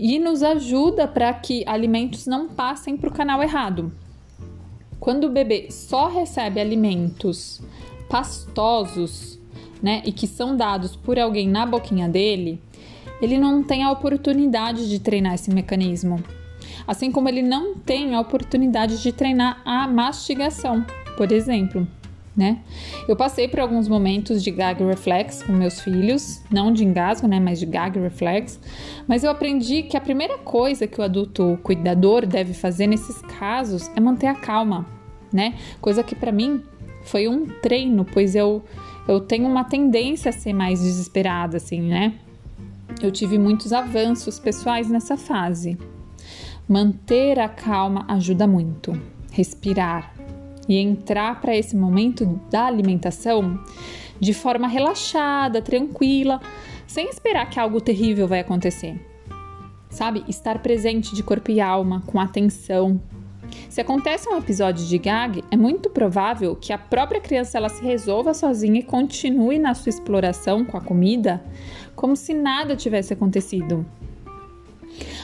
e 0.00 0.18
nos 0.18 0.42
ajuda 0.42 1.06
para 1.06 1.30
que 1.34 1.62
alimentos 1.66 2.26
não 2.26 2.48
passem 2.48 2.96
para 2.96 3.10
o 3.10 3.12
canal 3.12 3.42
errado. 3.42 3.92
Quando 4.98 5.24
o 5.24 5.30
bebê 5.30 5.70
só 5.70 6.08
recebe 6.08 6.58
alimentos 6.58 7.60
pastosos, 8.08 9.38
né, 9.82 10.00
e 10.06 10.10
que 10.10 10.26
são 10.26 10.56
dados 10.56 10.96
por 10.96 11.18
alguém 11.18 11.46
na 11.46 11.66
boquinha 11.66 12.08
dele, 12.08 12.62
ele 13.20 13.36
não 13.36 13.62
tem 13.62 13.82
a 13.82 13.92
oportunidade 13.92 14.88
de 14.88 14.98
treinar 14.98 15.34
esse 15.34 15.50
mecanismo. 15.52 16.22
Assim 16.86 17.12
como 17.12 17.28
ele 17.28 17.42
não 17.42 17.74
tem 17.74 18.14
a 18.14 18.20
oportunidade 18.20 19.02
de 19.02 19.12
treinar 19.12 19.60
a 19.66 19.86
mastigação, 19.86 20.84
por 21.16 21.30
exemplo 21.30 21.86
né? 22.36 22.60
Eu 23.08 23.16
passei 23.16 23.48
por 23.48 23.60
alguns 23.60 23.88
momentos 23.88 24.42
de 24.42 24.50
gag 24.50 24.82
reflex 24.84 25.42
com 25.42 25.52
meus 25.52 25.80
filhos, 25.80 26.42
não 26.50 26.72
de 26.72 26.84
engasgo, 26.84 27.26
né, 27.26 27.40
mas 27.40 27.58
de 27.58 27.66
gag 27.66 27.98
reflex, 27.98 28.60
mas 29.06 29.24
eu 29.24 29.30
aprendi 29.30 29.82
que 29.82 29.96
a 29.96 30.00
primeira 30.00 30.38
coisa 30.38 30.86
que 30.86 31.00
o 31.00 31.04
adulto 31.04 31.58
cuidador 31.62 32.26
deve 32.26 32.54
fazer 32.54 32.86
nesses 32.86 33.20
casos 33.22 33.90
é 33.96 34.00
manter 34.00 34.28
a 34.28 34.34
calma, 34.34 34.86
né? 35.32 35.54
Coisa 35.80 36.02
que 36.02 36.14
para 36.14 36.32
mim 36.32 36.62
foi 37.02 37.26
um 37.28 37.46
treino, 37.46 38.04
pois 38.04 38.34
eu 38.34 38.62
eu 39.08 39.18
tenho 39.18 39.48
uma 39.48 39.64
tendência 39.64 40.28
a 40.28 40.32
ser 40.32 40.52
mais 40.52 40.80
desesperada 40.80 41.56
assim, 41.56 41.80
né? 41.80 42.14
Eu 43.02 43.10
tive 43.10 43.38
muitos 43.38 43.72
avanços 43.72 44.38
pessoais 44.38 44.88
nessa 44.88 45.16
fase. 45.16 45.76
Manter 46.68 47.40
a 47.40 47.48
calma 47.48 48.04
ajuda 48.08 48.46
muito. 48.46 48.92
Respirar, 49.32 50.14
e 50.70 50.78
entrar 50.78 51.40
para 51.40 51.56
esse 51.56 51.74
momento 51.74 52.40
da 52.48 52.66
alimentação 52.66 53.58
de 54.20 54.32
forma 54.32 54.68
relaxada, 54.68 55.60
tranquila, 55.60 56.40
sem 56.86 57.08
esperar 57.08 57.50
que 57.50 57.58
algo 57.58 57.80
terrível 57.80 58.28
vai 58.28 58.38
acontecer. 58.38 58.94
Sabe? 59.88 60.22
Estar 60.28 60.60
presente 60.60 61.12
de 61.12 61.24
corpo 61.24 61.50
e 61.50 61.60
alma, 61.60 62.04
com 62.06 62.20
atenção. 62.20 63.02
Se 63.68 63.80
acontece 63.80 64.28
um 64.28 64.38
episódio 64.38 64.86
de 64.86 64.96
gag, 64.96 65.42
é 65.50 65.56
muito 65.56 65.90
provável 65.90 66.54
que 66.54 66.72
a 66.72 66.78
própria 66.78 67.20
criança 67.20 67.58
ela 67.58 67.68
se 67.68 67.82
resolva 67.82 68.32
sozinha 68.32 68.78
e 68.78 68.84
continue 68.84 69.58
na 69.58 69.74
sua 69.74 69.90
exploração 69.90 70.64
com 70.64 70.76
a 70.76 70.80
comida 70.80 71.42
como 71.96 72.14
se 72.14 72.32
nada 72.32 72.76
tivesse 72.76 73.12
acontecido. 73.12 73.84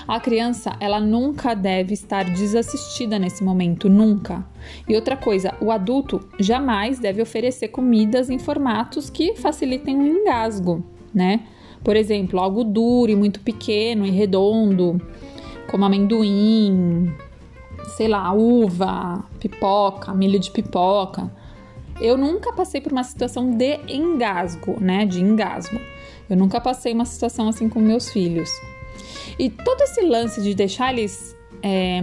A 0.07 0.21
criança, 0.21 0.77
ela 0.81 1.01
nunca 1.01 1.55
deve 1.55 1.95
estar 1.95 2.25
desassistida 2.25 3.19
nesse 3.19 3.43
momento, 3.43 3.89
nunca. 3.89 4.47
E 4.89 4.95
outra 4.95 5.17
coisa, 5.17 5.55
o 5.61 5.71
adulto 5.71 6.21
jamais 6.39 6.99
deve 6.99 7.21
oferecer 7.21 7.69
comidas 7.69 8.31
em 8.31 8.39
formatos 8.39 9.11
que 9.11 9.35
facilitem 9.37 9.97
o 9.97 10.07
engasgo, 10.07 10.85
né? 11.13 11.41
Por 11.83 11.97
exemplo, 11.97 12.41
algo 12.41 12.65
duro 12.65 13.11
e 13.11 13.17
muito 13.17 13.41
pequeno 13.41 14.07
e 14.07 14.11
redondo, 14.11 15.01
como 15.71 15.85
amendoim, 15.85 17.13
sei 17.97 18.09
lá, 18.09 18.33
uva, 18.33 19.25
pipoca, 19.39 20.13
milho 20.15 20.39
de 20.39 20.51
pipoca. 20.51 21.31
Eu 22.01 22.17
nunca 22.17 22.53
passei 22.53 22.81
por 22.81 22.93
uma 22.93 23.05
situação 23.05 23.51
de 23.57 23.79
engasgo, 23.89 24.77
né? 24.81 25.07
De 25.07 25.21
engasgo. 25.21 25.81
Eu 26.29 26.37
nunca 26.37 26.61
passei 26.61 26.93
uma 26.93 27.05
situação 27.05 27.49
assim 27.49 27.69
com 27.69 27.81
meus 27.81 28.11
filhos. 28.11 28.51
E 29.39 29.51
todo 29.51 29.83
esse 29.83 30.01
lance 30.03 30.43
de 30.43 30.55
deixar 30.55 30.93
eles 30.93 31.37
é, 31.63 32.01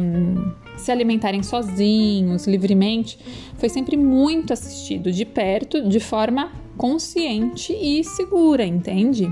se 0.77 0.91
alimentarem 0.91 1.41
sozinhos, 1.41 2.45
livremente, 2.47 3.17
foi 3.57 3.69
sempre 3.69 3.97
muito 3.97 4.53
assistido 4.53 5.11
de 5.11 5.25
perto, 5.25 5.88
de 5.88 5.99
forma 5.99 6.51
consciente 6.77 7.73
e 7.73 8.03
segura, 8.03 8.65
entende? 8.65 9.31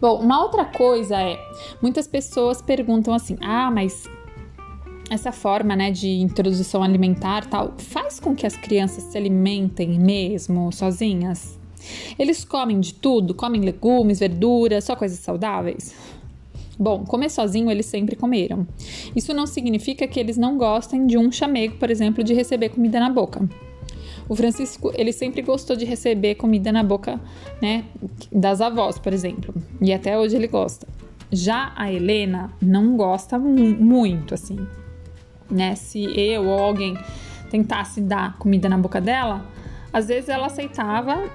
Bom, 0.00 0.20
uma 0.20 0.42
outra 0.42 0.64
coisa 0.64 1.20
é, 1.20 1.38
muitas 1.80 2.06
pessoas 2.08 2.60
perguntam 2.60 3.14
assim: 3.14 3.36
"Ah, 3.40 3.70
mas 3.70 4.04
essa 5.10 5.30
forma, 5.30 5.76
né, 5.76 5.90
de 5.90 6.08
introdução 6.08 6.82
alimentar, 6.82 7.46
tal, 7.46 7.74
faz 7.78 8.18
com 8.18 8.34
que 8.34 8.46
as 8.46 8.56
crianças 8.56 9.04
se 9.04 9.18
alimentem 9.18 10.00
mesmo 10.00 10.72
sozinhas? 10.72 11.58
Eles 12.18 12.44
comem 12.44 12.80
de 12.80 12.94
tudo, 12.94 13.34
comem 13.34 13.60
legumes, 13.60 14.20
verduras, 14.20 14.84
só 14.84 14.96
coisas 14.96 15.18
saudáveis?" 15.18 15.94
Bom, 16.82 17.04
comer 17.04 17.30
sozinho 17.30 17.70
eles 17.70 17.86
sempre 17.86 18.16
comeram. 18.16 18.66
Isso 19.14 19.32
não 19.32 19.46
significa 19.46 20.04
que 20.08 20.18
eles 20.18 20.36
não 20.36 20.58
gostem 20.58 21.06
de 21.06 21.16
um 21.16 21.30
chamego, 21.30 21.76
por 21.76 21.88
exemplo, 21.88 22.24
de 22.24 22.34
receber 22.34 22.70
comida 22.70 22.98
na 22.98 23.08
boca. 23.08 23.48
O 24.28 24.34
Francisco, 24.34 24.90
ele 24.96 25.12
sempre 25.12 25.42
gostou 25.42 25.76
de 25.76 25.84
receber 25.84 26.34
comida 26.34 26.72
na 26.72 26.82
boca, 26.82 27.20
né, 27.60 27.84
das 28.32 28.60
avós, 28.60 28.98
por 28.98 29.12
exemplo, 29.12 29.54
e 29.80 29.92
até 29.92 30.18
hoje 30.18 30.34
ele 30.34 30.48
gosta. 30.48 30.88
Já 31.30 31.72
a 31.76 31.92
Helena 31.92 32.52
não 32.60 32.96
gosta 32.96 33.38
muito, 33.38 34.34
assim, 34.34 34.58
né? 35.48 35.76
Se 35.76 36.02
eu 36.18 36.48
ou 36.48 36.58
alguém 36.58 36.98
tentasse 37.48 38.00
dar 38.00 38.36
comida 38.38 38.68
na 38.68 38.76
boca 38.76 39.00
dela, 39.00 39.46
às 39.92 40.08
vezes 40.08 40.28
ela 40.28 40.46
aceitava, 40.46 41.30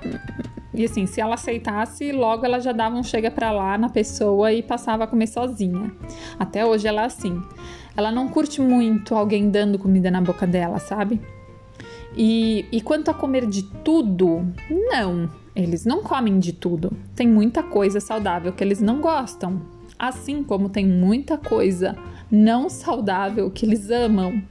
e 0.78 0.86
assim, 0.86 1.07
se 1.07 1.19
ela 1.19 1.34
aceitasse, 1.34 2.11
logo 2.11 2.45
ela 2.45 2.59
já 2.59 2.71
dava 2.71 2.95
um 2.95 3.01
chega 3.01 3.32
pra 3.32 3.51
lá 3.51 3.80
na 3.80 3.89
pessoa 3.89 4.53
e 4.53 4.61
passava 4.61 5.05
a 5.05 5.07
comer 5.07 5.25
sozinha. 5.25 5.91
Até 6.38 6.63
hoje 6.63 6.88
ela 6.88 7.01
é 7.01 7.05
assim. 7.05 7.41
Ela 7.95 8.11
não 8.11 8.28
curte 8.28 8.61
muito 8.61 9.15
alguém 9.15 9.49
dando 9.49 9.80
comida 9.80 10.11
na 10.11 10.21
boca 10.21 10.45
dela, 10.45 10.78
sabe? 10.78 11.19
E, 12.15 12.67
e 12.71 12.80
quanto 12.80 13.09
a 13.09 13.13
comer 13.15 13.47
de 13.47 13.63
tudo, 13.63 14.45
não, 14.69 15.28
eles 15.55 15.84
não 15.84 16.03
comem 16.03 16.38
de 16.38 16.53
tudo. 16.53 16.91
Tem 17.15 17.28
muita 17.28 17.63
coisa 17.63 17.99
saudável 17.99 18.53
que 18.53 18.63
eles 18.63 18.80
não 18.80 19.01
gostam, 19.01 19.59
assim 19.97 20.43
como 20.43 20.69
tem 20.69 20.86
muita 20.86 21.39
coisa 21.39 21.97
não 22.30 22.69
saudável 22.69 23.49
que 23.49 23.65
eles 23.65 23.89
amam. 23.89 24.43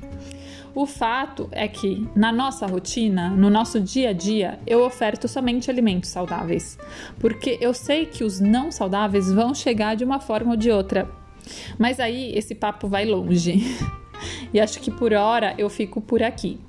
O 0.77 0.85
fato 0.85 1.49
é 1.53 1.67
que 1.67 2.07
na 2.15 2.31
nossa 2.31 2.67
rotina, 2.67 3.31
no 3.31 3.49
nosso 3.49 3.81
dia 3.81 4.11
a 4.11 4.13
dia, 4.13 4.61
eu 4.67 4.85
oferto 4.85 5.27
somente 5.27 5.71
alimentos 5.71 6.11
saudáveis, 6.11 6.79
porque 7.19 7.57
eu 7.63 7.73
sei 7.73 8.05
que 8.05 8.23
os 8.23 8.41
não 8.41 8.71
saudáveis 8.71 9.33
vão 9.33 9.55
chegar 9.55 9.97
de 9.97 10.05
uma 10.05 10.21
forma 10.21 10.51
ou 10.51 10.57
de 10.57 10.71
outra. 10.71 11.11
Mas 11.79 11.99
aí 11.99 12.31
esse 12.37 12.55
papo 12.55 12.89
vai 12.89 13.07
longe. 13.07 13.75
e 14.53 14.61
acho 14.61 14.79
que 14.79 14.91
por 14.91 15.15
hora 15.15 15.55
eu 15.57 15.71
fico 15.71 15.99
por 15.99 16.23
aqui. 16.23 16.61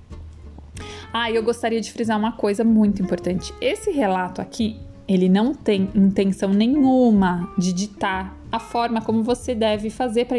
Ah, 1.12 1.30
eu 1.30 1.43
gostaria 1.43 1.82
de 1.82 1.91
frisar 1.91 2.18
uma 2.18 2.32
coisa 2.32 2.64
muito 2.64 3.01
importante. 3.01 3.53
Esse 3.60 3.91
relato 3.91 4.39
aqui, 4.39 4.80
ele 5.05 5.28
não 5.28 5.53
tem 5.53 5.89
intenção 5.93 6.53
nenhuma 6.53 7.53
de 7.58 7.74
ditar 7.74 8.36
a 8.52 8.60
forma 8.60 9.02
como 9.02 9.24
você 9.24 9.54
deve 9.54 9.89
fazer 9.89 10.26
para 10.26 10.38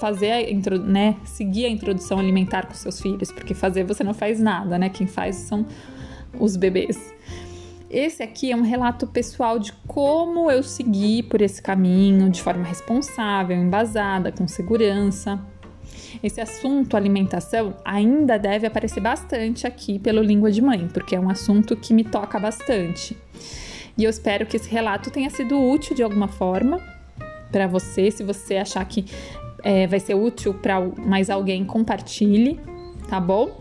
fazer 0.00 0.30
a 0.30 0.50
intro 0.50 0.78
né, 0.78 1.16
seguir 1.24 1.66
a 1.66 1.68
introdução 1.68 2.18
alimentar 2.18 2.66
com 2.66 2.74
seus 2.74 3.00
filhos, 3.00 3.30
porque 3.30 3.54
fazer 3.54 3.84
você 3.84 4.02
não 4.02 4.14
faz 4.14 4.40
nada, 4.40 4.78
né? 4.78 4.88
Quem 4.88 5.06
faz 5.06 5.36
são 5.36 5.66
os 6.38 6.56
bebês. 6.56 7.12
Esse 7.90 8.22
aqui 8.22 8.50
é 8.50 8.56
um 8.56 8.62
relato 8.62 9.06
pessoal 9.06 9.58
de 9.58 9.72
como 9.86 10.50
eu 10.50 10.62
segui 10.62 11.22
por 11.22 11.40
esse 11.40 11.62
caminho 11.62 12.28
de 12.30 12.42
forma 12.42 12.64
responsável, 12.64 13.56
embasada, 13.56 14.32
com 14.32 14.48
segurança. 14.48 15.38
Esse 16.22 16.40
assunto 16.40 16.96
alimentação 16.96 17.76
ainda 17.84 18.38
deve 18.38 18.66
aparecer 18.66 19.00
bastante 19.00 19.66
aqui 19.66 19.98
pelo 19.98 20.22
Língua 20.22 20.50
de 20.50 20.62
Mãe, 20.62 20.88
porque 20.92 21.14
é 21.14 21.20
um 21.20 21.28
assunto 21.28 21.76
que 21.76 21.92
me 21.92 22.02
toca 22.02 22.38
bastante. 22.40 23.16
E 23.96 24.02
eu 24.02 24.10
espero 24.10 24.44
que 24.46 24.56
esse 24.56 24.68
relato 24.68 25.10
tenha 25.10 25.30
sido 25.30 25.60
útil 25.60 25.94
de 25.94 26.02
alguma 26.02 26.26
forma 26.26 26.93
para 27.54 27.68
você. 27.68 28.10
Se 28.10 28.24
você 28.24 28.56
achar 28.56 28.84
que 28.84 29.04
é, 29.62 29.86
vai 29.86 30.00
ser 30.00 30.14
útil 30.14 30.52
para 30.54 30.80
mais 30.80 31.30
alguém, 31.30 31.64
compartilhe, 31.64 32.58
tá 33.08 33.20
bom? 33.20 33.56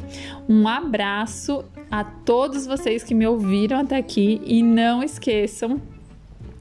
Um 0.50 0.68
abraço 0.68 1.64
a 1.92 2.04
todos 2.04 2.66
vocês 2.66 3.04
que 3.04 3.14
me 3.14 3.28
ouviram 3.28 3.82
até 3.82 3.98
aqui 3.98 4.42
e 4.44 4.64
não 4.64 5.04
esqueçam 5.04 5.80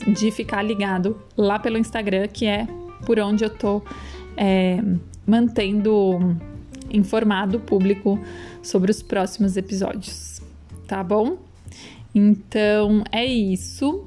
de 0.06 0.30
ficar 0.30 0.62
ligado 0.62 1.18
lá 1.34 1.58
pelo 1.58 1.78
Instagram, 1.78 2.28
que 2.28 2.44
é 2.44 2.68
por 3.06 3.18
onde 3.18 3.44
eu 3.44 3.50
tô 3.50 3.80
é, 4.36 4.78
mantendo 5.26 6.36
informado 6.90 7.56
o 7.56 7.60
público 7.60 8.18
sobre 8.62 8.90
os 8.90 9.02
próximos 9.02 9.56
episódios, 9.56 10.42
tá 10.86 11.02
bom? 11.02 11.38
Então 12.14 13.02
é 13.10 13.24
isso. 13.24 14.06